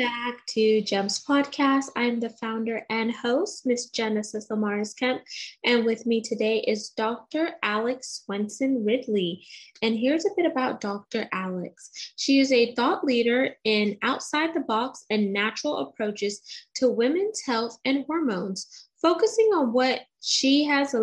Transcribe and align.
Back 0.00 0.46
to 0.46 0.80
GEMS 0.80 1.22
Podcast. 1.26 1.88
I'm 1.94 2.20
the 2.20 2.30
founder 2.30 2.86
and 2.88 3.12
host, 3.12 3.66
Miss 3.66 3.90
Genesis 3.90 4.48
Amaris 4.48 4.96
Kemp, 4.96 5.20
and 5.62 5.84
with 5.84 6.06
me 6.06 6.22
today 6.22 6.60
is 6.60 6.88
Dr. 6.96 7.50
Alex 7.62 8.22
Swenson 8.24 8.82
Ridley. 8.82 9.44
And 9.82 9.94
here's 9.94 10.24
a 10.24 10.30
bit 10.38 10.50
about 10.50 10.80
Dr. 10.80 11.28
Alex. 11.34 11.90
She 12.16 12.40
is 12.40 12.50
a 12.50 12.74
thought 12.74 13.04
leader 13.04 13.54
in 13.64 13.98
outside 14.00 14.54
the 14.54 14.60
box 14.60 15.04
and 15.10 15.34
natural 15.34 15.76
approaches 15.80 16.40
to 16.76 16.88
women's 16.88 17.42
health 17.42 17.76
and 17.84 18.06
hormones, 18.06 18.88
focusing 19.02 19.50
on 19.52 19.74
what 19.74 20.00
she 20.22 20.64
has 20.64 20.94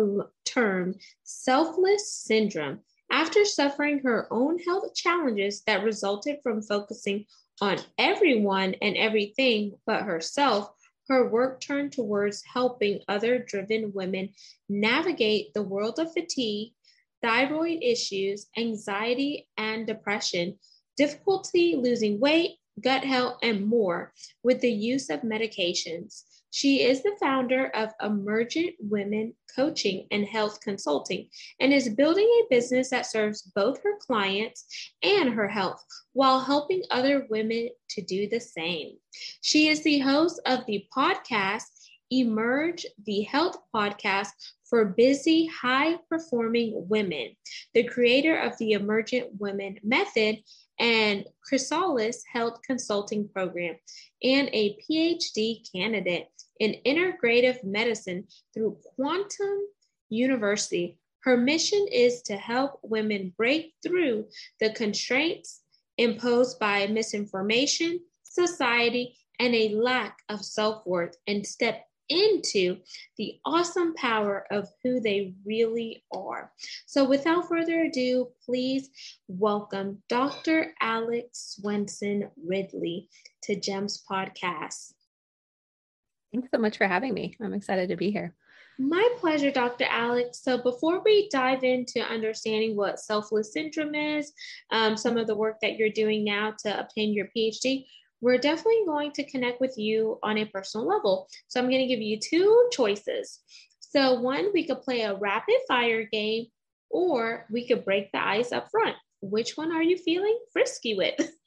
termed 0.44 1.00
selfless 1.22 2.12
syndrome. 2.12 2.80
After 3.12 3.44
suffering 3.44 4.00
her 4.00 4.26
own 4.32 4.58
health 4.58 4.92
challenges 4.94 5.62
that 5.68 5.84
resulted 5.84 6.38
from 6.42 6.62
focusing 6.62 7.26
on 7.60 7.78
everyone 7.98 8.74
and 8.82 8.96
everything 8.96 9.72
but 9.86 10.02
herself, 10.02 10.70
her 11.08 11.28
work 11.28 11.60
turned 11.60 11.92
towards 11.92 12.42
helping 12.44 13.00
other 13.08 13.38
driven 13.38 13.92
women 13.94 14.30
navigate 14.68 15.54
the 15.54 15.62
world 15.62 15.98
of 15.98 16.12
fatigue, 16.12 16.72
thyroid 17.22 17.78
issues, 17.82 18.46
anxiety 18.56 19.48
and 19.56 19.86
depression, 19.86 20.58
difficulty 20.96 21.76
losing 21.76 22.20
weight, 22.20 22.56
gut 22.80 23.04
health, 23.04 23.38
and 23.42 23.66
more 23.66 24.12
with 24.42 24.60
the 24.60 24.72
use 24.72 25.10
of 25.10 25.22
medications. 25.22 26.24
She 26.50 26.82
is 26.82 27.02
the 27.02 27.16
founder 27.20 27.66
of 27.68 27.92
Emergent 28.02 28.74
Women 28.80 29.34
Coaching 29.54 30.06
and 30.10 30.24
Health 30.24 30.60
Consulting 30.60 31.28
and 31.60 31.72
is 31.72 31.90
building 31.90 32.26
a 32.26 32.54
business 32.54 32.90
that 32.90 33.06
serves 33.06 33.42
both 33.42 33.82
her 33.82 33.96
clients 34.00 34.92
and 35.02 35.34
her 35.34 35.48
health 35.48 35.84
while 36.12 36.40
helping 36.40 36.82
other 36.90 37.26
women 37.28 37.68
to 37.90 38.02
do 38.02 38.28
the 38.28 38.40
same. 38.40 38.96
She 39.42 39.68
is 39.68 39.82
the 39.82 39.98
host 39.98 40.40
of 40.46 40.64
the 40.66 40.86
podcast 40.96 41.64
Emerge 42.10 42.86
the 43.04 43.22
Health 43.22 43.58
Podcast 43.74 44.28
for 44.68 44.84
busy, 44.86 45.46
high 45.46 45.96
performing 46.08 46.86
women, 46.88 47.36
the 47.74 47.84
creator 47.84 48.36
of 48.36 48.56
the 48.58 48.72
Emergent 48.72 49.28
Women 49.38 49.78
Method 49.82 50.38
and 50.78 51.24
Chrysalis 51.42 52.22
Health 52.32 52.60
Consulting 52.66 53.28
Program, 53.28 53.76
and 54.22 54.48
a 54.52 54.78
PhD 54.78 55.60
candidate 55.70 56.28
in 56.58 56.76
integrative 56.86 57.62
medicine 57.64 58.26
through 58.52 58.78
Quantum 58.94 59.58
University. 60.08 60.98
Her 61.20 61.36
mission 61.36 61.86
is 61.92 62.22
to 62.22 62.36
help 62.36 62.80
women 62.82 63.32
break 63.36 63.74
through 63.82 64.26
the 64.60 64.70
constraints 64.70 65.60
imposed 65.98 66.58
by 66.58 66.86
misinformation, 66.86 68.00
society, 68.22 69.16
and 69.40 69.54
a 69.54 69.74
lack 69.74 70.18
of 70.28 70.44
self 70.44 70.86
worth 70.86 71.16
and 71.26 71.46
step 71.46 71.84
into 72.08 72.78
the 73.18 73.38
awesome 73.44 73.94
power 73.94 74.46
of 74.50 74.68
who 74.82 75.00
they 75.00 75.34
really 75.44 76.02
are. 76.12 76.50
So, 76.86 77.04
without 77.04 77.48
further 77.48 77.82
ado, 77.82 78.28
please 78.44 78.90
welcome 79.28 80.02
Dr. 80.08 80.72
Alex 80.80 81.56
Swenson 81.58 82.30
Ridley 82.42 83.08
to 83.42 83.56
GEMS 83.56 84.02
Podcast. 84.10 84.94
Thanks 86.38 86.52
so 86.54 86.58
much 86.60 86.78
for 86.78 86.86
having 86.86 87.14
me. 87.14 87.36
I'm 87.40 87.52
excited 87.52 87.88
to 87.88 87.96
be 87.96 88.12
here. 88.12 88.32
My 88.78 89.08
pleasure, 89.18 89.50
Dr. 89.50 89.86
Alex. 89.90 90.40
So, 90.40 90.56
before 90.56 91.02
we 91.04 91.28
dive 91.30 91.64
into 91.64 92.00
understanding 92.00 92.76
what 92.76 93.00
selfless 93.00 93.52
syndrome 93.52 93.96
is, 93.96 94.32
um, 94.70 94.96
some 94.96 95.18
of 95.18 95.26
the 95.26 95.34
work 95.34 95.56
that 95.62 95.76
you're 95.76 95.90
doing 95.90 96.22
now 96.22 96.54
to 96.60 96.78
obtain 96.78 97.12
your 97.12 97.26
PhD, 97.36 97.86
we're 98.20 98.38
definitely 98.38 98.84
going 98.86 99.10
to 99.12 99.28
connect 99.28 99.60
with 99.60 99.76
you 99.76 100.20
on 100.22 100.38
a 100.38 100.44
personal 100.44 100.86
level. 100.86 101.26
So, 101.48 101.58
I'm 101.58 101.68
going 101.68 101.82
to 101.82 101.92
give 101.92 102.00
you 102.00 102.20
two 102.20 102.68
choices. 102.70 103.40
So, 103.80 104.20
one, 104.20 104.52
we 104.54 104.64
could 104.64 104.82
play 104.82 105.00
a 105.00 105.16
rapid 105.16 105.56
fire 105.66 106.04
game, 106.04 106.46
or 106.88 107.46
we 107.50 107.66
could 107.66 107.84
break 107.84 108.12
the 108.12 108.24
ice 108.24 108.52
up 108.52 108.70
front. 108.70 108.94
Which 109.22 109.56
one 109.56 109.72
are 109.72 109.82
you 109.82 109.96
feeling 109.96 110.38
frisky 110.52 110.94
with? 110.94 111.18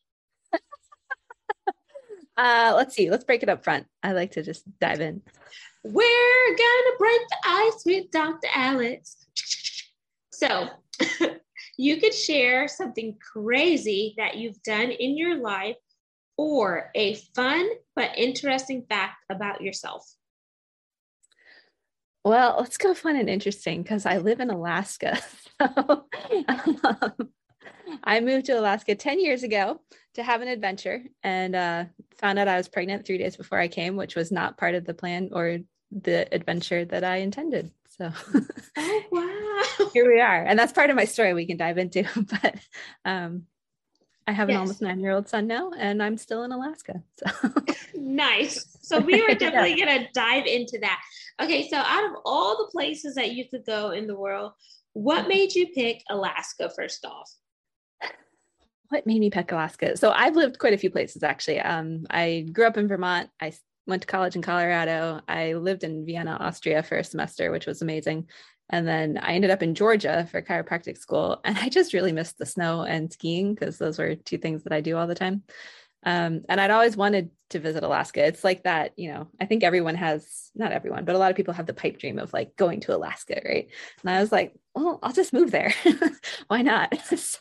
Uh, 2.37 2.73
let's 2.75 2.95
see. 2.95 3.09
Let's 3.09 3.23
break 3.23 3.43
it 3.43 3.49
up 3.49 3.63
front. 3.63 3.85
I 4.01 4.13
like 4.13 4.31
to 4.31 4.43
just 4.43 4.63
dive 4.79 5.01
in. 5.01 5.21
We're 5.83 6.55
gonna 6.57 6.97
break 6.97 7.21
the 7.29 7.37
ice 7.45 7.83
with 7.85 8.11
Dr. 8.11 8.47
Alex. 8.53 9.25
So, 10.31 10.69
you 11.77 11.97
could 11.97 12.13
share 12.13 12.67
something 12.67 13.17
crazy 13.33 14.13
that 14.17 14.37
you've 14.37 14.61
done 14.63 14.91
in 14.91 15.17
your 15.17 15.37
life 15.37 15.77
or 16.37 16.91
a 16.95 17.15
fun 17.35 17.67
but 17.95 18.17
interesting 18.17 18.85
fact 18.87 19.23
about 19.29 19.61
yourself. 19.61 20.07
Well, 22.23 22.57
let's 22.59 22.77
go 22.77 22.93
fun 22.93 23.15
and 23.15 23.29
interesting 23.29 23.81
because 23.81 24.05
I 24.05 24.17
live 24.17 24.39
in 24.39 24.49
Alaska. 24.49 25.19
So, 25.61 26.07
um, 26.47 27.29
I 28.03 28.19
moved 28.19 28.47
to 28.47 28.59
Alaska 28.59 28.95
10 28.95 29.19
years 29.19 29.43
ago 29.43 29.81
to 30.15 30.23
have 30.23 30.41
an 30.41 30.47
adventure 30.47 31.03
and 31.23 31.55
uh, 31.55 31.85
found 32.17 32.39
out 32.39 32.47
I 32.47 32.57
was 32.57 32.67
pregnant 32.67 33.05
three 33.05 33.17
days 33.17 33.37
before 33.37 33.59
I 33.59 33.67
came, 33.67 33.95
which 33.95 34.15
was 34.15 34.31
not 34.31 34.57
part 34.57 34.75
of 34.75 34.85
the 34.85 34.93
plan 34.93 35.29
or 35.33 35.59
the 35.91 36.33
adventure 36.33 36.85
that 36.85 37.03
I 37.03 37.17
intended. 37.17 37.71
So, 37.97 38.11
oh, 38.77 39.03
wow. 39.11 39.89
here 39.93 40.11
we 40.11 40.19
are. 40.21 40.43
And 40.43 40.57
that's 40.57 40.73
part 40.73 40.89
of 40.89 40.95
my 40.95 41.05
story 41.05 41.33
we 41.33 41.45
can 41.45 41.57
dive 41.57 41.77
into. 41.77 42.03
But 42.41 42.55
um, 43.05 43.43
I 44.25 44.31
have 44.31 44.49
an 44.49 44.53
yes. 44.53 44.59
almost 44.59 44.81
nine 44.81 44.99
year 44.99 45.11
old 45.11 45.27
son 45.27 45.47
now, 45.47 45.71
and 45.77 46.01
I'm 46.01 46.17
still 46.17 46.43
in 46.43 46.51
Alaska. 46.51 47.03
So, 47.17 47.53
nice. 47.95 48.77
So, 48.81 48.99
we 48.99 49.21
are 49.21 49.35
definitely 49.35 49.77
yeah. 49.77 49.85
going 49.85 49.99
to 49.99 50.07
dive 50.13 50.45
into 50.45 50.79
that. 50.81 50.99
Okay. 51.41 51.67
So, 51.69 51.77
out 51.77 52.05
of 52.05 52.11
all 52.23 52.57
the 52.57 52.71
places 52.71 53.15
that 53.15 53.31
you 53.31 53.45
could 53.49 53.65
go 53.65 53.91
in 53.91 54.07
the 54.07 54.15
world, 54.15 54.53
what 54.93 55.27
made 55.27 55.53
you 55.53 55.67
pick 55.67 56.01
Alaska 56.09 56.71
first 56.75 57.05
off? 57.05 57.29
What 58.91 59.07
made 59.07 59.21
me 59.21 59.29
pick 59.29 59.53
Alaska? 59.53 59.95
So 59.95 60.11
I've 60.11 60.35
lived 60.35 60.59
quite 60.59 60.73
a 60.73 60.77
few 60.77 60.89
places 60.89 61.23
actually. 61.23 61.61
Um, 61.61 62.05
I 62.09 62.45
grew 62.51 62.65
up 62.65 62.75
in 62.75 62.89
Vermont. 62.89 63.29
I 63.41 63.53
went 63.87 64.01
to 64.01 64.07
college 64.07 64.35
in 64.35 64.41
Colorado. 64.41 65.21
I 65.29 65.53
lived 65.53 65.85
in 65.85 66.05
Vienna, 66.05 66.37
Austria 66.39 66.83
for 66.83 66.97
a 66.97 67.03
semester, 67.03 67.51
which 67.51 67.65
was 67.65 67.81
amazing. 67.81 68.27
And 68.69 68.85
then 68.85 69.17
I 69.17 69.33
ended 69.33 69.49
up 69.49 69.63
in 69.63 69.75
Georgia 69.75 70.27
for 70.29 70.41
chiropractic 70.41 70.97
school. 70.97 71.39
And 71.45 71.57
I 71.57 71.69
just 71.69 71.93
really 71.93 72.11
missed 72.11 72.37
the 72.37 72.45
snow 72.45 72.81
and 72.81 73.11
skiing 73.11 73.55
because 73.55 73.77
those 73.77 73.97
were 73.97 74.15
two 74.15 74.37
things 74.37 74.63
that 74.63 74.73
I 74.73 74.81
do 74.81 74.97
all 74.97 75.07
the 75.07 75.15
time. 75.15 75.43
Um, 76.03 76.41
and 76.49 76.59
I'd 76.59 76.71
always 76.71 76.97
wanted 76.97 77.29
to 77.51 77.59
visit 77.59 77.83
Alaska. 77.83 78.25
It's 78.25 78.43
like 78.43 78.63
that, 78.63 78.93
you 78.97 79.11
know, 79.11 79.27
I 79.39 79.45
think 79.45 79.63
everyone 79.63 79.95
has, 79.95 80.49
not 80.55 80.71
everyone, 80.71 81.05
but 81.05 81.15
a 81.15 81.17
lot 81.17 81.31
of 81.31 81.37
people 81.37 81.53
have 81.53 81.67
the 81.67 81.73
pipe 81.73 81.99
dream 81.99 82.17
of 82.17 82.33
like 82.33 82.55
going 82.55 82.79
to 82.81 82.95
Alaska, 82.95 83.41
right? 83.45 83.69
And 84.01 84.09
I 84.09 84.19
was 84.19 84.31
like, 84.31 84.53
well, 84.73 84.99
I'll 85.03 85.13
just 85.13 85.33
move 85.33 85.51
there. 85.51 85.73
Why 86.47 86.61
not? 86.61 86.97
so 87.15 87.39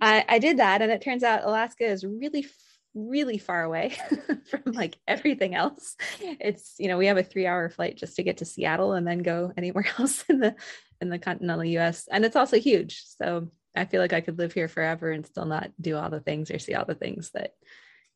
I, 0.00 0.24
I 0.28 0.38
did 0.38 0.58
that. 0.58 0.82
And 0.82 0.90
it 0.90 1.02
turns 1.02 1.22
out 1.22 1.44
Alaska 1.44 1.84
is 1.84 2.04
really 2.04 2.46
really 2.94 3.38
far 3.38 3.62
away 3.62 3.94
from 4.50 4.72
like 4.72 4.96
everything 5.06 5.54
else. 5.54 5.96
It's, 6.20 6.74
you 6.78 6.88
know, 6.88 6.98
we 6.98 7.06
have 7.06 7.18
a 7.18 7.22
3-hour 7.22 7.70
flight 7.70 7.96
just 7.96 8.16
to 8.16 8.22
get 8.22 8.38
to 8.38 8.44
Seattle 8.44 8.94
and 8.94 9.06
then 9.06 9.18
go 9.18 9.52
anywhere 9.56 9.86
else 9.98 10.24
in 10.28 10.40
the 10.40 10.56
in 11.00 11.08
the 11.08 11.18
continental 11.18 11.64
US. 11.64 12.08
And 12.10 12.24
it's 12.24 12.34
also 12.34 12.58
huge. 12.58 13.04
So 13.20 13.50
I 13.78 13.84
feel 13.84 14.00
like 14.00 14.12
I 14.12 14.20
could 14.20 14.38
live 14.38 14.52
here 14.52 14.68
forever 14.68 15.10
and 15.10 15.24
still 15.24 15.46
not 15.46 15.70
do 15.80 15.96
all 15.96 16.10
the 16.10 16.20
things 16.20 16.50
or 16.50 16.58
see 16.58 16.74
all 16.74 16.84
the 16.84 16.94
things 16.94 17.30
that 17.34 17.52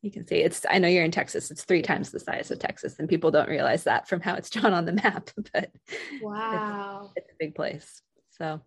you 0.01 0.11
can 0.11 0.27
see. 0.27 0.35
It's 0.35 0.65
I 0.69 0.79
know 0.79 0.87
you're 0.87 1.05
in 1.05 1.11
Texas. 1.11 1.49
It's 1.49 1.63
three 1.63 1.81
times 1.81 2.11
the 2.11 2.19
size 2.19 2.51
of 2.51 2.59
Texas, 2.59 2.99
and 2.99 3.09
people 3.09 3.31
don't 3.31 3.49
realize 3.49 3.85
that 3.85 4.07
from 4.07 4.21
how 4.21 4.35
it's 4.35 4.49
drawn 4.51 4.73
on 4.73 4.85
the 4.85 4.93
map. 4.93 5.29
But 5.53 5.71
wow, 6.21 7.11
it's, 7.15 7.25
it's 7.25 7.33
a 7.33 7.37
big 7.39 7.55
place. 7.55 8.01
So 8.31 8.61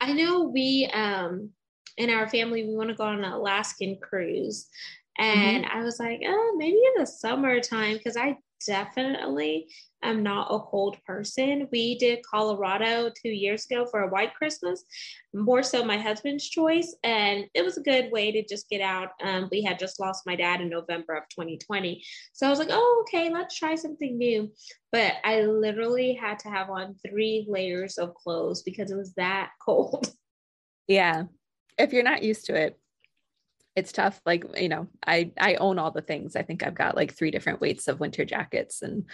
I 0.00 0.12
know 0.12 0.44
we 0.44 0.88
um 0.92 1.50
in 1.96 2.10
our 2.10 2.28
family 2.28 2.64
we 2.64 2.76
want 2.76 2.90
to 2.90 2.94
go 2.94 3.04
on 3.04 3.24
an 3.24 3.32
Alaskan 3.32 3.98
cruise. 4.00 4.68
And 5.18 5.64
mm-hmm. 5.64 5.78
I 5.78 5.84
was 5.84 5.98
like, 5.98 6.22
oh, 6.26 6.54
maybe 6.56 6.76
in 6.76 7.00
the 7.02 7.06
summertime 7.06 7.96
because 7.96 8.16
I 8.16 8.36
definitely 8.66 9.68
am 10.02 10.22
not 10.22 10.48
a 10.50 10.58
cold 10.60 10.96
person. 11.06 11.68
We 11.70 11.98
did 11.98 12.24
Colorado 12.24 13.10
two 13.10 13.30
years 13.30 13.66
ago 13.66 13.86
for 13.86 14.00
a 14.00 14.08
white 14.08 14.34
Christmas, 14.34 14.84
more 15.34 15.62
so 15.62 15.84
my 15.84 15.98
husband's 15.98 16.48
choice. 16.48 16.94
And 17.04 17.44
it 17.54 17.64
was 17.64 17.76
a 17.76 17.82
good 17.82 18.10
way 18.10 18.32
to 18.32 18.44
just 18.46 18.68
get 18.68 18.80
out. 18.80 19.10
Um, 19.22 19.48
we 19.50 19.62
had 19.62 19.78
just 19.78 20.00
lost 20.00 20.26
my 20.26 20.36
dad 20.36 20.60
in 20.60 20.70
November 20.70 21.14
of 21.14 21.24
2020. 21.28 22.02
So 22.32 22.46
I 22.46 22.50
was 22.50 22.58
like, 22.58 22.70
oh, 22.70 23.04
okay, 23.06 23.30
let's 23.30 23.56
try 23.56 23.74
something 23.74 24.16
new. 24.16 24.50
But 24.92 25.14
I 25.24 25.42
literally 25.42 26.14
had 26.14 26.38
to 26.40 26.48
have 26.48 26.70
on 26.70 26.96
three 27.06 27.46
layers 27.48 27.98
of 27.98 28.14
clothes 28.14 28.62
because 28.62 28.90
it 28.90 28.96
was 28.96 29.12
that 29.14 29.50
cold. 29.64 30.10
Yeah. 30.88 31.24
if 31.78 31.92
you're 31.92 32.02
not 32.02 32.22
used 32.22 32.46
to 32.46 32.54
it, 32.54 32.79
it's 33.76 33.92
tough. 33.92 34.20
Like, 34.26 34.44
you 34.56 34.68
know, 34.68 34.88
I 35.06 35.32
I 35.38 35.54
own 35.54 35.78
all 35.78 35.90
the 35.90 36.02
things. 36.02 36.36
I 36.36 36.42
think 36.42 36.62
I've 36.62 36.74
got 36.74 36.96
like 36.96 37.14
three 37.14 37.30
different 37.30 37.60
weights 37.60 37.88
of 37.88 38.00
winter 38.00 38.24
jackets 38.24 38.82
and 38.82 39.04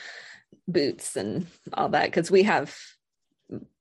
boots 0.67 1.17
and 1.17 1.47
all 1.73 1.91
that 1.91 2.07
because 2.07 2.31
we 2.31 2.43
have 2.43 2.77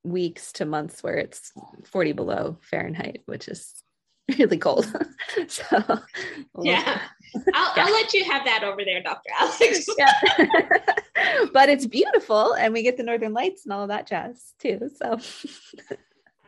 weeks 0.04 0.52
to 0.52 0.64
months 0.64 1.02
where 1.02 1.16
it's 1.16 1.52
40 1.84 2.12
below 2.12 2.58
Fahrenheit, 2.62 3.22
which 3.26 3.48
is 3.48 3.82
really 4.38 4.58
cold. 4.58 4.84
so 5.48 5.64
yeah. 6.62 7.00
I'll, 7.54 7.72
yeah. 7.76 7.84
I'll 7.84 7.92
let 7.92 8.12
you 8.14 8.24
have 8.24 8.44
that 8.44 8.62
over 8.64 8.84
there, 8.84 9.02
Dr. 9.02 9.30
Alex. 9.38 9.86
yeah. 9.98 10.12
but 11.52 11.68
it's 11.68 11.86
beautiful 11.86 12.52
and 12.54 12.72
we 12.72 12.82
get 12.82 12.96
the 12.96 13.02
northern 13.02 13.32
lights 13.32 13.64
and 13.64 13.72
all 13.72 13.82
of 13.82 13.88
that 13.88 14.06
jazz 14.06 14.52
too. 14.58 14.90
So 14.96 15.18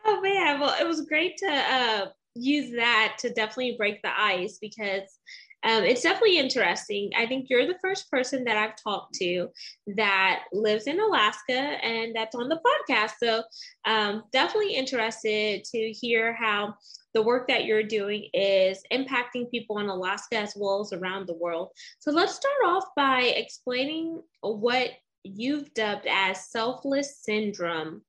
oh 0.05 0.21
man, 0.21 0.59
well 0.59 0.75
it 0.79 0.87
was 0.87 1.01
great 1.01 1.37
to 1.37 1.47
uh, 1.47 2.05
use 2.35 2.71
that 2.75 3.17
to 3.19 3.33
definitely 3.33 3.75
break 3.77 4.01
the 4.01 4.11
ice 4.17 4.57
because 4.59 5.19
um, 5.63 5.83
it's 5.83 6.03
definitely 6.03 6.37
interesting. 6.37 7.11
I 7.17 7.25
think 7.25 7.47
you're 7.49 7.67
the 7.67 7.79
first 7.81 8.09
person 8.09 8.45
that 8.45 8.55
I've 8.55 8.81
talked 8.81 9.15
to 9.15 9.49
that 9.97 10.43
lives 10.53 10.87
in 10.87 10.99
Alaska 10.99 11.53
and 11.53 12.15
that's 12.15 12.35
on 12.35 12.47
the 12.47 12.61
podcast. 12.89 13.11
So, 13.21 13.43
um, 13.85 14.23
definitely 14.31 14.75
interested 14.75 15.65
to 15.65 15.91
hear 15.91 16.33
how 16.33 16.75
the 17.13 17.23
work 17.23 17.47
that 17.49 17.65
you're 17.65 17.83
doing 17.83 18.29
is 18.33 18.81
impacting 18.93 19.51
people 19.51 19.79
in 19.79 19.89
Alaska 19.89 20.37
as 20.37 20.53
well 20.55 20.79
as 20.79 20.93
around 20.93 21.27
the 21.27 21.37
world. 21.37 21.71
So, 21.99 22.11
let's 22.11 22.35
start 22.35 22.53
off 22.65 22.85
by 22.95 23.23
explaining 23.23 24.21
what 24.41 24.91
you've 25.23 25.73
dubbed 25.73 26.07
as 26.09 26.49
selfless 26.49 27.17
syndrome. 27.21 28.01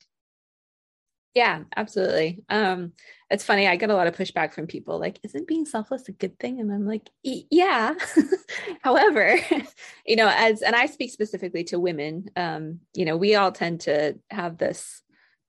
Yeah, 1.35 1.63
absolutely. 1.77 2.43
Um, 2.49 2.93
it's 3.31 3.45
funny. 3.45 3.69
I 3.69 3.77
get 3.77 3.91
a 3.91 3.95
lot 3.95 4.09
of 4.09 4.17
pushback 4.17 4.53
from 4.53 4.67
people 4.67 4.99
like, 4.99 5.21
isn't 5.23 5.47
being 5.47 5.65
selfless 5.65 6.09
a 6.09 6.13
good 6.13 6.39
thing? 6.41 6.59
And 6.59 6.73
I'm 6.73 6.87
like, 6.87 7.09
yeah. 7.23 7.95
However, 8.83 9.39
you 10.07 10.17
know, 10.17 10.29
as, 10.29 10.63
and 10.63 10.75
I 10.75 10.87
speak 10.87 11.13
specifically 11.13 11.63
to 11.65 11.79
women, 11.79 12.31
um, 12.35 12.81
you 12.95 13.05
know, 13.05 13.17
we 13.17 13.37
all 13.37 13.53
tend 13.53 13.83
to 13.83 14.19
have 14.31 14.59
this 14.59 15.03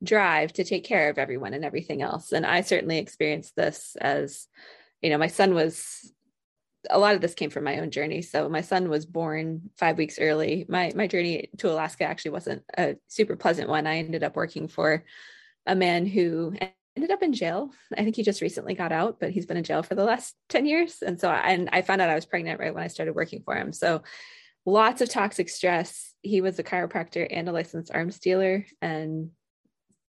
drive 0.03 0.53
to 0.53 0.63
take 0.63 0.83
care 0.83 1.09
of 1.09 1.17
everyone 1.17 1.55
and 1.55 1.65
everything 1.65 2.03
else. 2.03 2.31
And 2.31 2.45
I 2.45 2.61
certainly 2.61 2.99
experienced 2.99 3.55
this 3.55 3.95
as, 3.99 4.47
you 5.01 5.09
know, 5.09 5.17
my 5.17 5.27
son 5.27 5.55
was 5.55 6.13
a 6.89 6.99
lot 6.99 7.15
of 7.15 7.21
this 7.21 7.33
came 7.35 7.49
from 7.49 7.63
my 7.63 7.79
own 7.79 7.91
journey. 7.91 8.21
So 8.21 8.49
my 8.49 8.61
son 8.61 8.89
was 8.89 9.05
born 9.05 9.69
five 9.77 9.97
weeks 9.97 10.19
early. 10.19 10.65
My 10.67 10.91
my 10.95 11.05
journey 11.07 11.49
to 11.59 11.71
Alaska 11.71 12.05
actually 12.05 12.31
wasn't 12.31 12.63
a 12.77 12.95
super 13.07 13.35
pleasant 13.35 13.69
one. 13.69 13.85
I 13.85 13.97
ended 13.97 14.23
up 14.23 14.35
working 14.35 14.67
for 14.67 15.03
a 15.65 15.75
man 15.75 16.05
who 16.05 16.53
ended 16.95 17.11
up 17.11 17.23
in 17.23 17.33
jail. 17.33 17.71
I 17.97 18.03
think 18.03 18.15
he 18.15 18.23
just 18.23 18.41
recently 18.41 18.73
got 18.73 18.91
out, 18.91 19.19
but 19.19 19.31
he's 19.31 19.45
been 19.45 19.57
in 19.57 19.63
jail 19.63 19.83
for 19.83 19.95
the 19.95 20.03
last 20.03 20.35
10 20.49 20.65
years. 20.65 21.01
And 21.01 21.19
so 21.19 21.29
I, 21.29 21.51
and 21.51 21.69
I 21.71 21.81
found 21.81 22.01
out 22.01 22.09
I 22.09 22.15
was 22.15 22.25
pregnant 22.25 22.59
right 22.59 22.73
when 22.73 22.83
I 22.83 22.87
started 22.87 23.15
working 23.15 23.41
for 23.43 23.55
him. 23.55 23.71
So 23.71 24.03
lots 24.65 25.01
of 25.01 25.09
toxic 25.09 25.49
stress. 25.49 26.13
He 26.21 26.41
was 26.41 26.59
a 26.59 26.63
chiropractor 26.63 27.25
and 27.29 27.47
a 27.47 27.51
licensed 27.51 27.91
arms 27.93 28.19
dealer 28.19 28.65
and 28.81 29.31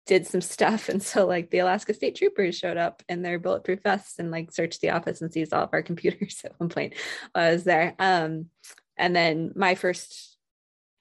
did 0.06 0.26
some 0.26 0.40
stuff. 0.40 0.88
And 0.88 1.02
so 1.02 1.26
like 1.26 1.50
the 1.50 1.58
Alaska 1.58 1.94
State 1.94 2.16
Troopers 2.16 2.56
showed 2.56 2.76
up 2.76 3.02
in 3.08 3.22
their 3.22 3.38
bulletproof 3.38 3.80
vests 3.82 4.18
and 4.18 4.30
like 4.30 4.52
searched 4.52 4.80
the 4.80 4.90
office 4.90 5.20
and 5.22 5.32
seized 5.32 5.52
all 5.52 5.64
of 5.64 5.70
our 5.72 5.82
computers 5.90 6.40
at 6.44 6.58
one 6.58 6.68
point 6.68 6.94
while 7.32 7.48
I 7.48 7.52
was 7.52 7.64
there. 7.64 7.94
Um, 7.98 8.46
and 8.96 9.14
then 9.14 9.52
my 9.54 9.74
first 9.74 10.31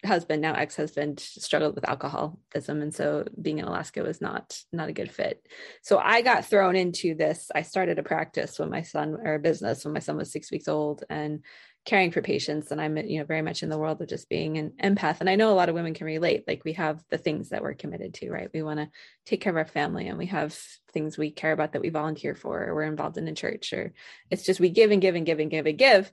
husband 0.06 0.42
now 0.42 0.54
ex-husband 0.54 1.20
struggled 1.20 1.76
with 1.76 1.88
alcoholism 1.88 2.82
and 2.82 2.94
so 2.94 3.24
being 3.40 3.60
in 3.60 3.66
alaska 3.66 4.02
was 4.02 4.20
not 4.20 4.60
not 4.72 4.90
a 4.90 4.94
good 4.94 5.12
fit. 5.12 5.46
So 5.82 5.98
i 5.98 6.22
got 6.22 6.46
thrown 6.46 6.76
into 6.76 7.14
this. 7.16 7.52
I 7.54 7.62
started 7.62 8.00
a 8.00 8.04
practice 8.04 8.58
when 8.58 8.70
my 8.70 8.82
son 8.82 9.18
or 9.24 9.36
a 9.36 9.40
business 9.40 9.86
when 9.86 9.94
my 9.94 10.00
son 10.00 10.18
was 10.18 10.32
six 10.32 10.52
weeks 10.52 10.68
old 10.68 11.04
and 11.10 11.44
caring 11.84 12.12
for 12.12 12.22
patients 12.22 12.70
and 12.72 12.80
i'm 12.80 12.96
you 12.96 13.18
know 13.18 13.26
very 13.26 13.42
much 13.42 13.64
in 13.64 13.70
the 13.70 13.78
world 13.78 14.00
of 14.02 14.08
just 14.08 14.30
being 14.30 14.58
an 14.58 14.72
empath. 14.84 15.20
And 15.20 15.30
i 15.30 15.36
know 15.36 15.52
a 15.52 15.56
lot 15.56 15.70
of 15.70 15.76
women 15.76 15.94
can 15.94 16.06
relate 16.06 16.46
like 16.48 16.64
we 16.64 16.74
have 16.74 17.04
the 17.10 17.18
things 17.18 17.50
that 17.50 17.62
we're 17.62 17.74
committed 17.74 18.14
to 18.16 18.30
right? 18.30 18.50
We 18.54 18.64
want 18.64 18.80
to 18.80 18.90
take 19.26 19.42
care 19.42 19.52
of 19.52 19.58
our 19.58 19.66
family 19.66 20.08
and 20.08 20.18
we 20.18 20.28
have 20.28 20.54
things 20.94 21.18
we 21.18 21.32
care 21.32 21.52
about 21.52 21.74
that 21.74 21.82
we 21.82 21.90
volunteer 21.90 22.36
for 22.36 22.64
or 22.66 22.76
we're 22.76 22.84
involved 22.84 23.18
in 23.18 23.28
a 23.28 23.34
church 23.34 23.74
or 23.74 23.94
it's 24.30 24.44
just 24.44 24.60
we 24.60 24.70
give 24.70 24.92
and 24.92 25.02
give 25.02 25.16
and 25.16 25.26
give 25.26 25.40
and 25.40 25.52
give 25.52 25.66
and 25.66 25.78
give 25.78 26.12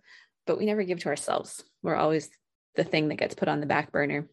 but 0.49 0.59
we 0.59 0.65
never 0.65 0.83
give 0.83 0.99
to 1.01 1.09
ourselves. 1.11 1.63
We're 1.83 1.95
always 1.95 2.31
the 2.79 2.85
thing 2.85 3.09
that 3.09 3.17
gets 3.17 3.35
put 3.35 3.49
on 3.49 3.61
the 3.61 3.67
back 3.67 3.91
burner 3.93 4.29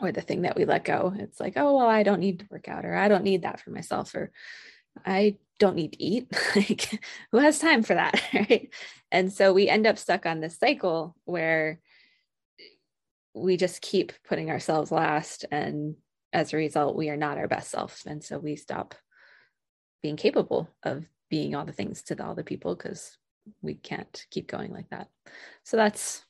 or 0.00 0.10
the 0.10 0.20
thing 0.20 0.42
that 0.42 0.56
we 0.56 0.64
let 0.64 0.84
go. 0.84 1.14
It's 1.16 1.38
like, 1.38 1.54
oh, 1.56 1.76
well, 1.76 1.86
I 1.86 2.02
don't 2.02 2.20
need 2.20 2.40
to 2.40 2.46
work 2.50 2.68
out 2.68 2.84
or 2.84 2.96
I 2.96 3.08
don't 3.08 3.24
need 3.24 3.42
that 3.42 3.60
for 3.60 3.70
myself 3.70 4.14
or 4.14 4.32
I 5.06 5.36
don't 5.60 5.76
need 5.76 5.92
to 5.92 6.02
eat. 6.02 6.26
like, 6.56 7.00
who 7.30 7.38
has 7.38 7.58
time 7.58 7.82
for 7.82 7.94
that? 7.94 8.20
Right. 8.34 8.70
And 9.12 9.32
so 9.32 9.52
we 9.52 9.68
end 9.68 9.86
up 9.86 9.98
stuck 9.98 10.26
on 10.26 10.40
this 10.40 10.58
cycle 10.58 11.16
where 11.24 11.80
we 13.34 13.56
just 13.56 13.82
keep 13.82 14.12
putting 14.28 14.50
ourselves 14.50 14.90
last. 14.90 15.44
And 15.50 15.94
as 16.32 16.52
a 16.52 16.56
result, 16.56 16.96
we 16.96 17.08
are 17.08 17.16
not 17.16 17.38
our 17.38 17.48
best 17.48 17.70
self. 17.70 18.02
And 18.06 18.22
so 18.22 18.38
we 18.38 18.56
stop 18.56 18.94
being 20.02 20.16
capable 20.16 20.68
of 20.82 21.04
being 21.28 21.54
all 21.54 21.64
the 21.64 21.72
things 21.72 22.02
to 22.04 22.24
all 22.24 22.34
the 22.34 22.44
people 22.44 22.74
because 22.74 23.16
we 23.62 23.74
can't 23.74 24.26
keep 24.30 24.48
going 24.48 24.72
like 24.72 24.90
that. 24.90 25.08
So 25.64 25.76
that's 25.76 26.24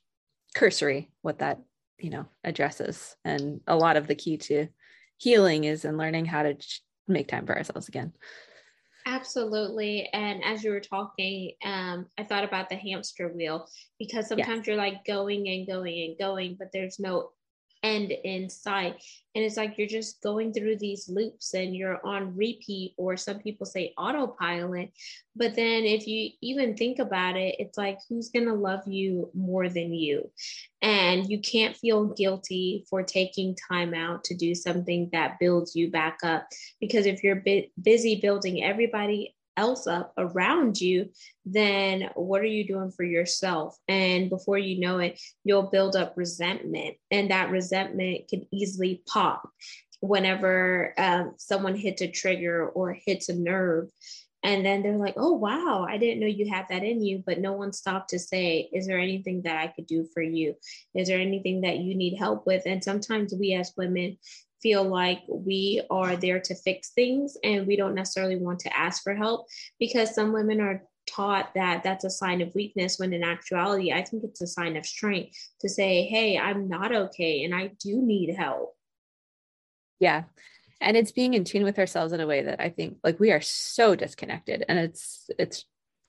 cursory 0.55 1.11
what 1.23 1.39
that 1.39 1.61
you 1.99 2.11
know 2.11 2.27
addresses. 2.45 3.17
And 3.25 3.61
a 3.67 3.77
lot 3.77 3.97
of 3.97 4.07
the 4.07 4.15
key 4.15 4.37
to 4.39 4.69
healing 5.19 5.65
is 5.65 5.85
in 5.85 5.97
learning 5.97 6.25
how 6.27 6.43
to 6.43 6.57
make 7.07 7.29
time 7.29 7.47
for 7.47 7.57
ourselves 7.57 7.89
again. 7.89 8.13
Absolutely. 9.07 10.09
And 10.13 10.45
as 10.45 10.63
you 10.63 10.71
were 10.71 10.81
talking 10.81 11.53
um, 11.65 12.07
i 12.19 12.25
thought 12.25 12.45
about 12.45 12.69
the 12.69 12.77
hamster 12.77 13.29
wheel 13.29 13.67
because 13.99 14.29
sometimes 14.29 14.67
you're 14.67 14.77
like 14.77 15.05
going 15.07 15.49
and 15.49 15.67
going 15.67 16.05
and 16.05 16.19
going 16.19 16.57
but 16.59 16.69
there's 16.73 16.99
no 16.99 17.31
end 17.83 18.13
in 18.13 18.51
sight. 18.51 19.03
And 19.35 19.45
it's 19.45 19.57
like 19.57 19.79
you're 19.79 19.87
just 19.87 20.23
going 20.23 20.53
through 20.53 20.79
these 20.79 21.09
loops 21.09 21.55
and 21.55 21.75
you're 21.75 22.05
on 22.05 22.37
repeat, 22.37 22.95
or 22.97 23.17
some 23.17 23.39
people 23.39 23.65
say 23.65 23.95
autopilot. 23.97 24.91
But 25.37 25.55
then 25.55 25.85
if 25.85 26.07
you 26.07 26.31
even 26.43 26.77
think 26.77 26.99
about 26.99 27.37
it, 27.37 27.57
it's 27.59 27.79
like 27.79 27.99
who's 28.09 28.31
going 28.31 28.47
to 28.47 28.55
love 28.55 28.87
you 28.87 29.31
more 29.33 29.69
than 29.69 29.95
you? 29.95 30.31
And 30.83 31.31
you 31.31 31.41
can't 31.41 31.77
feel 31.77 32.07
guilty 32.07 32.85
for 32.91 33.03
taking 33.03 33.57
time 33.71 33.95
out 33.95 34.25
to 34.25 34.35
do 34.35 34.55
something 34.55 35.09
that 35.13 35.39
builds 35.39 35.77
you 35.77 35.91
back 35.91 36.19
up. 36.25 36.49
Because 36.81 37.07
if 37.07 37.23
you're 37.23 37.43
busy 37.81 38.21
building 38.21 38.65
everybody 38.65 39.35
else 39.61 39.87
up 39.87 40.13
around 40.17 40.81
you, 40.81 41.11
then 41.45 42.11
what 42.15 42.41
are 42.41 42.55
you 42.57 42.67
doing 42.67 42.91
for 42.91 43.05
yourself? 43.05 43.77
And 43.87 44.31
before 44.31 44.59
you 44.59 44.81
know 44.81 44.99
it, 44.99 45.21
you'll 45.45 45.71
build 45.71 45.95
up 45.97 46.15
resentment, 46.17 46.97
and 47.11 47.31
that 47.31 47.51
resentment 47.51 48.29
can 48.29 48.47
easily 48.51 49.03
pop 49.07 49.43
whenever 50.01 50.95
um, 50.97 51.35
someone 51.37 51.77
hits 51.77 52.03
a 52.03 52.09
trigger 52.09 52.69
or 52.69 52.97
hits 53.07 53.29
a 53.29 53.35
nerve. 53.35 53.91
And 54.43 54.65
then 54.65 54.83
they're 54.83 54.97
like, 54.97 55.17
oh, 55.19 55.35
wow, 55.35 55.87
I 55.87 55.99
didn't 55.99 56.21
know 56.21 56.27
you 56.27 56.49
had 56.49 56.65
that 56.71 56.83
in 56.83 57.05
you. 57.05 57.23
But 57.27 57.41
no 57.41 57.53
one 57.53 57.75
stopped 57.75 58.09
to 58.11 58.19
say, 58.19 58.71
is 58.73 58.87
there 58.87 58.99
anything 58.99 59.43
that 59.43 59.59
I 59.59 59.67
could 59.69 59.87
do 59.87 60.07
for 60.15 60.23
you? 60.23 60.55
Is 60.95 61.09
there 61.09 61.21
anything 61.21 61.61
that 61.61 61.77
you 61.85 61.95
need 61.95 62.17
help 62.17 62.47
with? 62.47 62.63
And 62.65 62.83
sometimes 62.83 63.35
we 63.35 63.53
as 63.53 63.75
women, 63.77 64.17
feel 64.63 64.85
like 64.85 65.23
we 65.29 65.83
are 65.91 66.17
there 66.17 66.41
to 66.41 66.55
fix 66.55 66.91
things 66.91 67.37
and 67.43 67.67
we 67.67 67.77
don't 67.77 67.95
necessarily 67.95 68.37
want 68.37 68.59
to 68.61 68.77
ask 68.77 69.03
for 69.03 69.15
help 69.15 69.47
because 69.79 70.15
some 70.15 70.33
women 70.33 70.61
are 70.61 70.83
taught 71.07 71.53
that 71.55 71.83
that's 71.83 72.05
a 72.05 72.11
sign 72.11 72.41
of 72.41 72.55
weakness 72.55 72.99
when 72.99 73.13
in 73.13 73.25
actuality 73.25 73.93
i 73.93 74.03
think 74.03 74.23
it's 74.23 74.43
a 74.43 74.47
sign 74.47 74.77
of 74.77 74.87
strength 74.87 75.37
to 75.61 75.69
say 75.69 76.05
hey 76.05 76.39
i'm 76.39 76.69
not 76.69 76.95
okay 76.95 77.43
and 77.45 77.55
i 77.55 77.71
do 77.81 78.01
need 78.03 78.35
help. 78.35 78.75
Yeah. 79.99 80.25
And 80.83 80.97
it's 80.97 81.13
being 81.13 81.35
in 81.35 81.45
tune 81.45 81.63
with 81.63 81.79
ourselves 81.79 82.13
in 82.13 82.21
a 82.21 82.27
way 82.27 82.43
that 82.43 82.61
i 82.61 82.69
think 82.69 82.99
like 83.05 83.21
we 83.21 83.33
are 83.33 83.41
so 83.41 83.95
disconnected 83.95 84.65
and 84.69 84.79
it's 84.79 85.29
it's 85.39 85.65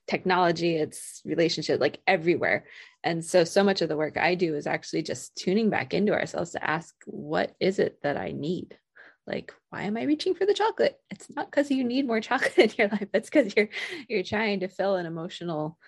technology 0.06 0.76
it's 0.76 1.22
relationship 1.24 1.80
like 1.80 2.00
everywhere. 2.06 2.64
And 3.04 3.24
so 3.24 3.44
so 3.44 3.62
much 3.64 3.82
of 3.82 3.88
the 3.88 3.96
work 3.96 4.16
i 4.16 4.34
do 4.34 4.54
is 4.54 4.66
actually 4.66 5.02
just 5.02 5.36
tuning 5.36 5.70
back 5.70 5.94
into 5.94 6.12
ourselves 6.12 6.52
to 6.52 6.64
ask 6.64 6.94
what 7.06 7.54
is 7.60 7.78
it 7.78 7.98
that 8.02 8.16
i 8.16 8.32
need? 8.32 8.76
Like 9.26 9.54
why 9.70 9.82
am 9.82 9.96
i 9.96 10.02
reaching 10.02 10.34
for 10.34 10.46
the 10.46 10.54
chocolate? 10.54 10.98
It's 11.10 11.28
not 11.34 11.50
because 11.50 11.70
you 11.70 11.84
need 11.84 12.06
more 12.06 12.20
chocolate 12.28 12.58
in 12.58 12.72
your 12.76 12.88
life. 12.88 13.08
It's 13.14 13.30
because 13.30 13.54
you're 13.56 13.68
you're 14.08 14.24
trying 14.24 14.60
to 14.60 14.68
fill 14.68 14.96
an 14.96 15.06
emotional 15.06 15.78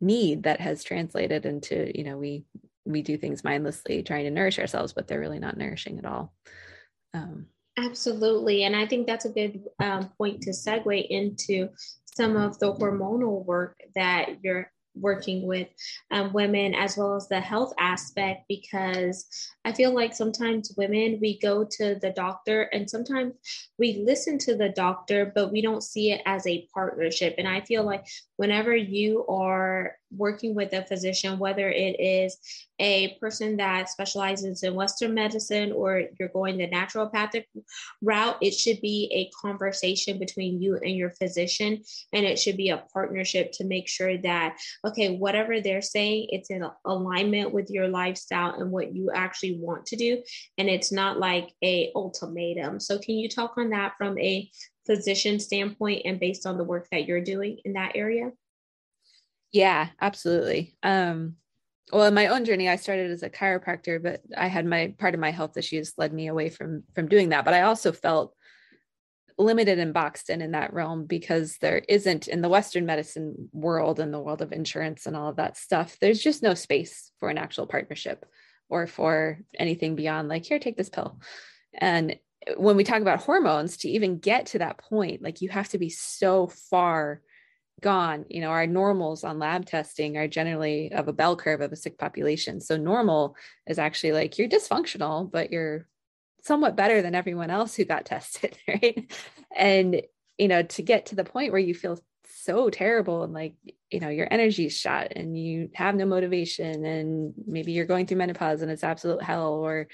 need 0.00 0.44
that 0.44 0.60
has 0.60 0.84
translated 0.84 1.44
into 1.44 1.90
you 1.96 2.04
know 2.04 2.16
we 2.16 2.44
we 2.84 3.02
do 3.02 3.18
things 3.18 3.42
mindlessly 3.44 4.02
trying 4.02 4.24
to 4.24 4.30
nourish 4.30 4.58
ourselves 4.58 4.92
but 4.92 5.08
they're 5.08 5.20
really 5.20 5.40
not 5.40 5.56
nourishing 5.56 5.98
at 5.98 6.06
all. 6.06 6.32
Um, 7.14 7.46
Absolutely. 7.78 8.64
And 8.64 8.74
I 8.74 8.86
think 8.86 9.06
that's 9.06 9.24
a 9.24 9.30
good 9.30 9.62
um, 9.80 10.10
point 10.18 10.42
to 10.42 10.50
segue 10.50 11.06
into 11.08 11.68
some 12.18 12.36
of 12.36 12.58
the 12.58 12.74
hormonal 12.74 13.44
work 13.44 13.78
that 13.94 14.42
you're 14.42 14.72
working 14.96 15.46
with 15.46 15.68
um, 16.10 16.32
women 16.32 16.74
as 16.74 16.96
well 16.96 17.14
as 17.14 17.28
the 17.28 17.40
health 17.40 17.72
aspect 17.78 18.42
because 18.48 19.24
I 19.64 19.72
feel 19.72 19.94
like 19.94 20.12
sometimes 20.12 20.74
women, 20.76 21.20
we 21.20 21.38
go 21.38 21.64
to 21.78 21.94
the 21.94 22.10
doctor 22.10 22.62
and 22.72 22.90
sometimes 22.90 23.34
we 23.78 24.02
listen 24.04 24.36
to 24.38 24.56
the 24.56 24.70
doctor, 24.70 25.30
but 25.32 25.52
we 25.52 25.62
don't 25.62 25.84
see 25.84 26.10
it 26.10 26.20
as 26.26 26.44
a 26.48 26.66
partnership. 26.74 27.36
And 27.38 27.46
I 27.46 27.60
feel 27.60 27.84
like 27.84 28.04
whenever 28.38 28.74
you 28.74 29.26
are 29.26 29.96
working 30.16 30.54
with 30.54 30.72
a 30.72 30.84
physician, 30.84 31.38
whether 31.38 31.68
it 31.68 32.00
is 32.00 32.38
a 32.78 33.18
person 33.20 33.56
that 33.56 33.88
specializes 33.88 34.62
in 34.62 34.74
Western 34.74 35.12
medicine 35.12 35.72
or 35.72 36.04
you're 36.18 36.28
going 36.28 36.56
the 36.56 36.68
naturopathic 36.68 37.44
route, 38.00 38.36
it 38.40 38.54
should 38.54 38.80
be 38.80 39.10
a 39.12 39.46
conversation 39.46 40.18
between 40.18 40.62
you 40.62 40.76
and 40.76 40.96
your 40.96 41.10
physician. 41.10 41.82
And 42.12 42.24
it 42.24 42.38
should 42.38 42.56
be 42.56 42.70
a 42.70 42.84
partnership 42.92 43.50
to 43.54 43.64
make 43.64 43.88
sure 43.88 44.16
that, 44.18 44.56
okay, 44.86 45.16
whatever 45.16 45.60
they're 45.60 45.82
saying, 45.82 46.28
it's 46.30 46.48
in 46.48 46.64
alignment 46.86 47.52
with 47.52 47.68
your 47.70 47.88
lifestyle 47.88 48.54
and 48.54 48.70
what 48.70 48.94
you 48.94 49.10
actually 49.12 49.58
want 49.60 49.84
to 49.86 49.96
do. 49.96 50.22
And 50.58 50.68
it's 50.68 50.92
not 50.92 51.18
like 51.18 51.52
a 51.64 51.90
ultimatum. 51.96 52.78
So 52.78 52.98
can 53.00 53.16
you 53.16 53.28
talk 53.28 53.54
on 53.58 53.70
that 53.70 53.94
from 53.98 54.16
a 54.20 54.48
physician 54.88 55.38
standpoint 55.38 56.02
and 56.04 56.18
based 56.18 56.46
on 56.46 56.56
the 56.56 56.64
work 56.64 56.88
that 56.90 57.06
you're 57.06 57.20
doing 57.20 57.58
in 57.64 57.74
that 57.74 57.92
area? 57.94 58.32
Yeah, 59.52 59.88
absolutely. 60.00 60.76
Um, 60.82 61.36
well, 61.92 62.06
in 62.06 62.14
my 62.14 62.26
own 62.26 62.44
journey, 62.44 62.68
I 62.68 62.76
started 62.76 63.10
as 63.10 63.22
a 63.22 63.30
chiropractor, 63.30 64.02
but 64.02 64.22
I 64.36 64.46
had 64.48 64.66
my 64.66 64.94
part 64.98 65.14
of 65.14 65.20
my 65.20 65.30
health 65.30 65.56
issues 65.56 65.94
led 65.96 66.12
me 66.12 66.26
away 66.26 66.50
from 66.50 66.84
from 66.94 67.08
doing 67.08 67.30
that. 67.30 67.44
But 67.44 67.54
I 67.54 67.62
also 67.62 67.92
felt 67.92 68.34
limited 69.38 69.78
and 69.78 69.94
boxed 69.94 70.30
in 70.30 70.42
in 70.42 70.50
that 70.50 70.72
realm 70.72 71.06
because 71.06 71.56
there 71.58 71.78
isn't 71.88 72.28
in 72.28 72.42
the 72.42 72.48
Western 72.48 72.84
medicine 72.84 73.48
world 73.52 74.00
and 74.00 74.12
the 74.12 74.18
world 74.18 74.42
of 74.42 74.52
insurance 74.52 75.06
and 75.06 75.16
all 75.16 75.28
of 75.28 75.36
that 75.36 75.56
stuff. 75.56 75.96
There's 76.00 76.20
just 76.20 76.42
no 76.42 76.54
space 76.54 77.12
for 77.20 77.28
an 77.28 77.38
actual 77.38 77.66
partnership 77.66 78.26
or 78.68 78.86
for 78.86 79.38
anything 79.58 79.94
beyond 79.94 80.28
like 80.28 80.44
here, 80.44 80.58
take 80.58 80.76
this 80.76 80.90
pill. 80.90 81.20
And 81.72 82.16
when 82.56 82.76
we 82.76 82.84
talk 82.84 83.00
about 83.00 83.20
hormones, 83.20 83.76
to 83.78 83.88
even 83.88 84.18
get 84.18 84.46
to 84.46 84.58
that 84.58 84.78
point, 84.78 85.22
like 85.22 85.42
you 85.42 85.48
have 85.48 85.68
to 85.70 85.78
be 85.78 85.90
so 85.90 86.46
far 86.46 87.20
gone. 87.80 88.24
You 88.28 88.40
know 88.40 88.50
our 88.50 88.66
normals 88.66 89.24
on 89.24 89.38
lab 89.38 89.66
testing 89.66 90.16
are 90.16 90.28
generally 90.28 90.92
of 90.92 91.08
a 91.08 91.12
bell 91.12 91.36
curve 91.36 91.60
of 91.60 91.72
a 91.72 91.76
sick 91.76 91.98
population. 91.98 92.60
So 92.60 92.76
normal 92.76 93.36
is 93.66 93.78
actually 93.78 94.12
like 94.12 94.38
you're 94.38 94.48
dysfunctional 94.48 95.30
but 95.30 95.52
you're 95.52 95.86
somewhat 96.42 96.76
better 96.76 97.02
than 97.02 97.14
everyone 97.14 97.50
else 97.50 97.74
who 97.74 97.84
got 97.84 98.04
tested 98.06 98.56
right? 98.66 99.12
And 99.54 100.02
you 100.38 100.48
know 100.48 100.62
to 100.62 100.82
get 100.82 101.06
to 101.06 101.16
the 101.16 101.24
point 101.24 101.52
where 101.52 101.60
you 101.60 101.74
feel 101.74 101.98
so 102.48 102.70
terrible 102.70 103.24
and 103.24 103.34
like 103.34 103.54
you 103.90 104.00
know 104.00 104.08
your 104.08 104.26
energy's 104.30 104.72
shot 104.72 105.08
and 105.14 105.38
you 105.38 105.68
have 105.74 105.94
no 105.94 106.06
motivation 106.06 106.82
and 106.86 107.34
maybe 107.46 107.72
you're 107.72 107.84
going 107.84 108.06
through 108.06 108.16
menopause 108.16 108.62
and 108.62 108.70
it's 108.70 108.82
absolute 108.82 109.22
hell 109.22 109.52
or 109.52 109.86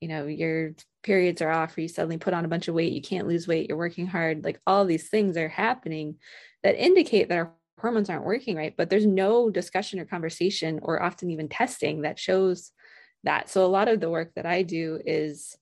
you 0.00 0.08
know 0.08 0.26
your 0.26 0.72
periods 1.04 1.40
are 1.40 1.52
off 1.52 1.78
or 1.78 1.82
you 1.82 1.88
suddenly 1.88 2.18
put 2.18 2.34
on 2.34 2.44
a 2.44 2.48
bunch 2.48 2.66
of 2.66 2.74
weight 2.74 2.92
you 2.92 3.00
can't 3.00 3.28
lose 3.28 3.46
weight 3.46 3.68
you're 3.68 3.78
working 3.78 4.08
hard 4.08 4.42
like 4.42 4.60
all 4.66 4.84
these 4.84 5.08
things 5.08 5.36
are 5.36 5.48
happening 5.48 6.16
that 6.64 6.82
indicate 6.84 7.28
that 7.28 7.38
our 7.38 7.52
hormones 7.80 8.10
aren't 8.10 8.24
working 8.24 8.56
right 8.56 8.74
but 8.76 8.90
there's 8.90 9.06
no 9.06 9.48
discussion 9.48 10.00
or 10.00 10.04
conversation 10.04 10.80
or 10.82 11.00
often 11.00 11.30
even 11.30 11.48
testing 11.48 12.02
that 12.02 12.18
shows 12.18 12.72
that. 13.22 13.50
So 13.50 13.64
a 13.64 13.68
lot 13.68 13.88
of 13.88 14.00
the 14.00 14.10
work 14.10 14.34
that 14.34 14.46
i 14.46 14.62
do 14.62 15.00
is 15.04 15.56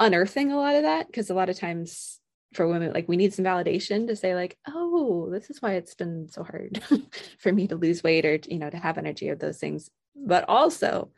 unearthing 0.00 0.50
a 0.50 0.56
lot 0.56 0.76
of 0.76 0.84
that 0.84 1.06
because 1.08 1.28
a 1.28 1.34
lot 1.34 1.50
of 1.50 1.58
times 1.58 2.20
for 2.54 2.68
women 2.68 2.92
like 2.92 3.08
we 3.08 3.16
need 3.16 3.34
some 3.34 3.44
validation 3.44 4.06
to 4.06 4.16
say 4.16 4.34
like 4.34 4.56
oh 4.68 5.28
this 5.30 5.50
is 5.50 5.60
why 5.60 5.72
it's 5.72 5.94
been 5.94 6.28
so 6.28 6.42
hard 6.42 6.82
for 7.38 7.52
me 7.52 7.66
to 7.66 7.76
lose 7.76 8.02
weight 8.02 8.24
or 8.24 8.38
you 8.48 8.58
know 8.58 8.70
to 8.70 8.76
have 8.76 8.98
energy 8.98 9.28
or 9.28 9.34
those 9.34 9.58
things. 9.58 9.90
But 10.16 10.44
also 10.48 11.10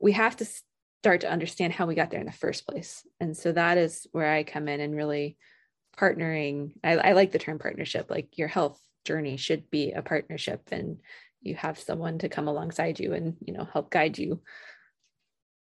we 0.00 0.12
have 0.12 0.36
to 0.36 0.46
start 1.02 1.22
to 1.22 1.30
understand 1.30 1.72
how 1.72 1.86
we 1.86 1.94
got 1.94 2.10
there 2.10 2.20
in 2.20 2.26
the 2.26 2.32
first 2.32 2.66
place. 2.66 3.04
And 3.20 3.36
so 3.36 3.52
that 3.52 3.78
is 3.78 4.06
where 4.12 4.32
i 4.32 4.44
come 4.44 4.68
in 4.68 4.80
and 4.80 4.94
really 4.94 5.36
partnering. 5.98 6.72
I, 6.82 6.96
I 6.96 7.12
like 7.12 7.32
the 7.32 7.38
term 7.38 7.58
partnership 7.58 8.10
like 8.10 8.38
your 8.38 8.48
health 8.48 8.80
journey 9.04 9.36
should 9.36 9.70
be 9.70 9.92
a 9.92 10.02
partnership 10.02 10.68
and 10.70 10.98
you 11.40 11.56
have 11.56 11.78
someone 11.78 12.18
to 12.18 12.28
come 12.28 12.46
alongside 12.46 13.00
you 13.00 13.14
and 13.14 13.36
you 13.40 13.52
know 13.52 13.68
help 13.72 13.90
guide 13.90 14.16
you 14.16 14.42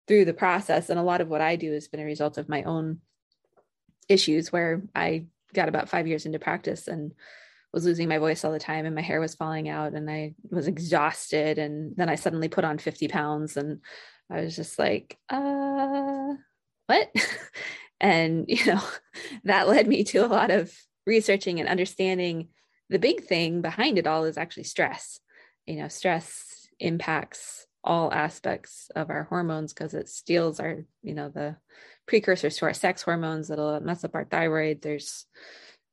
through 0.08 0.24
the 0.24 0.34
process. 0.34 0.90
And 0.90 0.98
a 0.98 1.04
lot 1.04 1.20
of 1.20 1.28
what 1.28 1.40
i 1.40 1.56
do 1.56 1.72
has 1.72 1.88
been 1.88 2.00
a 2.00 2.04
result 2.04 2.36
of 2.36 2.48
my 2.48 2.64
own 2.64 2.98
issues 4.08 4.52
where 4.52 4.82
i 4.94 5.24
got 5.54 5.68
about 5.68 5.88
five 5.88 6.06
years 6.06 6.26
into 6.26 6.38
practice 6.38 6.88
and 6.88 7.12
was 7.72 7.84
losing 7.84 8.08
my 8.08 8.18
voice 8.18 8.44
all 8.44 8.52
the 8.52 8.58
time 8.58 8.86
and 8.86 8.94
my 8.94 9.02
hair 9.02 9.20
was 9.20 9.34
falling 9.34 9.68
out 9.68 9.92
and 9.92 10.10
i 10.10 10.34
was 10.50 10.66
exhausted 10.66 11.58
and 11.58 11.96
then 11.96 12.08
i 12.08 12.14
suddenly 12.14 12.48
put 12.48 12.64
on 12.64 12.78
50 12.78 13.08
pounds 13.08 13.56
and 13.56 13.80
i 14.30 14.40
was 14.40 14.56
just 14.56 14.78
like 14.78 15.18
uh 15.30 16.34
what 16.86 17.10
And, 18.00 18.44
you 18.48 18.64
know, 18.66 18.82
that 19.44 19.68
led 19.68 19.86
me 19.86 20.04
to 20.04 20.18
a 20.18 20.26
lot 20.28 20.50
of 20.50 20.72
researching 21.06 21.60
and 21.60 21.68
understanding 21.68 22.48
the 22.90 22.98
big 22.98 23.24
thing 23.24 23.60
behind 23.60 23.98
it 23.98 24.06
all 24.06 24.24
is 24.24 24.38
actually 24.38 24.64
stress. 24.64 25.20
You 25.66 25.76
know, 25.76 25.88
stress 25.88 26.68
impacts 26.80 27.66
all 27.84 28.12
aspects 28.12 28.90
of 28.94 29.10
our 29.10 29.24
hormones 29.24 29.72
because 29.72 29.94
it 29.94 30.08
steals 30.08 30.60
our, 30.60 30.84
you 31.02 31.14
know, 31.14 31.28
the 31.28 31.56
precursors 32.08 32.56
to 32.56 32.64
our 32.64 32.74
sex 32.74 33.02
hormones 33.02 33.46
that'll 33.46 33.78
mess 33.80 34.02
up 34.02 34.16
our 34.16 34.24
thyroid. 34.24 34.82
There's, 34.82 35.26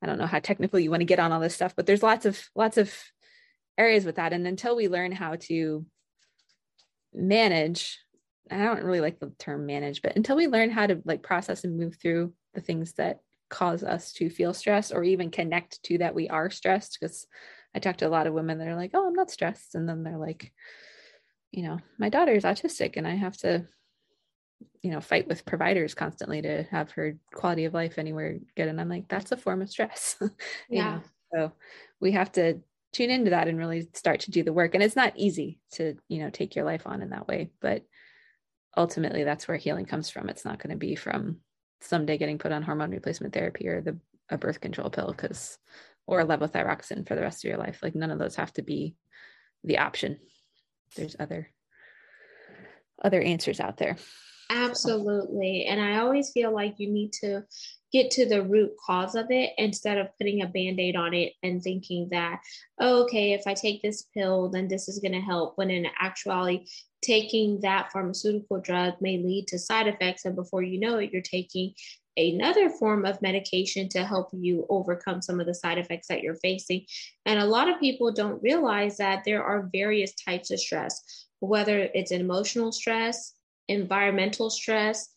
I 0.02 0.06
don't 0.06 0.18
know 0.18 0.26
how 0.26 0.40
technical 0.40 0.80
you 0.80 0.90
want 0.90 1.02
to 1.02 1.06
get 1.06 1.20
on 1.20 1.30
all 1.30 1.40
this 1.40 1.54
stuff, 1.54 1.74
but 1.76 1.86
there's 1.86 2.02
lots 2.02 2.26
of, 2.26 2.42
lots 2.56 2.78
of 2.78 2.92
areas 3.78 4.04
with 4.04 4.16
that. 4.16 4.32
And 4.32 4.44
until 4.46 4.74
we 4.74 4.88
learn 4.88 5.12
how 5.12 5.36
to 5.42 5.86
manage 7.14 7.98
I 8.50 8.58
don't 8.58 8.84
really 8.84 9.00
like 9.00 9.18
the 9.18 9.32
term 9.38 9.66
manage, 9.66 10.02
but 10.02 10.16
until 10.16 10.36
we 10.36 10.46
learn 10.46 10.70
how 10.70 10.86
to 10.86 11.02
like 11.04 11.22
process 11.22 11.64
and 11.64 11.76
move 11.76 11.96
through 12.00 12.32
the 12.54 12.60
things 12.60 12.92
that 12.94 13.18
cause 13.48 13.82
us 13.82 14.12
to 14.14 14.30
feel 14.30 14.54
stressed 14.54 14.92
or 14.92 15.02
even 15.02 15.30
connect 15.30 15.82
to 15.84 15.98
that 15.98 16.14
we 16.14 16.28
are 16.28 16.50
stressed, 16.50 16.98
because 17.00 17.26
I 17.74 17.80
talk 17.80 17.96
to 17.98 18.06
a 18.06 18.08
lot 18.08 18.26
of 18.26 18.34
women 18.34 18.58
that 18.58 18.68
are 18.68 18.76
like, 18.76 18.92
oh, 18.94 19.06
I'm 19.06 19.14
not 19.14 19.30
stressed. 19.30 19.74
And 19.74 19.88
then 19.88 20.02
they're 20.02 20.16
like, 20.16 20.52
you 21.50 21.64
know, 21.64 21.78
my 21.98 22.08
daughter 22.08 22.32
is 22.32 22.44
autistic 22.44 22.96
and 22.96 23.06
I 23.06 23.14
have 23.16 23.36
to, 23.38 23.66
you 24.82 24.90
know, 24.90 25.00
fight 25.00 25.26
with 25.26 25.44
providers 25.44 25.94
constantly 25.94 26.42
to 26.42 26.62
have 26.64 26.90
her 26.92 27.18
quality 27.34 27.64
of 27.64 27.74
life 27.74 27.98
anywhere 27.98 28.38
good. 28.56 28.68
And 28.68 28.80
I'm 28.80 28.88
like, 28.88 29.08
that's 29.08 29.32
a 29.32 29.36
form 29.36 29.62
of 29.62 29.70
stress. 29.70 30.16
yeah. 30.70 30.96
Know? 30.96 31.02
So 31.34 31.52
we 32.00 32.12
have 32.12 32.32
to 32.32 32.60
tune 32.92 33.10
into 33.10 33.30
that 33.30 33.48
and 33.48 33.58
really 33.58 33.88
start 33.94 34.20
to 34.20 34.30
do 34.30 34.42
the 34.42 34.52
work. 34.52 34.74
And 34.74 34.82
it's 34.82 34.96
not 34.96 35.12
easy 35.16 35.58
to, 35.72 35.96
you 36.08 36.20
know, 36.20 36.30
take 36.30 36.54
your 36.54 36.64
life 36.64 36.86
on 36.86 37.02
in 37.02 37.10
that 37.10 37.28
way, 37.28 37.50
but 37.60 37.82
ultimately 38.76 39.24
that's 39.24 39.48
where 39.48 39.56
healing 39.56 39.86
comes 39.86 40.08
from. 40.08 40.28
It's 40.28 40.44
not 40.44 40.62
going 40.62 40.70
to 40.70 40.76
be 40.76 40.94
from 40.94 41.38
someday 41.80 42.16
getting 42.16 42.38
put 42.38 42.52
on 42.52 42.62
hormone 42.62 42.90
replacement 42.90 43.34
therapy 43.34 43.68
or 43.68 43.80
the 43.80 43.98
a 44.28 44.38
birth 44.38 44.60
control 44.60 44.90
pill 44.90 45.12
because 45.12 45.58
or 46.06 46.24
levothyroxine 46.24 47.06
for 47.06 47.14
the 47.14 47.22
rest 47.22 47.44
of 47.44 47.48
your 47.48 47.58
life. 47.58 47.80
Like 47.82 47.94
none 47.94 48.10
of 48.10 48.18
those 48.18 48.36
have 48.36 48.52
to 48.54 48.62
be 48.62 48.94
the 49.64 49.78
option. 49.78 50.18
There's 50.96 51.16
other 51.18 51.50
other 53.02 53.20
answers 53.20 53.60
out 53.60 53.76
there. 53.76 53.96
Absolutely. 54.50 55.64
And 55.64 55.80
I 55.80 55.98
always 55.98 56.30
feel 56.30 56.52
like 56.52 56.74
you 56.78 56.88
need 56.88 57.12
to 57.14 57.44
get 57.92 58.10
to 58.12 58.28
the 58.28 58.42
root 58.42 58.72
cause 58.84 59.14
of 59.14 59.26
it 59.30 59.52
instead 59.58 59.98
of 59.98 60.08
putting 60.18 60.42
a 60.42 60.46
band 60.46 60.78
aid 60.78 60.96
on 60.96 61.14
it 61.14 61.32
and 61.42 61.62
thinking 61.62 62.08
that, 62.10 62.40
oh, 62.80 63.04
okay, 63.04 63.32
if 63.32 63.42
I 63.46 63.54
take 63.54 63.82
this 63.82 64.06
pill, 64.14 64.48
then 64.48 64.68
this 64.68 64.88
is 64.88 64.98
going 65.00 65.12
to 65.12 65.20
help. 65.20 65.56
When 65.56 65.70
in 65.70 65.86
actuality, 66.00 66.66
taking 67.02 67.60
that 67.60 67.90
pharmaceutical 67.92 68.60
drug 68.60 68.94
may 69.00 69.18
lead 69.18 69.48
to 69.48 69.58
side 69.58 69.86
effects. 69.88 70.24
And 70.24 70.36
before 70.36 70.62
you 70.62 70.78
know 70.78 70.98
it, 70.98 71.10
you're 71.12 71.22
taking 71.22 71.74
another 72.16 72.70
form 72.70 73.04
of 73.04 73.20
medication 73.22 73.88
to 73.90 74.04
help 74.04 74.28
you 74.32 74.66
overcome 74.70 75.20
some 75.22 75.38
of 75.38 75.46
the 75.46 75.54
side 75.54 75.78
effects 75.78 76.08
that 76.08 76.22
you're 76.22 76.36
facing. 76.36 76.84
And 77.26 77.38
a 77.38 77.44
lot 77.44 77.68
of 77.68 77.78
people 77.80 78.12
don't 78.12 78.42
realize 78.42 78.96
that 78.96 79.22
there 79.24 79.44
are 79.44 79.68
various 79.72 80.14
types 80.14 80.50
of 80.50 80.58
stress, 80.58 81.26
whether 81.40 81.90
it's 81.94 82.12
emotional 82.12 82.72
stress, 82.72 83.32
environmental 83.68 84.50
stress, 84.50 85.08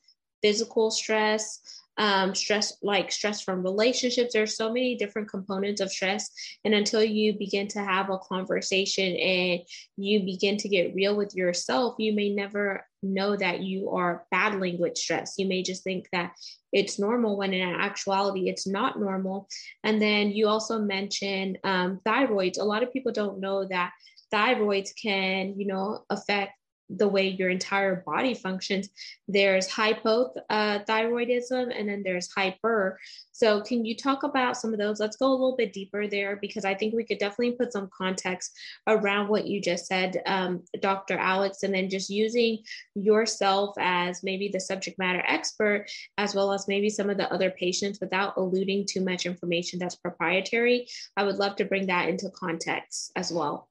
physical 0.42 0.92
stress 0.92 1.60
um, 2.00 2.34
stress 2.34 2.78
like 2.82 3.12
stress 3.12 3.42
from 3.42 3.62
relationships. 3.62 4.34
There's 4.34 4.56
so 4.56 4.70
many 4.72 4.96
different 4.96 5.30
components 5.30 5.82
of 5.82 5.92
stress. 5.92 6.32
And 6.64 6.74
until 6.74 7.04
you 7.04 7.38
begin 7.38 7.68
to 7.70 7.80
have 7.80 8.10
a 8.10 8.18
conversation 8.18 9.18
and 9.18 9.60
you 9.98 10.22
begin 10.22 10.56
to 10.58 10.70
get 10.70 10.96
real 10.96 11.16
with 11.16 11.36
yourself 11.36 11.96
you 12.00 12.14
may 12.14 12.30
never 12.30 12.86
know 13.04 13.36
that 13.36 13.62
you 13.62 13.90
are 13.90 14.26
battling 14.32 14.80
with 14.80 14.98
stress. 14.98 15.36
You 15.38 15.48
may 15.48 15.62
just 15.62 15.84
think 15.84 16.08
that 16.14 16.32
it's 16.72 17.00
normal 17.00 17.38
when 17.38 17.54
in 17.54 17.68
actuality 17.68 18.50
it's 18.50 18.66
not 18.66 19.00
normal. 19.00 19.48
And 19.84 20.02
then 20.02 20.32
you 20.32 20.48
also 20.48 20.80
mentioned 20.80 21.60
um, 21.66 22.00
thyroids. 22.06 22.60
A 22.60 22.64
lot 22.64 22.84
of 22.84 22.94
people 22.94 23.12
don't 23.12 23.42
know 23.42 23.66
that 23.66 23.92
thyroids 24.34 24.92
can 25.02 25.56
you 25.58 25.66
know 25.66 26.04
affect 26.10 26.54
the 26.90 27.08
way 27.08 27.28
your 27.28 27.50
entire 27.50 28.04
body 28.06 28.34
functions. 28.34 28.90
There's 29.28 29.70
hypothyroidism 29.70 31.78
and 31.78 31.90
then 31.90 32.02
there's 32.04 32.32
hyper. 32.32 33.00
So, 33.32 33.62
can 33.62 33.86
you 33.86 33.96
talk 33.96 34.24
about 34.24 34.58
some 34.58 34.74
of 34.74 34.80
those? 34.80 35.00
Let's 35.00 35.18
go 35.18 35.28
a 35.28 35.32
little 35.32 35.56
bit 35.56 35.72
deeper 35.72 36.08
there 36.08 36.36
because 36.36 36.66
I 36.66 36.74
think 36.74 36.94
we 36.94 37.06
could 37.06 37.20
definitely 37.20 37.54
put 37.54 37.72
some 37.72 37.90
context 37.96 38.52
around 38.88 39.30
what 39.30 39.48
you 39.48 39.62
just 39.62 39.86
said, 39.86 40.22
um, 40.26 40.64
Dr. 40.82 41.18
Alex, 41.18 41.64
and 41.64 41.74
then 41.74 41.90
just 41.90 42.10
using 42.10 42.58
yourself 42.96 43.76
as 43.80 44.24
maybe 44.24 44.50
the 44.50 44.60
subject 44.60 45.00
matter 45.00 45.24
expert, 45.28 45.86
as 46.18 46.36
well 46.36 46.52
as 46.52 46.68
maybe 46.68 46.90
some 46.90 47.10
of 47.10 47.18
the 47.18 47.32
other 47.32 47.52
patients 47.52 48.00
without 48.02 48.36
alluding 48.36 48.86
too 48.86 49.02
much 49.02 49.26
information 49.26 49.80
that's 49.80 49.96
proprietary. 49.96 50.88
I 51.16 51.24
would 51.24 51.38
love 51.38 51.56
to 51.58 51.66
bring 51.66 51.88
that 51.88 52.10
into 52.10 52.30
context 52.32 53.12
as 53.16 53.32
well. 53.32 53.69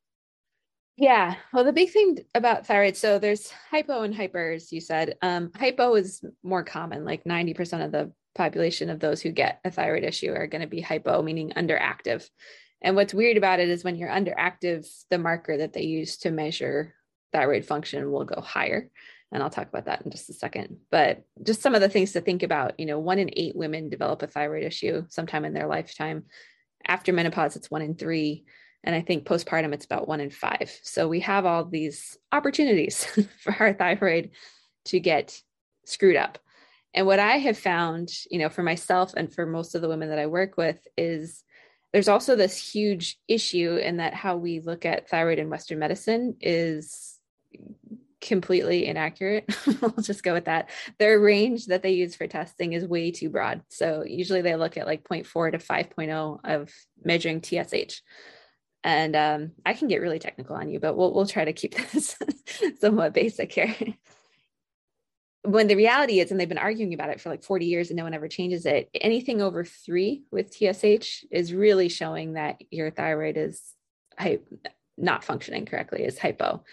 Yeah. 0.98 1.36
Well, 1.52 1.62
the 1.62 1.72
big 1.72 1.90
thing 1.90 2.18
about 2.34 2.66
thyroid, 2.66 2.96
so 2.96 3.20
there's 3.20 3.52
hypo 3.70 4.02
and 4.02 4.12
hyper, 4.12 4.50
as 4.50 4.72
you 4.72 4.80
said. 4.80 5.16
Um, 5.22 5.52
hypo 5.54 5.94
is 5.94 6.24
more 6.42 6.64
common, 6.64 7.04
like 7.04 7.22
90% 7.22 7.84
of 7.84 7.92
the 7.92 8.12
population 8.34 8.90
of 8.90 8.98
those 8.98 9.22
who 9.22 9.30
get 9.30 9.60
a 9.64 9.70
thyroid 9.70 10.02
issue 10.02 10.32
are 10.32 10.48
going 10.48 10.60
to 10.60 10.66
be 10.66 10.80
hypo, 10.80 11.22
meaning 11.22 11.52
underactive. 11.56 12.28
And 12.82 12.96
what's 12.96 13.14
weird 13.14 13.36
about 13.36 13.60
it 13.60 13.68
is 13.68 13.84
when 13.84 13.94
you're 13.94 14.08
underactive, 14.08 14.88
the 15.08 15.18
marker 15.18 15.58
that 15.58 15.72
they 15.72 15.82
use 15.82 16.16
to 16.18 16.32
measure 16.32 16.96
thyroid 17.32 17.64
function 17.64 18.10
will 18.10 18.24
go 18.24 18.40
higher. 18.40 18.90
And 19.30 19.40
I'll 19.40 19.50
talk 19.50 19.68
about 19.68 19.84
that 19.84 20.02
in 20.02 20.10
just 20.10 20.30
a 20.30 20.34
second. 20.34 20.78
But 20.90 21.22
just 21.44 21.62
some 21.62 21.76
of 21.76 21.80
the 21.80 21.88
things 21.88 22.10
to 22.12 22.20
think 22.20 22.42
about, 22.42 22.80
you 22.80 22.86
know, 22.86 22.98
one 22.98 23.20
in 23.20 23.30
eight 23.34 23.54
women 23.54 23.88
develop 23.88 24.22
a 24.22 24.26
thyroid 24.26 24.64
issue 24.64 25.04
sometime 25.10 25.44
in 25.44 25.52
their 25.52 25.68
lifetime. 25.68 26.24
After 26.84 27.12
menopause, 27.12 27.54
it's 27.54 27.70
one 27.70 27.82
in 27.82 27.94
three 27.94 28.46
and 28.84 28.94
I 28.94 29.00
think 29.00 29.26
postpartum, 29.26 29.72
it's 29.74 29.84
about 29.84 30.08
one 30.08 30.20
in 30.20 30.30
five. 30.30 30.72
So 30.82 31.08
we 31.08 31.20
have 31.20 31.44
all 31.46 31.64
these 31.64 32.16
opportunities 32.32 33.04
for 33.40 33.54
our 33.58 33.72
thyroid 33.72 34.30
to 34.86 35.00
get 35.00 35.40
screwed 35.84 36.16
up. 36.16 36.38
And 36.94 37.06
what 37.06 37.18
I 37.18 37.36
have 37.38 37.58
found, 37.58 38.10
you 38.30 38.38
know, 38.38 38.48
for 38.48 38.62
myself 38.62 39.12
and 39.16 39.32
for 39.32 39.46
most 39.46 39.74
of 39.74 39.82
the 39.82 39.88
women 39.88 40.08
that 40.08 40.18
I 40.18 40.26
work 40.26 40.56
with 40.56 40.78
is 40.96 41.44
there's 41.92 42.08
also 42.08 42.36
this 42.36 42.56
huge 42.56 43.18
issue 43.28 43.76
in 43.76 43.98
that 43.98 44.14
how 44.14 44.36
we 44.36 44.60
look 44.60 44.84
at 44.84 45.08
thyroid 45.08 45.38
in 45.38 45.50
Western 45.50 45.78
medicine 45.78 46.36
is 46.40 47.18
completely 48.20 48.86
inaccurate. 48.86 49.44
we'll 49.80 49.92
just 50.02 50.22
go 50.22 50.32
with 50.32 50.46
that. 50.46 50.70
Their 50.98 51.20
range 51.20 51.66
that 51.66 51.82
they 51.82 51.92
use 51.92 52.14
for 52.14 52.26
testing 52.26 52.72
is 52.72 52.86
way 52.86 53.10
too 53.10 53.30
broad. 53.30 53.62
So 53.68 54.04
usually 54.06 54.42
they 54.42 54.56
look 54.56 54.76
at 54.76 54.86
like 54.86 55.04
0.4 55.04 55.52
to 55.52 55.58
5.0 55.58 56.40
of 56.44 56.72
measuring 57.02 57.42
TSH 57.42 58.02
and 58.84 59.16
um, 59.16 59.52
I 59.66 59.74
can 59.74 59.88
get 59.88 60.00
really 60.00 60.18
technical 60.18 60.56
on 60.56 60.70
you, 60.70 60.80
but 60.80 60.96
we'll 60.96 61.12
we'll 61.12 61.26
try 61.26 61.44
to 61.44 61.52
keep 61.52 61.74
this 61.92 62.16
somewhat 62.80 63.14
basic 63.14 63.52
here. 63.52 63.74
when 65.42 65.66
the 65.66 65.76
reality 65.76 66.20
is, 66.20 66.30
and 66.30 66.38
they've 66.38 66.48
been 66.48 66.58
arguing 66.58 66.94
about 66.94 67.10
it 67.10 67.20
for 67.20 67.28
like 67.28 67.42
40 67.42 67.66
years 67.66 67.90
and 67.90 67.96
no 67.96 68.04
one 68.04 68.14
ever 68.14 68.28
changes 68.28 68.66
it, 68.66 68.88
anything 68.94 69.40
over 69.40 69.64
three 69.64 70.24
with 70.30 70.52
TSH 70.54 71.24
is 71.30 71.52
really 71.54 71.88
showing 71.88 72.34
that 72.34 72.60
your 72.70 72.90
thyroid 72.90 73.36
is 73.36 73.62
not 74.96 75.24
functioning 75.24 75.66
correctly, 75.66 76.04
is 76.04 76.18
hypo. 76.18 76.64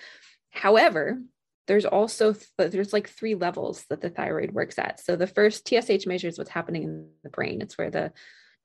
However, 0.51 1.21
there's 1.67 1.85
also 1.85 2.33
th- 2.33 2.71
there's 2.71 2.93
like 2.93 3.09
three 3.09 3.35
levels 3.35 3.85
that 3.89 4.01
the 4.01 4.09
thyroid 4.09 4.51
works 4.51 4.77
at. 4.77 4.99
So 4.99 5.15
the 5.15 5.27
first 5.27 5.67
TSH 5.67 6.05
measures 6.05 6.37
what's 6.37 6.49
happening 6.49 6.83
in 6.83 7.09
the 7.23 7.29
brain. 7.29 7.61
It's 7.61 7.77
where 7.77 7.89
the 7.89 8.11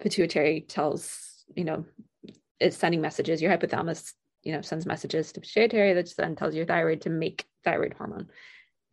pituitary 0.00 0.62
tells 0.62 1.44
you 1.54 1.64
know 1.64 1.84
it's 2.60 2.76
sending 2.76 3.00
messages. 3.00 3.40
Your 3.40 3.56
hypothalamus, 3.56 4.12
you 4.42 4.52
know, 4.52 4.60
sends 4.60 4.86
messages 4.86 5.32
to 5.32 5.40
pituitary 5.40 5.94
that 5.94 6.12
then 6.16 6.36
tells 6.36 6.54
your 6.54 6.66
thyroid 6.66 7.02
to 7.02 7.10
make 7.10 7.44
thyroid 7.64 7.94
hormone. 7.96 8.28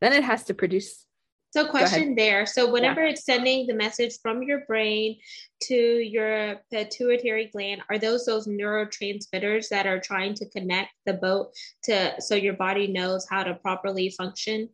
Then 0.02 0.14
it 0.14 0.24
has 0.24 0.46
to 0.46 0.54
produce. 0.54 1.06
So, 1.52 1.66
question 1.66 2.16
there. 2.16 2.46
So, 2.46 2.70
whenever 2.70 3.04
yeah. 3.04 3.12
it's 3.12 3.26
sending 3.26 3.68
the 3.68 3.74
message 3.74 4.16
from 4.22 4.44
your 4.44 4.66
brain 4.66 5.18
to 5.64 5.76
your 5.76 6.58
pituitary 6.72 7.50
gland, 7.52 7.82
are 7.90 7.98
those 7.98 8.26
those 8.26 8.48
neurotransmitters 8.48 9.70
that 9.70 9.88
are 9.88 10.00
trying 10.00 10.34
to 10.36 10.50
connect 10.50 10.92
the 11.06 11.14
boat 11.14 11.54
to 11.84 12.14
so 12.20 12.36
your 12.36 12.54
body 12.54 12.88
knows 12.88 13.26
how 13.30 13.44
to 13.44 13.56
properly 13.56 14.10
function? 14.10 14.70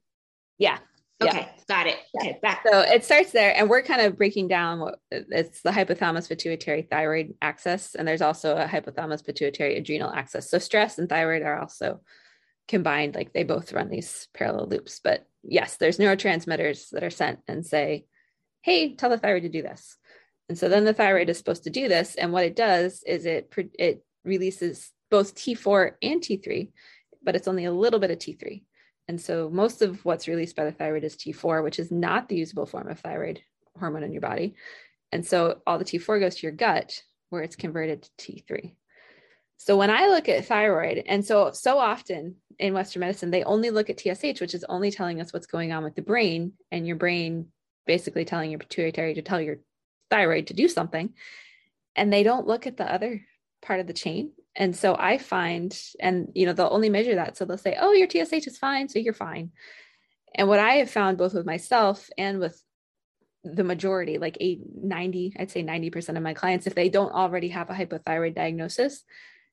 Yeah, 0.57 0.79
Okay, 1.27 1.39
yeah. 1.39 1.63
got 1.68 1.88
it. 1.88 1.98
Okay, 2.20 2.39
back. 2.42 2.63
So 2.70 2.80
it 2.82 3.03
starts 3.03 3.32
there, 3.32 3.56
and 3.56 3.70
we're 3.70 3.82
kind 3.82 4.01
of 4.01 4.18
breaking 4.18 4.48
down 4.48 4.80
what 4.80 5.00
it's 5.12 5.62
the 5.62 5.72
hypothalamus 5.72 6.30
pituitary 6.30 6.84
thyroid 6.84 7.34
axis, 7.42 7.96
and 7.96 8.08
there's 8.08 8.22
also 8.22 8.56
a 8.56 8.65
hypothalamus 8.65 9.25
pituitary 9.25 9.77
adrenal 9.77 10.12
axis. 10.12 10.50
So 10.50 10.60
stress 10.60 10.98
and 10.98 11.10
thyroid 11.10 11.42
are 11.42 11.60
also 11.60 12.01
combined, 12.68 13.16
like 13.16 13.33
they 13.33 13.44
both 13.44 13.74
run 13.74 13.90
these 13.90 14.27
parallel 14.33 14.68
loops. 14.68 15.00
But 15.03 15.25
yes, 15.44 15.77
there's 15.77 15.98
neurotransmitters 15.98 16.90
that 16.92 17.03
are 17.03 17.09
sent 17.09 17.40
and 17.48 17.66
say, 17.66 18.05
"Hey, 18.62 18.96
tell 18.96 19.09
the 19.09 19.18
thyroid 19.18 19.44
to 19.44 19.50
do 19.50 19.62
this," 19.62 19.98
and 20.50 20.57
so 20.57 20.70
then 20.70 20.86
the 20.86 20.94
thyroid 20.94 21.29
is 21.29 21.38
supposed 21.38 21.64
to 21.66 21.70
do 21.70 21.88
this, 21.88 22.16
and 22.16 22.31
what 22.31 22.46
it 22.46 22.55
does 22.55 23.03
is 23.03 23.25
it 23.25 23.53
it 23.77 24.03
releases 24.24 24.92
both 25.09 25.36
T4 25.36 25.92
and 26.01 26.22
T3, 26.22 26.72
but 27.22 27.36
it's 27.36 27.48
only 27.48 27.66
a 27.66 27.72
little 27.72 28.00
bit 28.00 28.12
of 28.12 28.18
T3. 28.20 28.64
And 29.07 29.20
so 29.20 29.50
most 29.50 29.81
of 29.81 30.03
what's 30.05 30.27
released 30.27 30.55
by 30.55 30.66
the 30.66 30.72
thyroid 30.72 31.03
is 31.03 31.16
T4, 31.16 31.63
which 31.63 31.79
is 31.79 31.92
not 31.92 32.29
the 32.29 32.37
usable 32.37 32.66
form 32.66 32.89
of 32.89 33.00
thyroid 33.00 33.42
hormone 33.77 34.03
in 34.03 34.11
your 34.11 34.22
body. 34.22 34.55
And 35.11 35.25
so 35.25 35.61
all 35.68 35.77
the 35.77 35.85
T4 35.85 36.20
goes 36.20 36.35
to 36.35 36.48
your 36.48 36.55
gut 36.55 37.01
where 37.29 37.42
it's 37.42 37.55
converted 37.55 38.07
to 38.18 38.31
T3. 38.31 38.75
So 39.57 39.77
when 39.77 39.89
I 39.89 40.07
look 40.07 40.29
at 40.29 40.46
thyroid, 40.46 41.03
and 41.05 41.25
so 41.25 41.51
so 41.51 41.77
often 41.77 42.35
in 42.59 42.74
Western 42.74 43.01
medicine, 43.01 43.31
they 43.31 43.44
only 43.44 43.70
look 43.70 43.89
at 43.89 44.00
TSH, 44.00 44.42
which 44.42 44.53
is 44.53 44.66
only 44.68 44.92
telling 44.92 45.22
us 45.22 45.31
what's 45.31 45.48
going 45.48 45.72
on 45.72 45.83
with 45.83 45.96
the 45.96 46.01
brain, 46.01 46.53
and 46.72 46.85
your 46.85 46.96
brain 46.96 47.48
basically 47.85 48.25
telling 48.25 48.51
your 48.51 48.59
pituitary 48.59 49.13
to 49.13 49.22
tell 49.22 49.42
your 49.42 49.57
thyroid 50.09 50.48
to 50.48 50.53
do 50.53 50.68
something. 50.68 51.13
And 51.96 52.11
they 52.11 52.24
don't 52.24 52.48
look 52.48 52.68
at 52.68 52.77
the 52.77 52.92
other 52.92 53.25
part 53.61 53.79
of 53.79 53.87
the 53.87 53.94
chain 53.94 54.31
and 54.55 54.75
so 54.75 54.96
I 54.98 55.18
find, 55.18 55.77
and 56.00 56.29
you 56.35 56.46
know, 56.46 56.53
they'll 56.53 56.68
only 56.72 56.89
measure 56.89 57.16
that. 57.16 57.37
So 57.37 57.46
they'll 57.46 57.57
say, 57.57 57.77
oh, 57.79 57.92
your 57.94 58.07
TSH 58.07 58.48
is 58.48 58.57
fine. 58.57 58.87
So 58.87 59.00
you're 59.00 59.13
fine. 59.13 59.51
And 60.35 60.48
what 60.48 60.59
I 60.59 60.75
have 60.75 60.92
found 60.92 61.18
both 61.18 61.33
with 61.33 61.46
myself 61.46 62.09
and 62.18 62.39
with 62.39 62.61
the 63.44 63.63
majority, 63.63 64.18
like 64.18 64.37
eight, 64.39 64.61
90, 64.75 65.35
I'd 65.37 65.51
say 65.51 65.63
90% 65.63 66.18
of 66.18 66.24
my 66.24 66.33
clients, 66.33 66.68
if 66.68 66.75
they 66.75 66.89
don't 66.89 67.11
already 67.11 67.50
have 67.50 67.70
a 67.70 67.74
hypothyroid 67.74 68.35
diagnosis, 68.35 69.03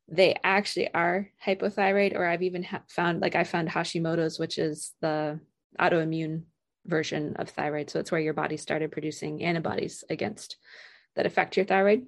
they 0.07 0.37
actually 0.43 0.93
are 0.93 1.31
hypothyroid, 1.45 2.15
or 2.17 2.27
I've 2.27 2.43
even 2.43 2.63
ha- 2.63 2.83
found, 2.89 3.21
like 3.21 3.37
I 3.37 3.45
found 3.45 3.69
Hashimoto's, 3.69 4.39
which 4.39 4.59
is 4.59 4.93
the 5.01 5.41
autoimmune 5.79 6.43
version 6.87 7.37
of 7.37 7.51
thyroid. 7.51 7.91
So 7.91 8.01
it's 8.01 8.11
where 8.11 8.21
your 8.21 8.35
body 8.35 8.57
started 8.57 8.93
producing 8.93 9.43
antibodies 9.43 10.05
against 10.11 10.57
that 11.17 11.27
affect 11.27 11.57
your 11.57 11.67
thyroid. 11.67 12.07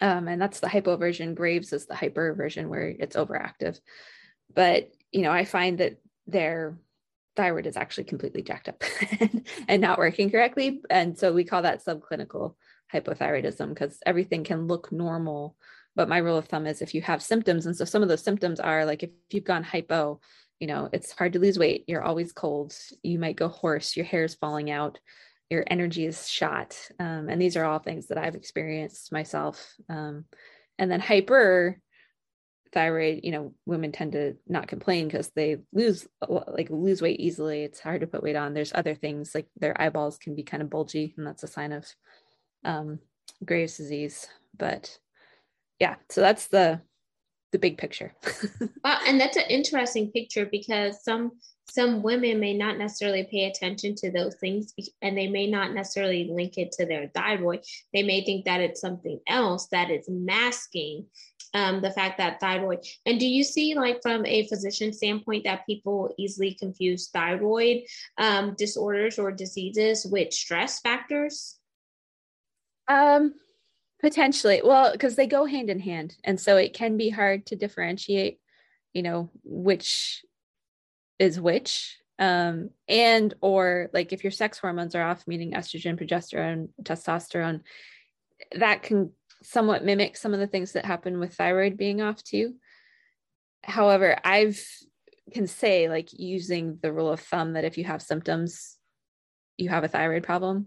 Um, 0.00 0.28
and 0.28 0.40
that's 0.40 0.60
the 0.60 0.68
hypo 0.68 0.96
version. 0.96 1.34
Graves 1.34 1.72
is 1.72 1.86
the 1.86 1.94
hyper 1.94 2.34
version 2.34 2.68
where 2.68 2.88
it's 2.88 3.16
overactive. 3.16 3.78
But, 4.52 4.90
you 5.12 5.22
know, 5.22 5.30
I 5.30 5.44
find 5.44 5.78
that 5.78 5.98
their 6.26 6.78
thyroid 7.36 7.66
is 7.66 7.76
actually 7.76 8.04
completely 8.04 8.42
jacked 8.42 8.68
up 8.68 8.82
and 9.68 9.80
not 9.80 9.98
working 9.98 10.30
correctly. 10.30 10.82
And 10.90 11.18
so 11.18 11.32
we 11.32 11.44
call 11.44 11.62
that 11.62 11.84
subclinical 11.84 12.54
hypothyroidism 12.92 13.68
because 13.70 13.98
everything 14.06 14.44
can 14.44 14.66
look 14.66 14.92
normal. 14.92 15.56
But 15.96 16.08
my 16.08 16.18
rule 16.18 16.36
of 16.36 16.46
thumb 16.46 16.66
is 16.66 16.82
if 16.82 16.94
you 16.94 17.02
have 17.02 17.22
symptoms, 17.22 17.66
and 17.66 17.76
so 17.76 17.84
some 17.84 18.02
of 18.02 18.08
those 18.08 18.22
symptoms 18.22 18.60
are 18.60 18.84
like 18.84 19.02
if 19.02 19.10
you've 19.30 19.44
gone 19.44 19.62
hypo, 19.62 20.20
you 20.58 20.66
know, 20.66 20.88
it's 20.92 21.12
hard 21.12 21.32
to 21.34 21.38
lose 21.38 21.58
weight, 21.58 21.84
you're 21.86 22.02
always 22.02 22.32
cold, 22.32 22.76
you 23.02 23.18
might 23.18 23.36
go 23.36 23.48
hoarse, 23.48 23.96
your 23.96 24.06
hair 24.06 24.24
is 24.24 24.34
falling 24.34 24.70
out, 24.70 24.98
your 25.50 25.64
energy 25.68 26.06
is 26.06 26.28
shot. 26.28 26.76
Um, 26.98 27.28
and 27.28 27.40
these 27.40 27.56
are 27.56 27.64
all 27.64 27.78
things 27.78 28.08
that 28.08 28.18
I've 28.18 28.34
experienced 28.34 29.12
myself. 29.12 29.74
Um, 29.88 30.24
and 30.78 30.90
then 30.90 31.00
hyper 31.00 31.78
thyroid, 32.72 33.20
you 33.22 33.30
know, 33.30 33.54
women 33.64 33.92
tend 33.92 34.12
to 34.12 34.34
not 34.48 34.66
complain 34.66 35.06
because 35.06 35.30
they 35.34 35.58
lose 35.72 36.06
like 36.28 36.68
lose 36.70 37.00
weight 37.00 37.20
easily. 37.20 37.62
It's 37.62 37.80
hard 37.80 38.00
to 38.00 38.06
put 38.06 38.22
weight 38.22 38.36
on. 38.36 38.52
There's 38.52 38.72
other 38.74 38.94
things 38.94 39.34
like 39.34 39.46
their 39.56 39.80
eyeballs 39.80 40.18
can 40.18 40.34
be 40.34 40.42
kind 40.42 40.62
of 40.62 40.70
bulgy, 40.70 41.14
and 41.16 41.26
that's 41.26 41.44
a 41.44 41.48
sign 41.48 41.72
of 41.72 41.86
um, 42.64 42.98
Graves' 43.44 43.76
disease. 43.76 44.26
But 44.58 44.98
yeah, 45.78 45.96
so 46.10 46.20
that's 46.20 46.48
the 46.48 46.80
the 47.52 47.58
big 47.58 47.78
picture. 47.78 48.12
well, 48.84 48.98
and 49.06 49.20
that's 49.20 49.36
an 49.36 49.44
interesting 49.48 50.10
picture 50.10 50.44
because 50.44 51.04
some 51.04 51.32
some 51.70 52.02
women 52.02 52.40
may 52.40 52.54
not 52.54 52.78
necessarily 52.78 53.24
pay 53.24 53.46
attention 53.46 53.94
to 53.96 54.10
those 54.10 54.36
things 54.36 54.74
and 55.02 55.16
they 55.16 55.28
may 55.28 55.46
not 55.46 55.72
necessarily 55.72 56.28
link 56.30 56.56
it 56.56 56.72
to 56.72 56.86
their 56.86 57.08
thyroid. 57.14 57.64
They 57.92 58.02
may 58.02 58.24
think 58.24 58.44
that 58.44 58.60
it's 58.60 58.80
something 58.80 59.20
else 59.26 59.66
that 59.68 59.90
is 59.90 60.08
masking 60.08 61.06
um, 61.54 61.80
the 61.80 61.90
fact 61.90 62.18
that 62.18 62.40
thyroid. 62.40 62.84
And 63.06 63.18
do 63.18 63.26
you 63.26 63.44
see, 63.44 63.74
like, 63.74 64.02
from 64.02 64.26
a 64.26 64.46
physician 64.48 64.92
standpoint, 64.92 65.44
that 65.44 65.66
people 65.66 66.12
easily 66.18 66.54
confuse 66.54 67.08
thyroid 67.08 67.82
um, 68.18 68.54
disorders 68.58 69.18
or 69.18 69.30
diseases 69.30 70.04
with 70.04 70.32
stress 70.32 70.80
factors? 70.80 71.58
Um, 72.88 73.34
potentially. 74.00 74.62
Well, 74.64 74.92
because 74.92 75.14
they 75.14 75.28
go 75.28 75.44
hand 75.44 75.70
in 75.70 75.80
hand. 75.80 76.16
And 76.24 76.40
so 76.40 76.56
it 76.56 76.74
can 76.74 76.96
be 76.96 77.08
hard 77.08 77.46
to 77.46 77.56
differentiate, 77.56 78.40
you 78.92 79.02
know, 79.02 79.30
which 79.44 80.24
is 81.18 81.40
which 81.40 81.98
um 82.18 82.70
and 82.88 83.34
or 83.40 83.90
like 83.92 84.12
if 84.12 84.22
your 84.22 84.30
sex 84.30 84.58
hormones 84.58 84.94
are 84.94 85.02
off 85.02 85.26
meaning 85.26 85.52
estrogen 85.52 85.98
progesterone 86.00 86.68
testosterone 86.82 87.60
that 88.56 88.82
can 88.82 89.10
somewhat 89.42 89.84
mimic 89.84 90.16
some 90.16 90.32
of 90.32 90.40
the 90.40 90.46
things 90.46 90.72
that 90.72 90.84
happen 90.84 91.18
with 91.18 91.34
thyroid 91.34 91.76
being 91.76 92.00
off 92.00 92.22
too. 92.22 92.54
However 93.62 94.18
i've 94.24 94.62
can 95.32 95.46
say 95.46 95.88
like 95.88 96.08
using 96.12 96.78
the 96.82 96.92
rule 96.92 97.10
of 97.10 97.20
thumb 97.20 97.54
that 97.54 97.64
if 97.64 97.78
you 97.78 97.84
have 97.84 98.02
symptoms 98.02 98.76
you 99.56 99.68
have 99.70 99.84
a 99.84 99.88
thyroid 99.88 100.22
problem 100.22 100.66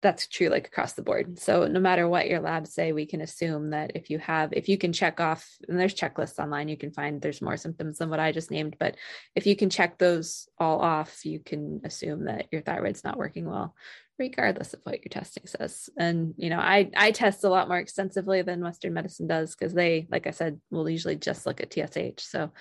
that's 0.00 0.28
true 0.28 0.48
like 0.48 0.66
across 0.66 0.92
the 0.92 1.02
board. 1.02 1.38
So 1.38 1.66
no 1.66 1.80
matter 1.80 2.08
what 2.08 2.28
your 2.28 2.40
labs 2.40 2.72
say 2.72 2.92
we 2.92 3.06
can 3.06 3.20
assume 3.20 3.70
that 3.70 3.92
if 3.96 4.10
you 4.10 4.18
have 4.18 4.52
if 4.52 4.68
you 4.68 4.78
can 4.78 4.92
check 4.92 5.20
off 5.20 5.48
and 5.68 5.78
there's 5.78 5.94
checklists 5.94 6.38
online 6.38 6.68
you 6.68 6.76
can 6.76 6.92
find 6.92 7.20
there's 7.20 7.42
more 7.42 7.56
symptoms 7.56 7.98
than 7.98 8.08
what 8.08 8.20
i 8.20 8.30
just 8.30 8.50
named 8.50 8.76
but 8.78 8.96
if 9.34 9.46
you 9.46 9.56
can 9.56 9.70
check 9.70 9.98
those 9.98 10.48
all 10.58 10.80
off 10.80 11.24
you 11.24 11.40
can 11.40 11.80
assume 11.84 12.26
that 12.26 12.46
your 12.52 12.62
thyroid's 12.62 13.02
not 13.02 13.18
working 13.18 13.48
well 13.48 13.74
regardless 14.18 14.74
of 14.74 14.80
what 14.82 14.98
your 14.98 15.10
testing 15.10 15.44
says. 15.46 15.90
And 15.98 16.34
you 16.36 16.50
know 16.50 16.58
i 16.58 16.90
i 16.96 17.10
test 17.10 17.44
a 17.44 17.48
lot 17.48 17.68
more 17.68 17.78
extensively 17.78 18.42
than 18.42 18.60
western 18.60 18.94
medicine 18.94 19.26
does 19.26 19.54
because 19.54 19.74
they 19.74 20.06
like 20.10 20.26
i 20.26 20.30
said 20.30 20.60
will 20.70 20.88
usually 20.88 21.16
just 21.16 21.46
look 21.46 21.60
at 21.60 21.70
tsh 21.70 22.20
so 22.20 22.52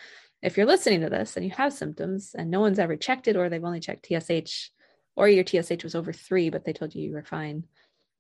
if 0.42 0.56
you're 0.56 0.68
listening 0.68 1.02
to 1.02 1.10
this 1.10 1.36
and 1.36 1.46
you 1.46 1.52
have 1.52 1.74
symptoms 1.74 2.36
and 2.38 2.50
no 2.50 2.60
one's 2.60 2.80
ever 2.80 2.96
checked 2.96 3.28
it 3.28 3.36
or 3.36 3.50
they've 3.50 3.64
only 3.64 3.80
checked 3.80 4.08
tsh 4.10 4.70
or 5.18 5.28
your 5.28 5.44
TSH 5.46 5.84
was 5.84 5.96
over 5.96 6.14
three, 6.14 6.50
but 6.50 6.64
they 6.64 6.74
told 6.74 6.94
you 6.94 7.04
you 7.04 7.14
were 7.14 7.24
fine, 7.24 7.64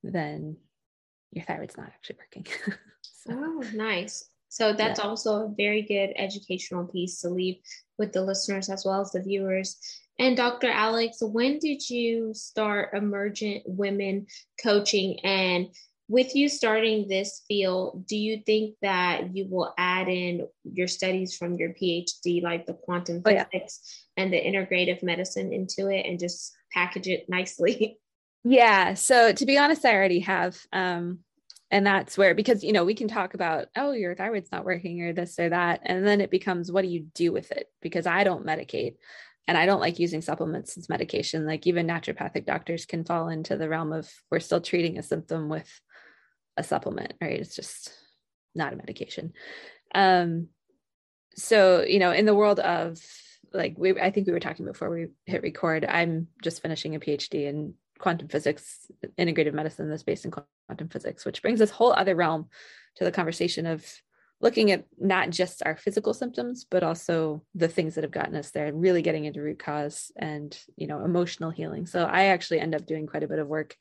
then 0.04 0.58
your 1.32 1.46
thyroid's 1.46 1.78
not 1.78 1.88
actually 1.88 2.18
working. 2.20 2.46
so, 3.02 3.32
oh, 3.32 3.64
nice. 3.74 4.30
So 4.50 4.74
that's 4.74 5.00
yeah. 5.00 5.06
also 5.06 5.46
a 5.46 5.54
very 5.56 5.84
good 5.84 6.12
educational 6.16 6.86
piece 6.86 7.22
to 7.22 7.30
leave 7.30 7.58
with 8.00 8.14
the 8.14 8.24
listeners 8.24 8.70
as 8.70 8.84
well 8.84 9.00
as 9.00 9.12
the 9.12 9.22
viewers. 9.22 9.78
And 10.18 10.36
Dr. 10.36 10.70
Alex, 10.70 11.18
when 11.22 11.60
did 11.60 11.88
you 11.88 12.34
start 12.34 12.96
emergent 12.96 13.64
women 13.68 14.26
coaching? 14.64 15.20
And 15.24 15.68
with 16.08 16.36
you 16.36 16.50
starting 16.50 17.08
this 17.08 17.44
field, 17.48 18.08
do 18.08 18.18
you 18.18 18.42
think 18.44 18.76
that 18.82 19.36
you 19.36 19.46
will 19.48 19.74
add 19.78 20.08
in 20.08 20.48
your 20.64 20.88
studies 20.88 21.36
from 21.36 21.58
your 21.58 21.74
PhD, 21.74 22.42
like 22.42 22.66
the 22.66 22.74
quantum 22.74 23.22
oh, 23.24 23.30
physics 23.30 24.06
yeah. 24.16 24.24
and 24.24 24.34
the 24.34 24.42
integrative 24.42 25.04
medicine 25.04 25.54
into 25.54 25.90
it, 25.90 26.08
and 26.08 26.18
just 26.18 26.57
package 26.72 27.08
it 27.08 27.26
nicely. 27.30 28.00
Yeah. 28.44 28.94
So 28.94 29.34
to 29.34 29.46
be 29.46 29.58
honest, 29.58 29.84
I 29.84 29.94
already 29.94 30.20
have. 30.22 30.58
Um, 30.72 31.20
and 31.70 31.86
that's 31.86 32.18
where 32.18 32.34
because 32.34 32.64
you 32.64 32.72
know 32.72 32.86
we 32.86 32.94
can 32.94 33.08
talk 33.08 33.34
about 33.34 33.68
oh 33.76 33.92
your 33.92 34.16
thyroid's 34.16 34.52
not 34.52 34.66
working 34.66 35.02
or 35.02 35.14
this 35.14 35.38
or 35.40 35.50
that 35.50 35.82
and 35.84 36.06
then 36.06 36.22
it 36.22 36.32
becomes 36.32 36.72
what 36.72 36.84
do 36.84 36.88
you 36.88 37.08
do 37.14 37.32
with 37.32 37.52
it 37.52 37.68
because 37.82 38.08
i 38.08 38.24
don't 38.24 38.46
medicate 38.46 38.96
and 39.48 39.58
i 39.58 39.66
don't 39.66 39.82
like 39.82 40.00
using 40.00 40.22
supplements 40.22 40.78
as 40.78 40.90
medication 40.90 41.46
like 41.46 41.68
even 41.68 41.88
naturopathic 41.88 42.46
doctors 42.46 42.86
can 42.86 43.04
fall 43.04 43.30
into 43.30 43.58
the 43.58 43.70
realm 43.70 43.92
of 43.92 44.10
we're 44.32 44.40
still 44.40 44.62
treating 44.62 44.98
a 44.98 45.04
symptom 45.04 45.50
with 45.50 45.70
a 46.56 46.64
supplement 46.64 47.14
right 47.22 47.40
it's 47.40 47.56
just 47.56 47.92
not 48.56 48.74
a 48.74 48.78
medication 48.78 49.34
um 49.94 50.48
so 51.36 51.84
you 51.84 52.00
know 52.00 52.12
in 52.12 52.26
the 52.26 52.36
world 52.36 52.60
of 52.60 52.98
like 53.58 53.76
we 53.78 54.00
I 54.00 54.12
think 54.12 54.28
we 54.28 54.34
were 54.34 54.40
talking 54.40 54.66
before 54.66 54.90
we 54.90 55.08
hit 55.26 55.42
record. 55.42 55.86
I'm 55.86 56.28
just 56.44 56.62
finishing 56.62 56.96
a 56.96 57.00
PhD 57.00 57.48
in 57.48 57.74
quantum 58.00 58.28
physics, 58.28 58.90
integrative 59.18 59.54
medicine 59.54 59.90
that's 59.90 60.04
based 60.04 60.26
in 60.26 60.32
quantum 60.32 60.90
physics, 60.90 61.26
which 61.26 61.42
brings 61.42 61.60
this 61.60 61.72
whole 61.72 61.92
other 61.92 62.16
realm 62.16 62.48
to 62.96 63.04
the 63.04 63.12
conversation 63.12 63.66
of 63.66 63.86
looking 64.40 64.72
at 64.72 64.86
not 65.00 65.32
just 65.32 65.64
our 65.66 65.76
physical 65.76 66.14
symptoms, 66.14 66.66
but 66.70 66.84
also 66.84 67.44
the 67.56 67.68
things 67.68 67.96
that 67.96 68.04
have 68.04 68.12
gotten 68.12 68.36
us 68.36 68.52
there, 68.52 68.68
and 68.68 68.80
really 68.80 69.02
getting 69.02 69.26
into 69.26 69.42
root 69.42 69.60
cause 69.60 70.12
and 70.16 70.58
you 70.76 70.88
know 70.88 71.04
emotional 71.04 71.50
healing. 71.50 71.86
So 71.86 72.04
I 72.04 72.26
actually 72.26 72.60
end 72.60 72.76
up 72.76 72.86
doing 72.86 73.08
quite 73.08 73.24
a 73.24 73.28
bit 73.28 73.40
of 73.40 73.48
work 73.48 73.76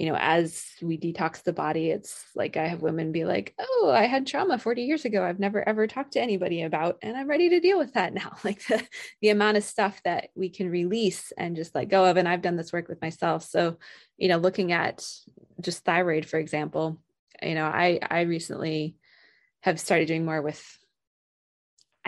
you 0.00 0.06
know, 0.06 0.16
as 0.18 0.64
we 0.80 0.96
detox 0.96 1.42
the 1.42 1.52
body, 1.52 1.90
it's 1.90 2.24
like 2.34 2.56
I 2.56 2.66
have 2.68 2.80
women 2.80 3.12
be 3.12 3.26
like, 3.26 3.54
oh, 3.58 3.92
I 3.94 4.06
had 4.06 4.26
trauma 4.26 4.58
40 4.58 4.84
years 4.84 5.04
ago. 5.04 5.22
I've 5.22 5.38
never 5.38 5.68
ever 5.68 5.86
talked 5.86 6.14
to 6.14 6.22
anybody 6.22 6.62
about, 6.62 6.96
and 7.02 7.18
I'm 7.18 7.28
ready 7.28 7.50
to 7.50 7.60
deal 7.60 7.76
with 7.76 7.92
that 7.92 8.14
now. 8.14 8.34
Like 8.42 8.64
the, 8.66 8.82
the 9.20 9.28
amount 9.28 9.58
of 9.58 9.62
stuff 9.62 10.00
that 10.04 10.30
we 10.34 10.48
can 10.48 10.70
release 10.70 11.34
and 11.36 11.54
just 11.54 11.74
let 11.74 11.90
go 11.90 12.06
of. 12.06 12.16
And 12.16 12.26
I've 12.26 12.40
done 12.40 12.56
this 12.56 12.72
work 12.72 12.88
with 12.88 13.02
myself. 13.02 13.44
So, 13.44 13.76
you 14.16 14.28
know, 14.28 14.38
looking 14.38 14.72
at 14.72 15.06
just 15.60 15.84
thyroid, 15.84 16.24
for 16.24 16.38
example, 16.38 16.98
you 17.42 17.54
know, 17.54 17.66
I 17.66 17.98
I 18.00 18.22
recently 18.22 18.96
have 19.60 19.78
started 19.78 20.08
doing 20.08 20.24
more 20.24 20.40
with 20.40 20.64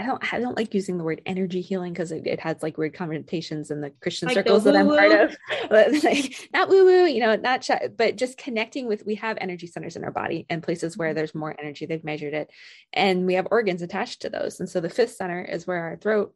I 0.03 0.07
don't 0.07 0.35
I 0.35 0.41
don't 0.41 0.57
like 0.57 0.75
using 0.75 0.99
the 0.99 1.05
word 1.05 1.23
energy 1.27 1.61
healing 1.61 1.93
because 1.93 2.11
it, 2.11 2.27
it, 2.27 2.41
has 2.41 2.61
like 2.61 2.77
weird 2.77 2.95
connotations 2.95 3.71
in 3.71 3.81
the 3.81 3.91
Christian 4.03 4.27
like 4.27 4.35
circles 4.35 4.65
the 4.65 4.73
that 4.73 4.81
I'm 4.81 4.89
part 4.89 5.13
of. 5.13 5.37
But 5.71 6.03
like 6.03 6.51
not 6.53 6.69
woo 6.69 6.85
woo, 6.85 7.05
you 7.05 7.21
know, 7.21 7.37
not 7.37 7.63
ch- 7.63 7.89
but 7.97 8.17
just 8.17 8.37
connecting 8.37 8.89
with 8.89 9.07
we 9.07 9.15
have 9.17 9.39
energy 9.41 9.69
centers 9.69 9.95
in 9.95 10.03
our 10.03 10.11
body 10.11 10.45
and 10.51 10.63
places 10.63 10.97
where 10.99 11.11
mm-hmm. 11.11 11.19
there's 11.19 11.35
more 11.37 11.55
energy. 11.57 11.87
They've 11.87 12.03
measured 12.03 12.35
it, 12.35 12.51
and 12.93 13.27
we 13.27 13.35
have 13.35 13.47
organs 13.51 13.81
attached 13.81 14.23
to 14.23 14.31
those. 14.31 14.59
And 14.59 14.69
so 14.69 14.81
the 14.81 14.91
fifth 14.91 15.15
center 15.15 15.41
is 15.41 15.67
where 15.67 15.85
our 15.85 15.97
throat 15.97 16.35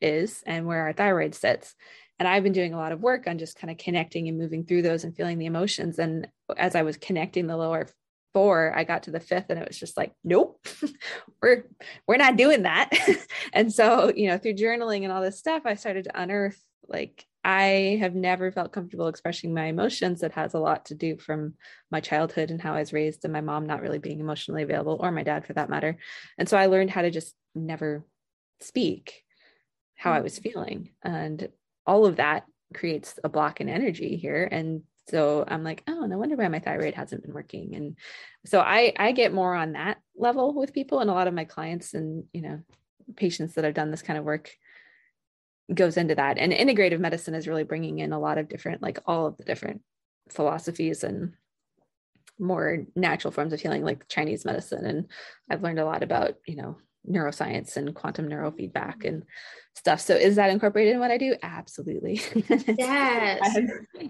is 0.00 0.42
and 0.46 0.66
where 0.66 0.82
our 0.82 0.94
thyroid 0.94 1.34
sits. 1.34 1.74
And 2.18 2.26
I've 2.26 2.42
been 2.42 2.52
doing 2.52 2.72
a 2.72 2.78
lot 2.78 2.92
of 2.92 3.02
work 3.02 3.26
on 3.26 3.38
just 3.38 3.58
kind 3.58 3.70
of 3.70 3.78
connecting 3.78 4.28
and 4.28 4.38
moving 4.38 4.64
through 4.64 4.82
those 4.82 5.04
and 5.04 5.14
feeling 5.14 5.38
the 5.38 5.46
emotions. 5.46 5.98
And 5.98 6.28
as 6.56 6.74
I 6.74 6.82
was 6.82 6.96
connecting 6.96 7.46
the 7.46 7.56
lower 7.56 7.88
four 8.32 8.72
i 8.76 8.84
got 8.84 9.04
to 9.04 9.10
the 9.10 9.20
fifth 9.20 9.46
and 9.48 9.58
it 9.58 9.68
was 9.68 9.78
just 9.78 9.96
like 9.96 10.12
nope 10.24 10.64
we're 11.42 11.64
we're 12.06 12.16
not 12.16 12.36
doing 12.36 12.62
that. 12.62 12.90
And 13.52 13.72
so 13.72 14.12
you 14.14 14.28
know 14.28 14.38
through 14.38 14.54
journaling 14.54 15.02
and 15.02 15.12
all 15.12 15.20
this 15.20 15.38
stuff 15.38 15.62
i 15.64 15.74
started 15.74 16.04
to 16.04 16.20
unearth 16.20 16.60
like 16.88 17.26
i 17.44 17.98
have 18.00 18.14
never 18.14 18.50
felt 18.50 18.72
comfortable 18.72 19.08
expressing 19.08 19.52
my 19.52 19.66
emotions. 19.66 20.20
That 20.20 20.32
has 20.32 20.54
a 20.54 20.58
lot 20.58 20.86
to 20.86 20.94
do 20.94 21.18
from 21.18 21.54
my 21.90 22.00
childhood 22.00 22.50
and 22.50 22.60
how 22.60 22.74
i 22.74 22.80
was 22.80 22.92
raised 22.92 23.24
and 23.24 23.32
my 23.32 23.40
mom 23.40 23.66
not 23.66 23.82
really 23.82 23.98
being 23.98 24.20
emotionally 24.20 24.62
available 24.62 24.98
or 25.00 25.10
my 25.10 25.22
dad 25.22 25.46
for 25.46 25.52
that 25.54 25.70
matter. 25.70 25.98
And 26.38 26.48
so 26.48 26.56
i 26.56 26.66
learned 26.66 26.90
how 26.90 27.02
to 27.02 27.10
just 27.10 27.34
never 27.54 28.04
speak 28.60 29.24
how 29.96 30.12
i 30.12 30.20
was 30.20 30.38
mm. 30.38 30.42
feeling. 30.42 30.90
And 31.02 31.48
all 31.86 32.06
of 32.06 32.16
that 32.16 32.44
creates 32.72 33.18
a 33.22 33.28
block 33.28 33.60
in 33.60 33.68
energy 33.68 34.16
here. 34.16 34.48
And 34.50 34.82
so 35.12 35.44
i'm 35.46 35.62
like 35.62 35.82
oh 35.86 36.06
no 36.06 36.16
wonder 36.16 36.36
why 36.36 36.48
my 36.48 36.58
thyroid 36.58 36.94
hasn't 36.94 37.22
been 37.22 37.34
working. 37.34 37.74
And 37.74 37.96
so 38.46 38.60
i 38.60 38.92
i 38.98 39.12
get 39.12 39.32
more 39.32 39.54
on 39.54 39.72
that 39.72 39.98
level 40.16 40.54
with 40.54 40.72
people 40.72 41.00
and 41.00 41.10
a 41.10 41.12
lot 41.12 41.28
of 41.28 41.34
my 41.34 41.44
clients 41.44 41.94
and 41.94 42.24
you 42.32 42.42
know 42.42 42.60
patients 43.14 43.54
that 43.54 43.64
have 43.64 43.74
done 43.74 43.90
this 43.90 44.02
kind 44.02 44.18
of 44.18 44.24
work 44.24 44.50
goes 45.72 45.96
into 45.96 46.14
that. 46.14 46.38
And 46.38 46.52
integrative 46.52 46.98
medicine 46.98 47.34
is 47.34 47.46
really 47.46 47.64
bringing 47.64 47.98
in 47.98 48.12
a 48.12 48.18
lot 48.18 48.38
of 48.38 48.48
different 48.48 48.82
like 48.82 48.98
all 49.06 49.26
of 49.26 49.36
the 49.36 49.44
different 49.44 49.82
philosophies 50.30 51.04
and 51.04 51.34
more 52.38 52.86
natural 52.96 53.30
forms 53.30 53.52
of 53.52 53.60
healing 53.60 53.84
like 53.84 54.08
chinese 54.08 54.44
medicine. 54.46 54.86
And 54.86 55.10
i've 55.50 55.62
learned 55.62 55.78
a 55.78 55.84
lot 55.84 56.02
about 56.02 56.36
you 56.46 56.56
know 56.56 56.78
neuroscience 57.08 57.76
and 57.76 57.94
quantum 57.94 58.28
neurofeedback 58.28 59.04
and 59.04 59.24
stuff. 59.74 60.00
So 60.00 60.14
is 60.14 60.36
that 60.36 60.50
incorporated 60.50 60.94
in 60.94 61.00
what 61.00 61.10
I 61.10 61.18
do? 61.18 61.36
Absolutely. 61.42 62.20
Yes. 62.78 63.58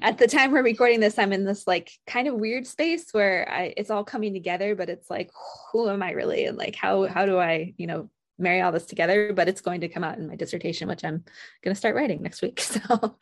At 0.03 0.19
the 0.19 0.27
time 0.27 0.53
we're 0.53 0.63
recording 0.63 1.01
this, 1.01 1.19
I'm 1.19 1.33
in 1.33 1.45
this 1.45 1.67
like 1.67 1.91
kind 2.07 2.29
of 2.29 2.35
weird 2.35 2.67
space 2.67 3.07
where 3.13 3.49
I 3.51 3.75
it's 3.77 3.91
all 3.91 4.05
coming 4.05 4.33
together, 4.33 4.75
but 4.75 4.89
it's 4.89 5.09
like, 5.11 5.31
who 5.73 5.89
am 5.89 6.03
I 6.03 6.13
really? 6.13 6.47
And 6.47 6.59
like 6.59 6.77
how 6.77 7.07
how 7.07 7.27
do 7.27 7.39
I, 7.39 7.75
you 7.77 7.87
know, 7.87 8.11
marry 8.39 8.61
all 8.61 8.73
this 8.73 8.87
together? 8.87 9.33
But 9.33 9.49
it's 9.49 9.61
going 9.61 9.83
to 9.83 9.89
come 9.89 10.05
out 10.05 10.19
in 10.19 10.29
my 10.29 10.37
dissertation, 10.37 10.89
which 10.89 11.05
I'm 11.05 11.25
gonna 11.63 11.75
start 11.75 11.95
writing 11.97 12.23
next 12.23 12.43
week. 12.43 12.61
So 12.73 13.17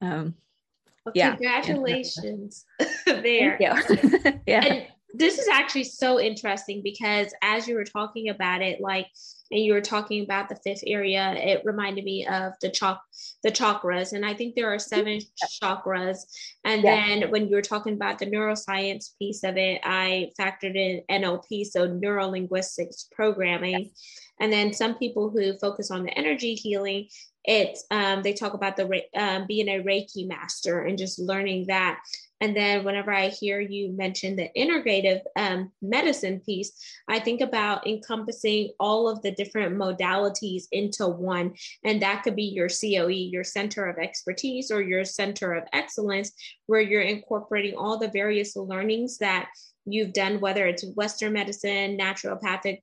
um 0.00 0.34
well, 1.04 1.12
yeah. 1.14 1.36
Congratulations 1.36 2.64
there. 3.06 3.58
yeah. 3.60 4.64
And 4.64 4.86
this 5.16 5.38
is 5.38 5.46
actually 5.46 5.84
so 5.84 6.18
interesting 6.20 6.82
because 6.82 7.32
as 7.40 7.68
you 7.68 7.76
were 7.76 7.84
talking 7.84 8.30
about 8.30 8.62
it, 8.62 8.80
like, 8.80 9.06
and 9.50 9.60
you 9.60 9.72
were 9.72 9.80
talking 9.80 10.24
about 10.24 10.48
the 10.48 10.56
fifth 10.56 10.82
area, 10.86 11.34
it 11.36 11.62
reminded 11.64 12.04
me 12.04 12.26
of 12.26 12.54
the 12.60 12.68
chalk, 12.68 13.00
the 13.44 13.52
chakras, 13.52 14.12
and 14.12 14.26
I 14.26 14.34
think 14.34 14.54
there 14.54 14.72
are 14.72 14.78
seven 14.78 15.20
chakras. 15.62 16.18
And 16.64 16.82
yeah. 16.82 17.06
then 17.20 17.30
when 17.30 17.48
you 17.48 17.54
were 17.54 17.62
talking 17.62 17.94
about 17.94 18.18
the 18.18 18.26
neuroscience 18.26 19.16
piece 19.18 19.44
of 19.44 19.56
it, 19.56 19.80
I 19.84 20.30
factored 20.38 20.74
in 20.74 21.02
NLP, 21.08 21.66
so 21.66 21.86
neuro 21.86 22.26
linguistics 22.26 23.08
programming. 23.12 23.80
Yes. 23.80 24.20
And 24.40 24.52
then 24.52 24.72
some 24.72 24.96
people 24.96 25.30
who 25.30 25.56
focus 25.58 25.92
on 25.92 26.02
the 26.02 26.18
energy 26.18 26.54
healing, 26.54 27.06
it's 27.44 27.84
um, 27.90 28.22
they 28.22 28.32
talk 28.32 28.54
about 28.54 28.76
the 28.76 29.02
um, 29.14 29.46
being 29.46 29.68
a 29.68 29.82
Reiki 29.82 30.26
master 30.26 30.82
and 30.82 30.98
just 30.98 31.18
learning 31.18 31.66
that. 31.68 32.00
And 32.44 32.54
then 32.54 32.84
whenever 32.84 33.10
I 33.10 33.28
hear 33.28 33.58
you 33.58 33.90
mention 33.92 34.36
the 34.36 34.50
integrative 34.54 35.22
um, 35.34 35.72
medicine 35.80 36.42
piece, 36.44 36.72
I 37.08 37.18
think 37.18 37.40
about 37.40 37.86
encompassing 37.86 38.72
all 38.78 39.08
of 39.08 39.22
the 39.22 39.30
different 39.30 39.78
modalities 39.78 40.64
into 40.70 41.08
one. 41.08 41.54
And 41.84 42.02
that 42.02 42.22
could 42.22 42.36
be 42.36 42.42
your 42.42 42.68
COE, 42.68 43.08
your 43.08 43.44
center 43.44 43.86
of 43.86 43.96
expertise, 43.96 44.70
or 44.70 44.82
your 44.82 45.06
center 45.06 45.54
of 45.54 45.64
excellence, 45.72 46.32
where 46.66 46.82
you're 46.82 47.00
incorporating 47.00 47.76
all 47.78 47.98
the 47.98 48.10
various 48.10 48.56
learnings 48.56 49.16
that 49.18 49.48
you've 49.86 50.12
done, 50.12 50.38
whether 50.38 50.66
it's 50.66 50.84
Western 50.96 51.32
medicine, 51.32 51.96
naturopathic 51.96 52.82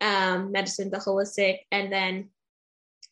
um, 0.00 0.52
medicine, 0.52 0.88
the 0.88 0.98
holistic, 0.98 1.58
and 1.72 1.92
then 1.92 2.28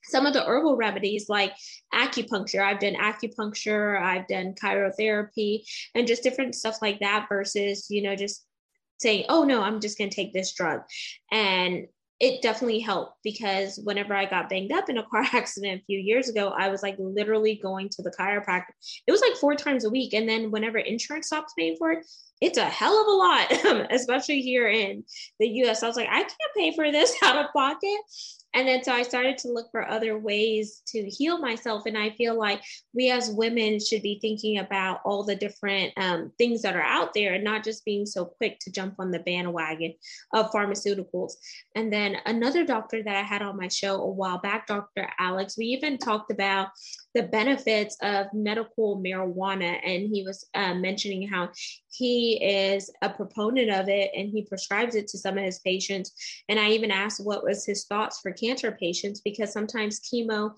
some 0.08 0.26
of 0.26 0.32
the 0.32 0.44
herbal 0.44 0.76
remedies 0.76 1.28
like 1.28 1.54
acupuncture. 1.94 2.62
I've 2.62 2.80
done 2.80 2.94
acupuncture, 2.94 4.00
I've 4.00 4.26
done 4.26 4.54
chirotherapy, 4.60 5.64
and 5.94 6.06
just 6.06 6.22
different 6.22 6.54
stuff 6.54 6.78
like 6.82 7.00
that 7.00 7.26
versus, 7.28 7.86
you 7.90 8.02
know, 8.02 8.16
just 8.16 8.44
saying, 8.98 9.26
oh 9.28 9.44
no, 9.44 9.62
I'm 9.62 9.80
just 9.80 9.98
going 9.98 10.10
to 10.10 10.16
take 10.16 10.32
this 10.32 10.52
drug. 10.54 10.80
And 11.30 11.86
it 12.20 12.42
definitely 12.42 12.80
helped 12.80 13.14
because 13.22 13.78
whenever 13.84 14.12
I 14.12 14.26
got 14.26 14.48
banged 14.48 14.72
up 14.72 14.88
in 14.88 14.98
a 14.98 15.04
car 15.04 15.24
accident 15.32 15.82
a 15.82 15.84
few 15.84 15.98
years 15.98 16.28
ago, 16.28 16.48
I 16.48 16.68
was 16.68 16.82
like 16.82 16.96
literally 16.98 17.60
going 17.62 17.88
to 17.90 18.02
the 18.02 18.10
chiropractor. 18.10 18.72
It 19.06 19.12
was 19.12 19.20
like 19.20 19.36
four 19.36 19.54
times 19.54 19.84
a 19.84 19.90
week. 19.90 20.14
And 20.14 20.28
then 20.28 20.50
whenever 20.50 20.78
insurance 20.78 21.28
stops 21.28 21.54
paying 21.56 21.76
for 21.76 21.92
it, 21.92 22.06
it's 22.40 22.58
a 22.58 22.64
hell 22.64 23.00
of 23.00 23.06
a 23.06 23.10
lot, 23.10 23.86
especially 23.90 24.40
here 24.40 24.68
in 24.68 25.04
the 25.40 25.48
US. 25.64 25.82
I 25.82 25.86
was 25.86 25.96
like, 25.96 26.08
I 26.08 26.20
can't 26.20 26.54
pay 26.56 26.74
for 26.74 26.90
this 26.92 27.14
out 27.22 27.36
of 27.36 27.52
pocket. 27.52 27.98
And 28.54 28.66
then 28.66 28.82
so 28.82 28.92
I 28.92 29.02
started 29.02 29.36
to 29.38 29.52
look 29.52 29.70
for 29.70 29.86
other 29.86 30.18
ways 30.18 30.82
to 30.88 31.02
heal 31.08 31.38
myself. 31.38 31.84
And 31.86 31.98
I 31.98 32.10
feel 32.10 32.36
like 32.36 32.62
we 32.94 33.10
as 33.10 33.30
women 33.30 33.78
should 33.78 34.02
be 34.02 34.18
thinking 34.20 34.58
about 34.58 35.00
all 35.04 35.22
the 35.22 35.36
different 35.36 35.92
um, 35.98 36.32
things 36.38 36.62
that 36.62 36.74
are 36.74 36.82
out 36.82 37.12
there 37.12 37.34
and 37.34 37.44
not 37.44 37.62
just 37.62 37.84
being 37.84 38.06
so 38.06 38.24
quick 38.24 38.58
to 38.60 38.72
jump 38.72 38.94
on 38.98 39.10
the 39.10 39.18
bandwagon 39.18 39.94
of 40.32 40.50
pharmaceuticals. 40.50 41.34
And 41.74 41.92
then 41.92 42.16
another 42.24 42.64
doctor 42.64 43.02
that 43.02 43.16
I 43.16 43.22
had 43.22 43.42
on 43.42 43.56
my 43.56 43.68
show 43.68 43.96
a 44.00 44.10
while 44.10 44.38
back, 44.38 44.66
Dr. 44.66 45.08
Alex, 45.18 45.56
we 45.58 45.66
even 45.66 45.98
talked 45.98 46.30
about 46.30 46.68
the 47.18 47.24
benefits 47.24 47.96
of 48.00 48.32
medical 48.32 49.02
marijuana. 49.02 49.80
And 49.84 50.08
he 50.08 50.22
was 50.22 50.46
uh, 50.54 50.74
mentioning 50.74 51.26
how 51.26 51.50
he 51.90 52.38
is 52.42 52.90
a 53.02 53.10
proponent 53.10 53.70
of 53.70 53.88
it 53.88 54.12
and 54.14 54.30
he 54.30 54.44
prescribes 54.44 54.94
it 54.94 55.08
to 55.08 55.18
some 55.18 55.36
of 55.36 55.42
his 55.42 55.58
patients. 55.58 56.14
And 56.48 56.60
I 56.60 56.70
even 56.70 56.92
asked 56.92 57.24
what 57.24 57.42
was 57.42 57.66
his 57.66 57.86
thoughts 57.86 58.20
for 58.20 58.30
cancer 58.30 58.70
patients 58.70 59.20
because 59.20 59.52
sometimes 59.52 60.00
chemo 60.00 60.52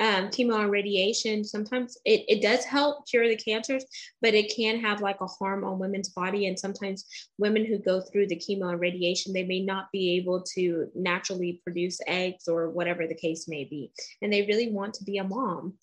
um, 0.00 0.28
chemo 0.28 0.60
and 0.60 0.70
radiation 0.70 1.44
sometimes 1.44 1.96
it, 2.04 2.24
it 2.26 2.42
does 2.42 2.64
help 2.64 3.06
cure 3.06 3.28
the 3.28 3.36
cancers 3.36 3.84
but 4.20 4.34
it 4.34 4.52
can 4.54 4.80
have 4.80 5.02
like 5.02 5.20
a 5.20 5.26
harm 5.26 5.64
on 5.64 5.78
women's 5.78 6.08
body 6.08 6.46
and 6.46 6.58
sometimes 6.58 7.04
women 7.38 7.64
who 7.64 7.78
go 7.78 8.00
through 8.00 8.26
the 8.26 8.36
chemo 8.36 8.70
and 8.70 8.80
radiation 8.80 9.32
they 9.32 9.44
may 9.44 9.62
not 9.62 9.92
be 9.92 10.16
able 10.16 10.42
to 10.42 10.88
naturally 10.94 11.60
produce 11.62 12.00
eggs 12.06 12.48
or 12.48 12.70
whatever 12.70 13.06
the 13.06 13.14
case 13.14 13.46
may 13.48 13.64
be 13.64 13.92
and 14.22 14.32
they 14.32 14.46
really 14.46 14.70
want 14.70 14.94
to 14.94 15.04
be 15.04 15.18
a 15.18 15.24
mom 15.24 15.74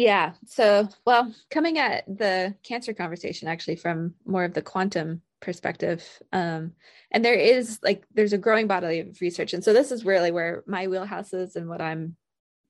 yeah. 0.00 0.32
So, 0.46 0.88
well, 1.04 1.30
coming 1.50 1.78
at 1.78 2.06
the 2.06 2.54
cancer 2.62 2.94
conversation 2.94 3.48
actually 3.48 3.76
from 3.76 4.14
more 4.24 4.44
of 4.44 4.54
the 4.54 4.62
quantum 4.62 5.20
perspective, 5.42 6.02
um, 6.32 6.72
and 7.10 7.22
there 7.22 7.34
is 7.34 7.78
like 7.82 8.04
there's 8.14 8.32
a 8.32 8.38
growing 8.38 8.66
body 8.66 9.00
of 9.00 9.20
research, 9.20 9.52
and 9.52 9.62
so 9.62 9.74
this 9.74 9.92
is 9.92 10.06
really 10.06 10.30
where 10.30 10.64
my 10.66 10.86
wheelhouse 10.86 11.34
is 11.34 11.54
and 11.54 11.68
what 11.68 11.82
I'm 11.82 12.16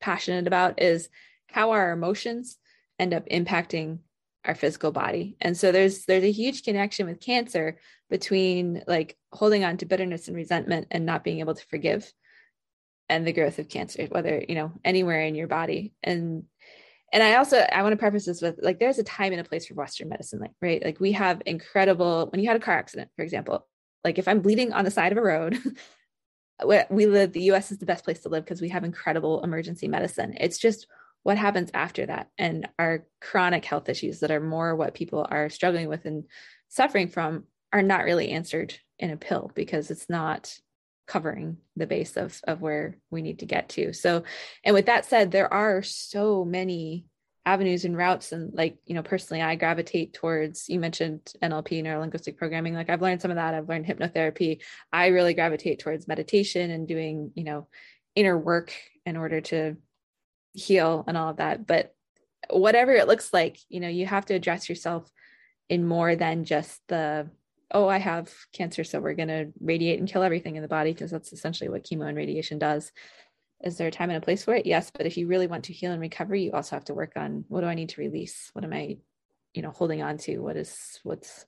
passionate 0.01 0.49
about 0.49 0.83
is 0.83 1.09
how 1.47 1.71
our 1.71 1.93
emotions 1.93 2.59
end 2.99 3.15
up 3.15 3.29
impacting 3.29 4.01
our 4.45 4.57
physical 4.57 4.91
body. 4.91 5.37
And 5.41 5.57
so 5.57 5.71
there's 5.71 6.07
there's 6.07 6.25
a 6.25 6.33
huge 6.33 6.65
connection 6.65 7.07
with 7.07 7.21
cancer 7.21 7.79
between 8.09 8.83
like 8.89 9.17
holding 9.33 9.63
on 9.63 9.77
to 9.77 9.87
bitterness 9.87 10.27
and 10.27 10.37
resentment 10.37 10.89
and 10.91 11.07
not 11.07 11.23
being 11.23 11.39
able 11.39 11.55
to 11.55 11.67
forgive 11.67 12.13
and 13.09 13.27
the 13.27 13.33
growth 13.33 13.59
of 13.59 13.69
cancer 13.69 14.07
whether 14.07 14.43
you 14.49 14.55
know 14.55 14.73
anywhere 14.85 15.23
in 15.23 15.35
your 15.35 15.49
body 15.49 15.93
and 16.03 16.45
and 17.13 17.23
I 17.23 17.37
also 17.37 17.59
I 17.59 17.83
want 17.83 17.93
to 17.93 17.99
preface 17.99 18.27
this 18.27 18.41
with 18.41 18.61
like 18.63 18.79
there's 18.79 18.99
a 18.99 19.05
time 19.05 19.33
and 19.33 19.41
a 19.41 19.45
place 19.45 19.67
for 19.67 19.75
Western 19.75 20.09
medicine, 20.09 20.41
like 20.41 20.53
right, 20.63 20.85
like 20.85 21.01
we 21.01 21.13
have 21.13 21.43
incredible. 21.45 22.29
When 22.31 22.41
you 22.41 22.49
had 22.49 22.57
a 22.57 22.61
car 22.65 22.75
accident, 22.75 23.11
for 23.17 23.23
example, 23.23 23.67
like 24.05 24.19
if 24.19 24.29
I'm 24.29 24.41
bleeding 24.41 24.73
on 24.73 24.85
the 24.85 24.91
side 24.91 25.13
of 25.13 25.19
a 25.19 25.23
road, 25.23 25.59
we 26.91 27.07
live. 27.07 27.33
The 27.33 27.45
U.S. 27.45 27.73
is 27.73 27.79
the 27.79 27.87
best 27.87 28.05
place 28.05 28.21
to 28.21 28.29
live 28.29 28.45
because 28.45 28.61
we 28.61 28.69
have 28.69 28.85
incredible 28.85 29.43
emergency 29.43 29.89
medicine. 29.89 30.37
It's 30.39 30.59
just 30.59 30.87
what 31.23 31.37
happens 31.37 31.71
after 31.75 32.07
that, 32.07 32.29
and 32.39 32.69
our 32.79 33.07
chronic 33.21 33.65
health 33.65 33.89
issues 33.89 34.21
that 34.21 34.31
are 34.31 34.41
more 34.41 34.77
what 34.77 34.95
people 34.95 35.27
are 35.29 35.51
struggling 35.51 35.89
with 35.89 36.05
and 36.05 36.25
suffering 36.69 37.09
from 37.09 37.45
are 37.73 37.83
not 37.83 38.05
really 38.05 38.31
answered 38.31 38.75
in 38.99 39.11
a 39.11 39.17
pill 39.17 39.51
because 39.55 39.91
it's 39.91 40.09
not 40.09 40.57
covering 41.11 41.57
the 41.75 41.89
base 41.89 42.17
of 42.17 42.41
of 42.45 42.63
where 42.63 42.97
we 43.11 43.21
need 43.21 43.41
to 43.41 43.47
get 43.47 43.69
to. 43.71 43.93
So 43.93 44.23
and 44.65 44.75
with 44.75 44.87
that 44.87 45.05
said 45.05 45.33
there 45.33 45.53
are 45.53 45.83
so 45.83 46.45
many 46.45 47.07
avenues 47.45 47.85
and 47.85 47.97
routes 47.97 48.31
and 48.31 48.55
like 48.55 48.77
you 48.85 48.95
know 48.95 49.03
personally 49.03 49.43
i 49.43 49.57
gravitate 49.57 50.13
towards 50.13 50.69
you 50.69 50.79
mentioned 50.79 51.33
nlp 51.43 51.83
neurolinguistic 51.83 52.37
programming. 52.37 52.75
Like 52.75 52.89
i've 52.91 53.03
learned 53.03 53.21
some 53.21 53.33
of 53.33 53.39
that. 53.39 53.55
I've 53.55 53.69
learned 53.69 53.87
hypnotherapy. 53.87 54.61
I 54.93 55.09
really 55.09 55.35
gravitate 55.35 55.81
towards 55.81 56.07
meditation 56.07 56.71
and 56.71 56.87
doing 56.87 57.33
you 57.35 57.43
know 57.43 57.67
inner 58.15 58.39
work 58.39 58.73
in 59.05 59.17
order 59.17 59.41
to 59.41 59.77
heal 60.53 61.05
and 61.09 61.17
all 61.17 61.31
of 61.31 61.39
that. 61.39 61.67
But 61.67 61.93
whatever 62.51 62.93
it 62.93 63.09
looks 63.09 63.33
like 63.33 63.59
you 63.69 63.81
know 63.81 63.89
you 63.89 64.07
have 64.07 64.27
to 64.27 64.35
address 64.35 64.69
yourself 64.69 65.11
in 65.69 65.85
more 65.85 66.15
than 66.15 66.45
just 66.45 66.81
the 66.87 67.29
oh, 67.73 67.89
I 67.89 67.99
have 67.99 68.33
cancer, 68.53 68.85
so 68.85 69.01
we're 69.01 69.15
going 69.15 69.29
to 69.29 69.53
radiate 69.61 69.99
and 69.99 70.09
kill 70.09 70.23
everything 70.23 70.57
in 70.57 70.63
the 70.63 70.69
body 70.69 70.93
because 70.93 71.11
that's 71.11 71.33
essentially 71.33 71.69
what 71.69 71.85
chemo 71.85 72.09
and 72.09 72.17
radiation 72.17 72.59
does. 72.59 72.93
Is 73.63 73.77
there 73.77 73.89
a 73.89 73.93
time 73.93 74.11
and 74.11 74.17
a 74.17 74.25
place 74.25 74.45
for 74.45 74.55
it? 74.55 74.67
Yes, 74.67 74.91
but 74.91 75.07
if 75.07 75.17
you 75.17 75.27
really 75.27 75.47
want 75.47 75.65
to 75.65 75.73
heal 75.73 75.93
and 75.93 76.01
recover, 76.01 76.35
you 76.35 76.53
also 76.53 76.77
have 76.77 76.85
to 76.87 76.95
work 76.95 77.13
on 77.17 77.45
what 77.49 77.61
do 77.61 77.67
I 77.67 77.75
need 77.75 77.91
to 77.91 78.01
release? 78.01 78.51
What 78.55 78.65
am 78.65 78.73
I, 78.73 78.99
you 79.53 79.63
know, 79.63 79.71
holding 79.71 80.03
on 80.03 80.17
to? 80.19 80.39
What 80.39 80.57
is 80.57 80.99
what's 81.03 81.45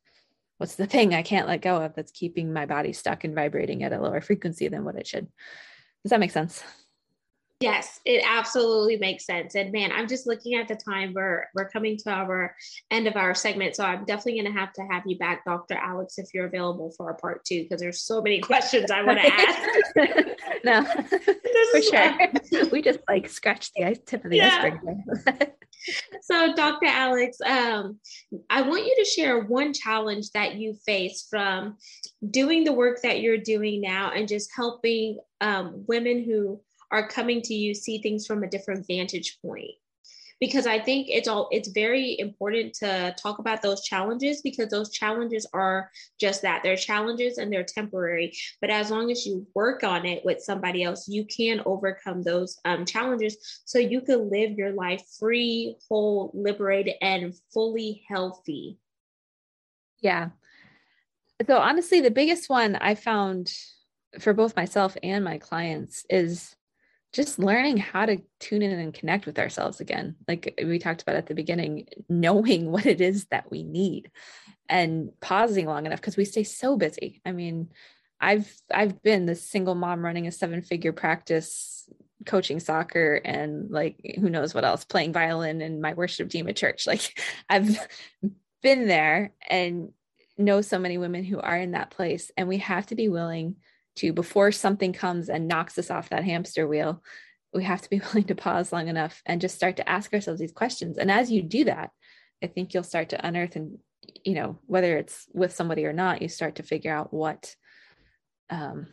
what's 0.58 0.76
the 0.76 0.86
thing 0.86 1.14
I 1.14 1.22
can't 1.22 1.48
let 1.48 1.62
go 1.62 1.76
of 1.76 1.94
that's 1.94 2.12
keeping 2.12 2.52
my 2.52 2.66
body 2.66 2.92
stuck 2.92 3.24
and 3.24 3.34
vibrating 3.34 3.82
at 3.82 3.92
a 3.92 4.00
lower 4.00 4.20
frequency 4.20 4.68
than 4.68 4.84
what 4.84 4.96
it 4.96 5.06
should? 5.06 5.26
Does 6.04 6.10
that 6.10 6.20
make 6.20 6.30
sense? 6.30 6.62
Yes, 7.62 8.00
it 8.04 8.24
absolutely 8.26 8.96
makes 8.96 9.24
sense. 9.24 9.54
And 9.54 9.70
man, 9.72 9.92
I'm 9.92 10.08
just 10.08 10.26
looking 10.26 10.54
at 10.54 10.66
the 10.66 10.74
time. 10.74 11.12
We're 11.14 11.46
we're 11.54 11.68
coming 11.68 11.96
to 11.98 12.10
our 12.10 12.56
end 12.90 13.06
of 13.06 13.16
our 13.16 13.34
segment, 13.34 13.76
so 13.76 13.84
I'm 13.84 14.04
definitely 14.04 14.42
going 14.42 14.52
to 14.52 14.58
have 14.58 14.72
to 14.74 14.82
have 14.90 15.04
you 15.06 15.16
back, 15.16 15.44
Dr. 15.44 15.74
Alex, 15.74 16.18
if 16.18 16.34
you're 16.34 16.46
available 16.46 16.92
for 16.96 17.10
a 17.10 17.14
part 17.14 17.44
two, 17.44 17.62
because 17.62 17.80
there's 17.80 18.02
so 18.02 18.20
many 18.20 18.40
questions 18.52 18.90
I 18.90 19.02
want 19.02 19.20
to 19.20 19.32
ask. 19.32 20.64
no, 20.64 20.84
for 21.70 21.82
sure. 21.82 22.70
we 22.72 22.82
just 22.82 22.98
like 23.08 23.28
scratched 23.28 23.72
the 23.76 23.96
tip 24.06 24.24
of 24.24 24.30
the 24.30 24.38
yeah. 24.38 24.72
iceberg. 24.74 25.52
so, 26.22 26.54
Dr. 26.54 26.86
Alex, 26.86 27.38
um, 27.44 28.00
I 28.50 28.62
want 28.62 28.84
you 28.86 28.96
to 28.98 29.04
share 29.04 29.40
one 29.40 29.72
challenge 29.72 30.30
that 30.32 30.56
you 30.56 30.74
face 30.84 31.26
from 31.30 31.76
doing 32.28 32.64
the 32.64 32.72
work 32.72 33.02
that 33.02 33.20
you're 33.20 33.38
doing 33.38 33.80
now 33.80 34.10
and 34.10 34.26
just 34.26 34.50
helping 34.54 35.18
um, 35.40 35.84
women 35.86 36.24
who 36.24 36.60
are 36.92 37.08
coming 37.08 37.40
to 37.42 37.54
you 37.54 37.74
see 37.74 37.98
things 37.98 38.26
from 38.26 38.42
a 38.42 38.48
different 38.48 38.86
vantage 38.86 39.38
point. 39.44 39.70
Because 40.40 40.66
i 40.66 40.78
think 40.78 41.06
it's 41.08 41.28
all 41.28 41.48
it's 41.52 41.68
very 41.68 42.18
important 42.18 42.74
to 42.74 43.14
talk 43.16 43.38
about 43.38 43.62
those 43.62 43.84
challenges 43.84 44.42
because 44.42 44.68
those 44.70 44.90
challenges 44.90 45.46
are 45.54 45.88
just 46.18 46.42
that. 46.42 46.62
They're 46.64 46.76
challenges 46.76 47.38
and 47.38 47.52
they're 47.52 47.62
temporary. 47.62 48.36
But 48.60 48.70
as 48.70 48.90
long 48.90 49.12
as 49.12 49.24
you 49.24 49.46
work 49.54 49.84
on 49.84 50.04
it 50.04 50.24
with 50.24 50.40
somebody 50.42 50.82
else 50.82 51.06
you 51.08 51.24
can 51.24 51.62
overcome 51.64 52.22
those 52.22 52.58
um, 52.64 52.84
challenges. 52.84 53.62
So 53.64 53.78
you 53.78 54.00
can 54.00 54.30
live 54.30 54.52
your 54.58 54.72
life 54.72 55.02
free 55.18 55.76
whole 55.88 56.32
liberated 56.34 56.94
and 57.00 57.34
fully 57.54 58.02
healthy. 58.08 58.78
Yeah. 60.00 60.30
So 61.46 61.56
honestly 61.58 62.00
the 62.00 62.10
biggest 62.10 62.50
one 62.50 62.76
i 62.76 62.94
found 62.96 63.52
for 64.18 64.34
both 64.34 64.56
myself 64.56 64.96
and 65.02 65.24
my 65.24 65.38
clients 65.38 66.04
is 66.10 66.56
just 67.12 67.38
learning 67.38 67.76
how 67.76 68.06
to 68.06 68.18
tune 68.40 68.62
in 68.62 68.78
and 68.78 68.94
connect 68.94 69.26
with 69.26 69.38
ourselves 69.38 69.80
again 69.80 70.16
like 70.26 70.54
we 70.64 70.78
talked 70.78 71.02
about 71.02 71.16
at 71.16 71.26
the 71.26 71.34
beginning 71.34 71.86
knowing 72.08 72.70
what 72.70 72.86
it 72.86 73.00
is 73.00 73.26
that 73.26 73.50
we 73.50 73.62
need 73.62 74.10
and 74.68 75.10
pausing 75.20 75.66
long 75.66 75.86
enough 75.86 76.00
because 76.00 76.16
we 76.16 76.24
stay 76.24 76.44
so 76.44 76.76
busy. 76.76 77.20
I 77.24 77.32
mean 77.32 77.68
i've 78.20 78.52
i've 78.72 79.02
been 79.02 79.26
the 79.26 79.34
single 79.34 79.74
mom 79.74 80.04
running 80.04 80.28
a 80.28 80.32
seven 80.32 80.62
figure 80.62 80.92
practice 80.92 81.88
coaching 82.24 82.60
soccer 82.60 83.20
and 83.24 83.68
like 83.70 84.16
who 84.20 84.30
knows 84.30 84.54
what 84.54 84.64
else 84.64 84.84
playing 84.84 85.12
violin 85.12 85.60
in 85.60 85.80
my 85.80 85.92
worship 85.92 86.30
team 86.30 86.48
at 86.48 86.56
church. 86.56 86.86
Like 86.92 87.18
i've 87.48 87.76
been 88.62 88.86
there 88.86 89.32
and 89.48 89.92
know 90.38 90.60
so 90.60 90.78
many 90.78 90.98
women 90.98 91.24
who 91.24 91.40
are 91.40 91.56
in 91.56 91.72
that 91.72 91.90
place 91.90 92.30
and 92.36 92.48
we 92.48 92.58
have 92.58 92.86
to 92.86 92.94
be 92.94 93.08
willing 93.08 93.56
to 93.96 94.12
before 94.12 94.52
something 94.52 94.92
comes 94.92 95.28
and 95.28 95.48
knocks 95.48 95.78
us 95.78 95.90
off 95.90 96.08
that 96.10 96.24
hamster 96.24 96.66
wheel 96.66 97.02
we 97.52 97.64
have 97.64 97.82
to 97.82 97.90
be 97.90 98.00
willing 98.06 98.24
to 98.24 98.34
pause 98.34 98.72
long 98.72 98.88
enough 98.88 99.22
and 99.26 99.40
just 99.40 99.56
start 99.56 99.76
to 99.76 99.88
ask 99.88 100.12
ourselves 100.14 100.40
these 100.40 100.52
questions. 100.52 100.96
And 100.96 101.10
as 101.10 101.30
you 101.30 101.42
do 101.42 101.64
that 101.64 101.90
i 102.42 102.46
think 102.46 102.74
you'll 102.74 102.82
start 102.82 103.10
to 103.10 103.26
unearth 103.26 103.56
and 103.56 103.78
you 104.24 104.34
know 104.34 104.58
whether 104.66 104.96
it's 104.96 105.26
with 105.32 105.54
somebody 105.54 105.84
or 105.84 105.92
not 105.92 106.22
you 106.22 106.28
start 106.28 106.56
to 106.56 106.62
figure 106.62 106.92
out 106.92 107.12
what 107.12 107.54
um 108.50 108.88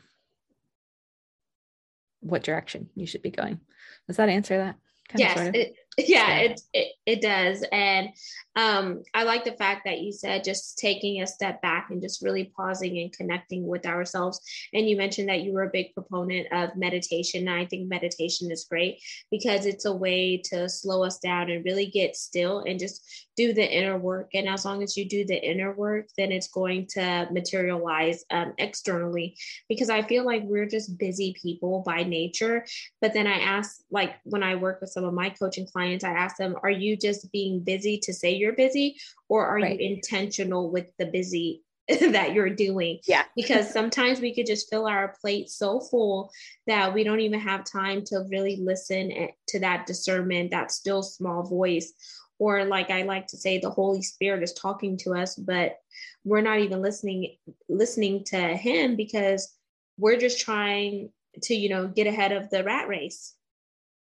what 2.22 2.44
direction 2.44 2.90
you 2.96 3.06
should 3.06 3.22
be 3.22 3.32
going. 3.32 3.60
Does 4.08 4.18
that 4.18 4.30
answer 4.30 4.58
that? 4.58 4.76
Yes, 5.16 5.36
sort 5.36 5.48
of? 5.48 5.56
it, 5.56 5.74
yeah, 6.08 6.38
it, 6.38 6.62
it, 6.74 6.94
it 7.06 7.22
does. 7.22 7.64
And 7.72 8.10
um, 8.56 9.04
I 9.14 9.24
like 9.24 9.44
the 9.44 9.54
fact 9.54 9.82
that 9.86 10.00
you 10.00 10.12
said 10.12 10.44
just 10.44 10.78
taking 10.78 11.22
a 11.22 11.28
step 11.28 11.62
back 11.62 11.88
and 11.90 12.02
just 12.02 12.22
really 12.22 12.52
pausing 12.56 13.00
and 13.00 13.12
connecting 13.12 13.68
with 13.68 13.86
ourselves. 13.86 14.40
And 14.74 14.90
you 14.90 14.96
mentioned 14.96 15.28
that 15.30 15.42
you 15.42 15.52
were 15.52 15.64
a 15.64 15.72
big 15.72 15.94
proponent 15.94 16.48
of 16.52 16.76
meditation. 16.78 17.48
And 17.48 17.58
I 17.58 17.66
think 17.66 17.90
meditation 17.90 18.52
is 18.52 18.66
great 18.70 19.02
because 19.30 19.66
it's 19.66 19.86
a 19.86 19.96
way 19.96 20.42
to 20.46 20.70
slow 20.70 21.04
us 21.04 21.20
down 21.20 21.50
and 21.50 21.66
really 21.66 21.88
get 21.88 22.16
still 22.16 22.60
and 22.60 22.80
just 22.80 23.28
do 23.40 23.54
the 23.54 23.66
inner 23.66 23.98
work. 23.98 24.32
And 24.34 24.50
as 24.50 24.66
long 24.66 24.84
as 24.84 24.98
you 24.98 25.08
do 25.08 25.24
the 25.24 25.42
inner 25.42 25.72
work, 25.72 26.08
then 26.18 26.30
it's 26.30 26.50
going 26.50 26.88
to 26.88 27.26
materialize 27.32 28.26
um, 28.32 28.54
externally. 28.58 29.38
Because 29.70 29.90
I 29.90 30.02
feel 30.02 30.26
like 30.26 30.44
we're 30.44 30.68
just 30.68 30.98
busy 30.98 31.34
people 31.42 31.82
by 31.86 32.04
nature. 32.04 32.66
But 33.00 33.14
then 33.14 33.28
I 33.28 33.40
ask, 33.40 33.80
like 33.92 34.16
when 34.26 34.44
I 34.44 34.56
work 34.56 34.82
with 34.82 34.90
some 34.90 35.06
of 35.06 35.14
my 35.14 35.30
coaching 35.30 35.66
clients, 35.66 36.04
I 36.04 36.12
ask 36.12 36.36
them, 36.36 36.58
are 36.64 36.70
you 36.70 36.98
just 36.98 37.32
being 37.32 37.62
busy 37.62 37.98
to 38.00 38.14
say 38.14 38.34
you're 38.34 38.58
busy? 38.58 38.98
Or 39.30 39.46
are 39.46 39.62
right. 39.62 39.80
you 39.80 39.90
intentional 39.90 40.70
with 40.70 40.92
the 40.98 41.06
busy 41.06 41.64
that 42.12 42.34
you're 42.34 42.50
doing. 42.50 43.00
Yeah. 43.08 43.24
because 43.38 43.72
sometimes 43.72 44.20
we 44.20 44.36
could 44.36 44.48
just 44.48 44.70
fill 44.70 44.86
our 44.86 45.16
plate 45.22 45.50
so 45.50 45.80
full 45.80 46.30
that 46.68 46.94
we 46.94 47.06
don't 47.06 47.22
even 47.22 47.40
have 47.40 47.64
time 47.64 48.04
to 48.08 48.26
really 48.30 48.58
listen 48.58 49.14
eh, 49.14 49.28
to 49.48 49.60
that 49.62 49.86
discernment, 49.86 50.52
that 50.52 50.74
still 50.74 51.02
small 51.02 51.44
voice, 51.44 51.94
or 52.40 52.64
like 52.66 52.90
I 52.90 53.04
like 53.04 53.28
to 53.28 53.38
say, 53.38 53.60
the 53.60 53.70
Holy 53.70 54.02
Spirit 54.02 54.42
is 54.42 54.54
talking 54.54 54.98
to 55.00 55.14
us, 55.14 55.36
but 55.36 55.78
we're 56.24 56.42
not 56.42 56.60
even 56.60 56.82
listening 56.82 57.36
listening 57.68 58.24
to 58.26 58.38
Him 58.38 58.96
because 58.96 59.54
we're 59.98 60.18
just 60.18 60.40
trying 60.40 61.12
to, 61.44 61.54
you 61.54 61.70
know, 61.70 61.88
get 61.88 62.08
ahead 62.08 62.32
of 62.32 62.50
the 62.50 62.64
rat 62.64 62.88
race. 62.88 63.36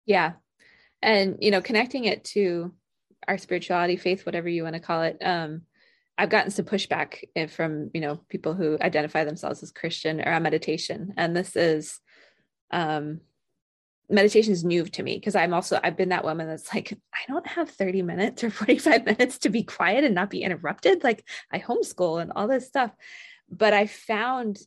Yeah, 0.06 0.34
and 1.02 1.38
you 1.40 1.52
know, 1.52 1.62
connecting 1.62 2.06
it 2.06 2.24
to 2.26 2.74
our 3.28 3.38
spirituality, 3.38 3.96
faith, 3.96 4.26
whatever 4.26 4.50
you 4.50 4.64
want 4.64 4.76
to 4.76 4.82
call 4.82 5.04
it. 5.04 5.18
Um, 5.22 5.62
I've 6.18 6.30
gotten 6.30 6.52
some 6.52 6.66
pushback 6.66 7.24
eh, 7.36 7.48
from 7.48 7.92
you 7.94 8.02
know 8.02 8.22
people 8.30 8.56
who 8.56 8.78
identify 8.82 9.24
themselves 9.24 9.62
as 9.62 9.72
Christian 9.72 10.22
or 10.22 10.32
on 10.32 10.44
meditation, 10.44 11.14
and 11.16 11.36
this 11.36 11.56
is 11.56 12.00
um 12.72 13.22
meditation 14.10 14.54
is 14.54 14.64
new 14.64 14.86
to 14.86 15.04
me 15.04 15.16
because 15.16 15.36
I'm 15.36 15.54
also 15.54 15.80
I've 15.84 15.98
been 15.98 16.10
that 16.10 16.24
woman 16.24 16.48
that's 16.48 16.74
like 16.74 16.98
I 17.14 17.20
don't 17.28 17.48
have 17.48 17.70
30 17.70 18.02
minutes 18.02 18.44
or 18.44 18.50
45 18.52 19.06
minutes 19.06 19.40
to 19.40 19.50
be 19.50 19.64
quiet 19.64 20.04
and 20.04 20.16
not 20.16 20.30
be 20.30 20.44
interrupted 20.44 21.04
like 21.04 21.28
I 21.52 21.60
homeschool 21.60 22.22
and 22.22 22.32
all 22.36 22.48
this 22.48 22.68
stuff. 22.68 22.92
But 23.50 23.74
I 23.74 23.88
found 23.88 24.60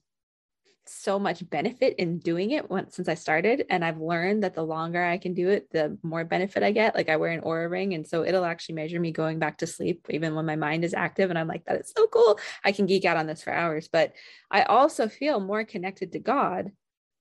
so 0.86 1.18
much 1.18 1.48
benefit 1.50 1.96
in 1.98 2.18
doing 2.18 2.52
it 2.52 2.70
once 2.70 2.96
since 2.96 3.08
I 3.08 3.14
started 3.14 3.66
and 3.68 3.84
I've 3.84 4.00
learned 4.00 4.42
that 4.42 4.54
the 4.54 4.62
longer 4.62 5.04
I 5.04 5.18
can 5.18 5.34
do 5.34 5.50
it 5.50 5.70
the 5.70 5.98
more 6.02 6.24
benefit 6.24 6.62
I 6.62 6.72
get. 6.72 6.94
Like 6.94 7.08
I 7.08 7.16
wear 7.16 7.30
an 7.30 7.42
Oura 7.42 7.70
ring 7.70 7.94
and 7.94 8.06
so 8.06 8.24
it'll 8.24 8.44
actually 8.44 8.76
measure 8.76 8.98
me 8.98 9.12
going 9.12 9.38
back 9.38 9.58
to 9.58 9.66
sleep 9.66 10.06
even 10.08 10.34
when 10.34 10.46
my 10.46 10.56
mind 10.56 10.84
is 10.84 10.94
active 10.94 11.30
and 11.30 11.38
I'm 11.38 11.48
like 11.48 11.64
that 11.66 11.80
is 11.80 11.92
so 11.94 12.06
cool. 12.06 12.38
I 12.64 12.72
can 12.72 12.86
geek 12.86 13.04
out 13.04 13.16
on 13.16 13.26
this 13.26 13.42
for 13.42 13.52
hours. 13.52 13.88
But 13.88 14.14
I 14.50 14.62
also 14.62 15.08
feel 15.08 15.40
more 15.40 15.64
connected 15.64 16.12
to 16.12 16.18
God 16.18 16.72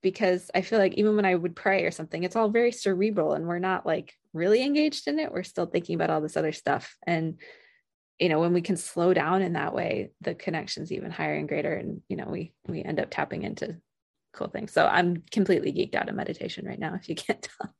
because 0.02 0.50
I 0.54 0.62
feel 0.62 0.78
like 0.78 0.94
even 0.94 1.16
when 1.16 1.24
I 1.24 1.34
would 1.34 1.56
pray 1.56 1.84
or 1.84 1.90
something, 1.90 2.24
it's 2.24 2.36
all 2.36 2.50
very 2.50 2.72
cerebral 2.72 3.32
and 3.32 3.46
we're 3.46 3.58
not 3.58 3.84
like 3.86 4.14
really 4.32 4.62
engaged 4.62 5.08
in 5.08 5.18
it. 5.18 5.32
We're 5.32 5.42
still 5.42 5.66
thinking 5.66 5.94
about 5.94 6.10
all 6.10 6.20
this 6.20 6.36
other 6.36 6.52
stuff. 6.52 6.96
And, 7.06 7.38
you 8.18 8.28
know, 8.28 8.40
when 8.40 8.52
we 8.52 8.62
can 8.62 8.76
slow 8.76 9.12
down 9.12 9.42
in 9.42 9.54
that 9.54 9.74
way, 9.74 10.10
the 10.20 10.34
connection's 10.34 10.92
even 10.92 11.10
higher 11.10 11.34
and 11.34 11.48
greater. 11.48 11.72
And, 11.74 12.02
you 12.08 12.16
know, 12.16 12.26
we 12.28 12.52
we 12.66 12.82
end 12.82 13.00
up 13.00 13.08
tapping 13.10 13.42
into 13.42 13.76
cool 14.32 14.48
things. 14.48 14.72
So 14.72 14.86
I'm 14.86 15.22
completely 15.32 15.72
geeked 15.72 15.94
out 15.94 16.08
of 16.08 16.14
meditation 16.14 16.66
right 16.66 16.78
now, 16.78 16.94
if 16.94 17.08
you 17.08 17.14
can't 17.14 17.42
tell. 17.60 17.74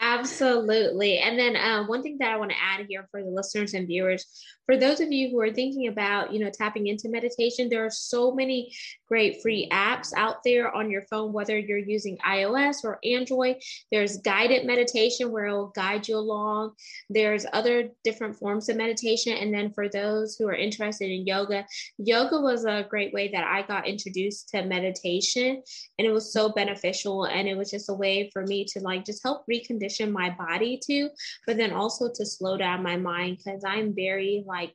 Absolutely. 0.00 1.18
And 1.18 1.38
then 1.38 1.56
uh, 1.56 1.84
one 1.86 2.02
thing 2.02 2.18
that 2.20 2.32
I 2.32 2.36
want 2.36 2.50
to 2.50 2.56
add 2.62 2.86
here 2.88 3.08
for 3.10 3.22
the 3.22 3.28
listeners 3.28 3.74
and 3.74 3.86
viewers, 3.86 4.24
for 4.66 4.76
those 4.76 5.00
of 5.00 5.12
you 5.12 5.30
who 5.30 5.40
are 5.40 5.52
thinking 5.52 5.86
about, 5.86 6.32
you 6.32 6.40
know, 6.40 6.50
tapping 6.50 6.88
into 6.88 7.08
meditation, 7.08 7.68
there 7.68 7.86
are 7.86 7.90
so 7.90 8.34
many 8.34 8.72
great 9.08 9.40
free 9.40 9.68
apps 9.70 10.12
out 10.16 10.38
there 10.44 10.74
on 10.74 10.90
your 10.90 11.02
phone, 11.02 11.32
whether 11.32 11.56
you're 11.56 11.78
using 11.78 12.18
iOS 12.18 12.82
or 12.82 12.98
Android. 13.04 13.56
There's 13.92 14.18
guided 14.18 14.66
meditation 14.66 15.30
where 15.30 15.46
it'll 15.46 15.68
guide 15.68 16.08
you 16.08 16.16
along. 16.16 16.72
There's 17.08 17.46
other 17.52 17.90
different 18.02 18.36
forms 18.36 18.68
of 18.68 18.76
meditation. 18.76 19.34
And 19.34 19.54
then 19.54 19.72
for 19.72 19.88
those 19.88 20.36
who 20.36 20.48
are 20.48 20.54
interested 20.54 21.10
in 21.10 21.26
yoga, 21.26 21.64
yoga 21.98 22.40
was 22.40 22.64
a 22.64 22.86
great 22.88 23.14
way 23.14 23.28
that 23.28 23.44
I 23.44 23.62
got 23.62 23.86
introduced 23.86 24.48
to 24.48 24.64
meditation. 24.64 25.62
And 25.98 26.06
it 26.06 26.12
was 26.12 26.32
so 26.32 26.48
beneficial. 26.48 27.24
And 27.24 27.46
it 27.46 27.56
was 27.56 27.70
just 27.70 27.88
a 27.88 27.94
way 27.94 28.30
for 28.32 28.42
me 28.42 28.64
to 28.72 28.80
like 28.80 29.04
just 29.04 29.22
help 29.22 29.44
recondition 29.66 30.12
my 30.12 30.30
body 30.30 30.80
to, 30.86 31.10
but 31.46 31.56
then 31.56 31.72
also 31.72 32.10
to 32.14 32.26
slow 32.26 32.56
down 32.56 32.82
my 32.82 32.96
mind 32.96 33.38
because 33.38 33.62
I'm 33.64 33.94
very 33.94 34.44
like 34.46 34.74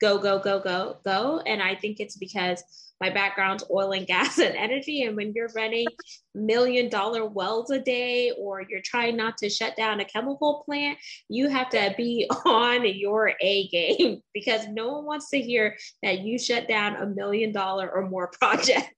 go, 0.00 0.18
go, 0.18 0.38
go, 0.38 0.60
go, 0.60 0.98
go. 1.04 1.40
And 1.44 1.62
I 1.62 1.74
think 1.74 1.98
it's 1.98 2.16
because 2.16 2.62
my 3.00 3.10
background's 3.10 3.64
oil 3.70 3.92
and 3.92 4.06
gas 4.06 4.38
and 4.38 4.56
energy. 4.56 5.02
And 5.04 5.16
when 5.16 5.32
you're 5.32 5.50
running 5.54 5.86
million 6.34 6.88
dollar 6.88 7.24
wells 7.26 7.70
a 7.70 7.80
day 7.80 8.32
or 8.38 8.62
you're 8.68 8.82
trying 8.84 9.16
not 9.16 9.38
to 9.38 9.48
shut 9.48 9.76
down 9.76 10.00
a 10.00 10.04
chemical 10.04 10.62
plant, 10.64 10.98
you 11.28 11.48
have 11.48 11.68
to 11.70 11.94
be 11.96 12.28
on 12.44 12.84
your 12.86 13.32
A 13.40 13.68
game 13.68 14.20
because 14.34 14.66
no 14.68 14.92
one 14.92 15.04
wants 15.04 15.30
to 15.30 15.40
hear 15.40 15.76
that 16.02 16.20
you 16.20 16.38
shut 16.38 16.68
down 16.68 16.96
a 16.96 17.06
million 17.06 17.52
dollar 17.52 17.90
or 17.90 18.08
more 18.08 18.30
project. 18.40 18.92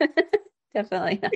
Definitely. 0.74 1.20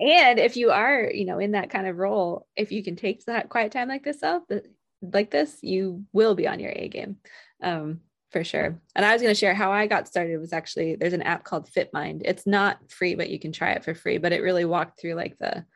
and 0.00 0.38
if 0.38 0.56
you 0.56 0.70
are, 0.70 1.10
you 1.12 1.24
know, 1.24 1.38
in 1.38 1.52
that 1.52 1.70
kind 1.70 1.86
of 1.86 1.98
role, 1.98 2.46
if 2.56 2.72
you 2.72 2.82
can 2.82 2.96
take 2.96 3.24
that 3.26 3.48
quiet 3.48 3.72
time 3.72 3.88
like 3.88 4.04
this 4.04 4.22
up, 4.22 4.50
like 5.00 5.30
this, 5.30 5.58
you 5.62 6.04
will 6.12 6.34
be 6.34 6.48
on 6.48 6.60
your 6.60 6.72
A 6.74 6.88
game. 6.88 7.16
Um, 7.62 8.00
for 8.32 8.42
sure. 8.44 8.80
And 8.96 9.04
I 9.04 9.12
was 9.12 9.20
going 9.20 9.34
to 9.34 9.38
share 9.38 9.54
how 9.54 9.70
I 9.70 9.86
got 9.86 10.08
started 10.08 10.38
was 10.38 10.54
actually 10.54 10.96
there's 10.96 11.12
an 11.12 11.22
app 11.22 11.44
called 11.44 11.70
FitMind. 11.70 12.22
It's 12.24 12.46
not 12.46 12.78
free, 12.90 13.14
but 13.14 13.28
you 13.28 13.38
can 13.38 13.52
try 13.52 13.72
it 13.72 13.84
for 13.84 13.94
free. 13.94 14.16
But 14.18 14.32
it 14.32 14.42
really 14.42 14.64
walked 14.64 14.98
through 14.98 15.14
like 15.14 15.36
the 15.38 15.66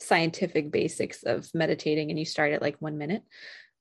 scientific 0.00 0.70
basics 0.70 1.22
of 1.22 1.48
meditating, 1.54 2.10
and 2.10 2.18
you 2.18 2.24
start 2.24 2.52
at 2.52 2.62
like 2.62 2.76
one 2.80 2.96
minute. 2.96 3.22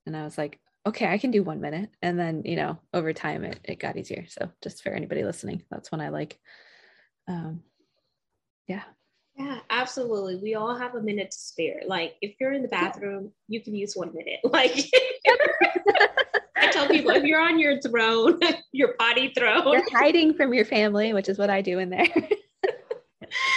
And 0.05 0.15
I 0.15 0.23
was 0.23 0.37
like, 0.37 0.59
okay, 0.85 1.07
I 1.07 1.17
can 1.17 1.31
do 1.31 1.43
one 1.43 1.61
minute. 1.61 1.89
And 2.01 2.19
then 2.19 2.43
you 2.43 2.57
know, 2.57 2.77
over 2.93 3.13
time, 3.13 3.45
it 3.45 3.59
it 3.63 3.79
got 3.79 3.97
easier. 3.97 4.25
So 4.27 4.51
just 4.61 4.83
for 4.83 4.89
anybody 4.89 5.23
listening, 5.23 5.63
that's 5.71 5.91
when 5.91 6.01
I 6.01 6.09
like. 6.09 6.37
Um, 7.27 7.61
yeah. 8.67 8.83
Yeah, 9.37 9.59
absolutely. 9.69 10.37
We 10.37 10.55
all 10.55 10.75
have 10.75 10.95
a 10.95 11.01
minute 11.01 11.31
to 11.31 11.37
spare. 11.37 11.81
Like 11.85 12.15
if 12.21 12.35
you're 12.39 12.53
in 12.53 12.61
the 12.61 12.69
bathroom, 12.69 13.31
you 13.47 13.61
can 13.61 13.75
use 13.75 13.95
one 13.95 14.13
minute. 14.13 14.39
Like 14.45 14.73
I 16.55 16.71
tell 16.71 16.87
people 16.87 17.11
if 17.11 17.23
you're 17.23 17.41
on 17.41 17.59
your 17.59 17.81
throne, 17.81 18.39
your 18.71 18.93
potty 18.97 19.33
throne. 19.37 19.73
You're 19.73 19.91
hiding 19.91 20.33
from 20.35 20.53
your 20.53 20.63
family, 20.65 21.13
which 21.13 21.27
is 21.27 21.37
what 21.37 21.49
I 21.49 21.61
do 21.61 21.79
in 21.79 21.89
there. 21.89 22.07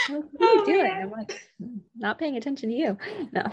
what 0.08 0.10
are 0.10 0.16
you 0.16 0.28
oh, 0.40 0.64
doing? 0.66 0.82
Man. 0.82 1.02
I'm 1.02 1.10
like, 1.12 1.40
not 1.96 2.18
paying 2.18 2.36
attention 2.36 2.70
to 2.70 2.74
you. 2.74 2.98
No. 3.32 3.44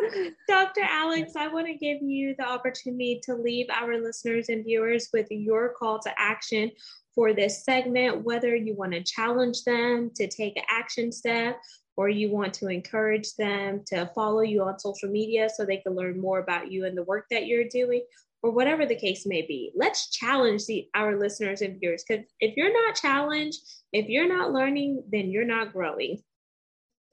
Dr. 0.48 0.82
Alex, 0.82 1.32
I 1.36 1.48
want 1.48 1.66
to 1.66 1.74
give 1.74 2.02
you 2.02 2.34
the 2.38 2.48
opportunity 2.48 3.20
to 3.24 3.34
leave 3.34 3.66
our 3.70 4.00
listeners 4.00 4.48
and 4.48 4.64
viewers 4.64 5.08
with 5.12 5.26
your 5.30 5.74
call 5.78 5.98
to 6.00 6.12
action 6.18 6.70
for 7.14 7.32
this 7.32 7.64
segment, 7.64 8.24
whether 8.24 8.54
you 8.54 8.74
want 8.74 8.92
to 8.92 9.02
challenge 9.02 9.64
them 9.64 10.10
to 10.14 10.28
take 10.28 10.56
an 10.56 10.64
action 10.70 11.10
step 11.10 11.60
or 11.96 12.08
you 12.08 12.30
want 12.30 12.54
to 12.54 12.68
encourage 12.68 13.34
them 13.34 13.82
to 13.84 14.08
follow 14.14 14.40
you 14.40 14.62
on 14.62 14.78
social 14.78 15.08
media 15.08 15.48
so 15.52 15.64
they 15.64 15.78
can 15.78 15.96
learn 15.96 16.20
more 16.20 16.38
about 16.38 16.70
you 16.70 16.84
and 16.84 16.96
the 16.96 17.02
work 17.02 17.26
that 17.28 17.46
you're 17.46 17.68
doing, 17.68 18.04
or 18.40 18.52
whatever 18.52 18.86
the 18.86 18.94
case 18.94 19.26
may 19.26 19.42
be. 19.42 19.72
Let's 19.74 20.10
challenge 20.10 20.66
the, 20.66 20.88
our 20.94 21.18
listeners 21.18 21.60
and 21.60 21.80
viewers 21.80 22.04
because 22.06 22.24
if 22.38 22.56
you're 22.56 22.72
not 22.72 22.94
challenged, 22.94 23.58
if 23.92 24.08
you're 24.08 24.28
not 24.28 24.52
learning, 24.52 25.02
then 25.10 25.30
you're 25.30 25.44
not 25.44 25.72
growing. 25.72 26.22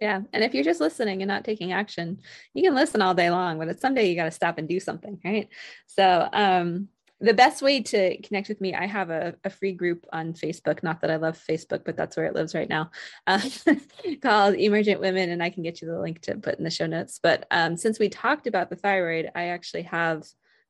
Yeah. 0.01 0.21
And 0.33 0.43
if 0.43 0.53
you're 0.53 0.63
just 0.63 0.81
listening 0.81 1.21
and 1.21 1.29
not 1.29 1.45
taking 1.45 1.71
action, 1.71 2.19
you 2.53 2.63
can 2.63 2.75
listen 2.75 3.01
all 3.01 3.13
day 3.13 3.29
long, 3.29 3.57
but 3.57 3.69
it's 3.69 3.81
someday 3.81 4.09
you 4.09 4.15
got 4.15 4.25
to 4.25 4.31
stop 4.31 4.57
and 4.57 4.67
do 4.67 4.79
something. 4.79 5.19
Right. 5.23 5.49
So, 5.87 6.27
um, 6.31 6.89
the 7.21 7.33
best 7.33 7.61
way 7.61 7.81
to 7.81 8.21
connect 8.21 8.49
with 8.49 8.59
me, 8.59 8.75
I 8.75 8.85
have 8.85 9.09
a, 9.09 9.35
a, 9.45 9.49
free 9.49 9.71
group 9.71 10.05
on 10.11 10.33
Facebook. 10.33 10.83
Not 10.83 10.99
that 10.99 11.09
I 11.09 11.15
love 11.15 11.41
Facebook, 11.49 11.85
but 11.85 11.95
that's 11.95 12.17
where 12.17 12.25
it 12.25 12.35
lives 12.35 12.53
right 12.53 12.67
now, 12.67 12.91
uh, 13.25 13.39
called 14.21 14.55
Emergent 14.55 14.99
Women. 14.99 15.29
And 15.29 15.41
I 15.41 15.49
can 15.49 15.63
get 15.63 15.81
you 15.81 15.87
the 15.87 15.99
link 15.99 16.21
to 16.23 16.35
put 16.35 16.57
in 16.57 16.65
the 16.65 16.69
show 16.69 16.87
notes. 16.87 17.19
But 17.23 17.47
um, 17.51 17.77
since 17.77 17.99
we 17.99 18.09
talked 18.09 18.47
about 18.47 18.69
the 18.69 18.75
thyroid, 18.75 19.31
I 19.33 19.45
actually 19.45 19.83
have 19.83 20.25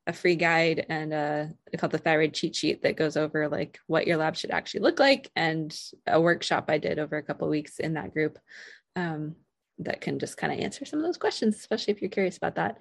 a 0.08 0.14
free 0.14 0.36
guide 0.36 0.86
and 0.88 1.14
uh, 1.14 1.46
called 1.78 1.92
the 1.92 1.98
thyroid 1.98 2.34
cheat 2.34 2.56
sheet 2.56 2.84
that 2.84 2.96
goes 2.96 3.18
over 3.18 3.48
like 3.48 3.80
what 3.88 4.06
your 4.06 4.18
lab 4.18 4.36
should 4.36 4.52
actually 4.52 4.82
look 4.82 5.00
like 5.00 5.32
and 5.36 5.76
a 6.06 6.22
workshop 6.22 6.66
I 6.70 6.78
did 6.78 7.00
over 7.00 7.18
a 7.18 7.24
couple 7.24 7.50
weeks 7.50 7.80
in 7.80 7.96
that 7.96 8.14
group 8.14 8.38
um, 8.96 9.36
that 9.80 10.02
can 10.02 10.20
just 10.20 10.38
kind 10.38 10.54
of 10.54 10.60
answer 10.60 10.86
some 10.86 11.00
of 11.00 11.06
those 11.06 11.18
questions, 11.18 11.56
especially 11.56 11.94
if 11.94 12.02
you're 12.02 12.10
curious 12.10 12.38
about 12.38 12.56
that 12.56 12.80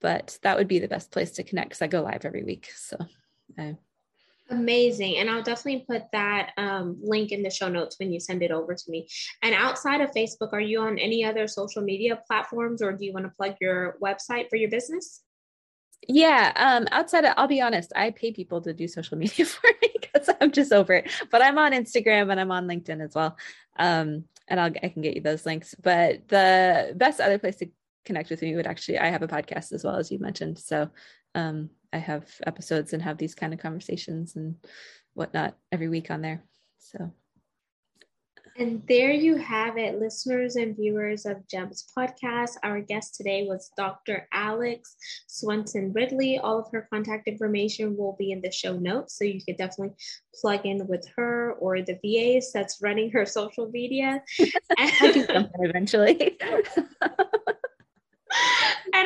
but 0.00 0.38
that 0.42 0.56
would 0.56 0.68
be 0.68 0.78
the 0.78 0.88
best 0.88 1.10
place 1.10 1.32
to 1.32 1.42
connect 1.42 1.70
because 1.70 1.82
I 1.82 1.86
go 1.86 2.02
live 2.02 2.24
every 2.24 2.42
week. 2.42 2.70
So 2.74 2.96
uh, 3.58 3.72
Amazing. 4.48 5.16
And 5.16 5.28
I'll 5.28 5.42
definitely 5.42 5.84
put 5.88 6.04
that 6.12 6.52
um, 6.56 6.98
link 7.02 7.32
in 7.32 7.42
the 7.42 7.50
show 7.50 7.68
notes 7.68 7.96
when 7.98 8.12
you 8.12 8.20
send 8.20 8.44
it 8.44 8.52
over 8.52 8.74
to 8.74 8.90
me. 8.90 9.08
And 9.42 9.54
outside 9.54 10.00
of 10.00 10.12
Facebook, 10.12 10.52
are 10.52 10.60
you 10.60 10.80
on 10.82 10.98
any 10.98 11.24
other 11.24 11.48
social 11.48 11.82
media 11.82 12.22
platforms 12.28 12.80
or 12.80 12.92
do 12.92 13.04
you 13.04 13.12
want 13.12 13.26
to 13.26 13.32
plug 13.36 13.56
your 13.60 13.96
website 14.00 14.48
for 14.48 14.54
your 14.54 14.70
business? 14.70 15.22
Yeah. 16.06 16.52
Um, 16.54 16.86
outside 16.92 17.24
of, 17.24 17.34
I'll 17.36 17.48
be 17.48 17.60
honest, 17.60 17.92
I 17.96 18.12
pay 18.12 18.30
people 18.30 18.60
to 18.60 18.72
do 18.72 18.86
social 18.86 19.18
media 19.18 19.46
for 19.46 19.68
me 19.82 19.88
because 20.00 20.30
I'm 20.40 20.52
just 20.52 20.72
over 20.72 20.92
it. 20.92 21.10
But 21.32 21.42
I'm 21.42 21.58
on 21.58 21.72
Instagram 21.72 22.30
and 22.30 22.38
I'm 22.38 22.52
on 22.52 22.68
LinkedIn 22.68 23.02
as 23.02 23.16
well. 23.16 23.36
Um, 23.80 24.26
and 24.48 24.60
I'll 24.60 24.72
I 24.82 24.88
can 24.88 25.02
get 25.02 25.14
you 25.14 25.22
those 25.22 25.46
links. 25.46 25.74
But 25.80 26.28
the 26.28 26.94
best 26.96 27.20
other 27.20 27.38
place 27.38 27.56
to 27.56 27.68
connect 28.04 28.30
with 28.30 28.42
me 28.42 28.54
would 28.54 28.66
actually 28.66 28.98
I 28.98 29.08
have 29.08 29.22
a 29.22 29.28
podcast 29.28 29.72
as 29.72 29.84
well 29.84 29.96
as 29.96 30.10
you 30.10 30.18
mentioned. 30.18 30.58
So 30.58 30.88
um, 31.34 31.70
I 31.92 31.98
have 31.98 32.28
episodes 32.46 32.92
and 32.92 33.02
have 33.02 33.18
these 33.18 33.34
kind 33.34 33.52
of 33.52 33.60
conversations 33.60 34.36
and 34.36 34.56
whatnot 35.14 35.56
every 35.72 35.88
week 35.88 36.10
on 36.10 36.22
there. 36.22 36.42
So 36.78 37.12
and 38.58 38.82
there 38.88 39.12
you 39.12 39.36
have 39.36 39.76
it, 39.76 40.00
listeners 40.00 40.56
and 40.56 40.76
viewers 40.76 41.26
of 41.26 41.46
GEMS 41.48 41.86
podcast. 41.96 42.52
Our 42.62 42.80
guest 42.80 43.14
today 43.14 43.46
was 43.46 43.70
Dr. 43.76 44.26
Alex 44.32 44.96
Swenson 45.26 45.92
Ridley. 45.92 46.38
All 46.38 46.58
of 46.58 46.66
her 46.72 46.88
contact 46.92 47.28
information 47.28 47.96
will 47.96 48.16
be 48.18 48.32
in 48.32 48.40
the 48.40 48.50
show 48.50 48.76
notes, 48.76 49.18
so 49.18 49.24
you 49.24 49.40
could 49.46 49.58
definitely 49.58 49.94
plug 50.40 50.64
in 50.64 50.86
with 50.86 51.06
her 51.16 51.52
or 51.54 51.82
the 51.82 51.98
VAs 52.02 52.50
that's 52.52 52.78
running 52.82 53.10
her 53.10 53.26
social 53.26 53.68
media. 53.70 54.22
eventually. 54.38 56.38
and 56.40 56.78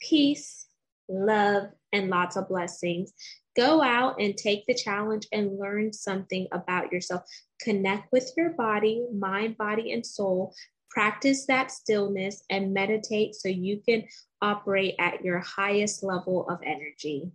peace, 0.01 0.67
love, 1.09 1.65
and 1.93 2.11
lots 2.11 2.37
of 2.37 2.49
blessings. 2.49 3.13
Go 3.57 3.83
out 3.83 4.21
and 4.21 4.37
take 4.37 4.67
the 4.67 4.75
challenge 4.75 5.29
and 5.33 5.59
learn 5.59 5.93
something 5.93 6.49
about 6.51 6.93
yourself. 6.93 7.23
Connect 7.61 8.11
with 8.11 8.33
your 8.37 8.51
body, 8.51 9.07
mind, 9.15 9.57
body, 9.57 9.93
and 9.93 10.05
soul 10.05 10.53
Practice 10.95 11.45
that 11.47 11.73
stillness 11.73 12.45
and 12.49 12.73
meditate 12.73 13.35
so 13.35 13.49
you 13.49 13.81
can 13.85 14.05
operate 14.41 14.95
at 15.01 15.25
your 15.25 15.41
highest 15.41 16.05
level 16.05 16.49
of 16.49 16.61
energy. 16.65 17.33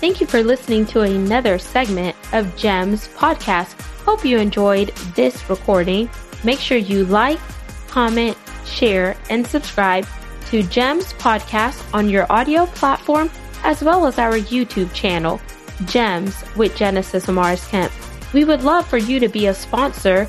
Thank 0.00 0.20
you 0.20 0.28
for 0.28 0.44
listening 0.44 0.86
to 0.86 1.00
another 1.00 1.58
segment 1.58 2.14
of 2.32 2.54
GEMS 2.56 3.08
podcast. 3.08 3.72
Hope 4.04 4.24
you 4.24 4.38
enjoyed 4.38 4.94
this 5.16 5.50
recording. 5.50 6.08
Make 6.44 6.60
sure 6.60 6.78
you 6.78 7.06
like, 7.06 7.40
comment, 7.88 8.36
share, 8.64 9.16
and 9.30 9.44
subscribe 9.44 10.06
to 10.50 10.62
GEMS 10.62 11.12
podcast 11.14 11.92
on 11.92 12.08
your 12.08 12.30
audio 12.30 12.66
platform 12.66 13.32
as 13.64 13.82
well 13.82 14.06
as 14.06 14.20
our 14.20 14.34
YouTube 14.34 14.92
channel, 14.94 15.40
GEMS 15.86 16.44
with 16.54 16.76
Genesis 16.76 17.26
Amaris 17.26 17.68
Kemp. 17.68 17.92
We 18.32 18.44
would 18.44 18.62
love 18.62 18.86
for 18.86 18.98
you 18.98 19.18
to 19.18 19.28
be 19.28 19.46
a 19.46 19.54
sponsor 19.54 20.28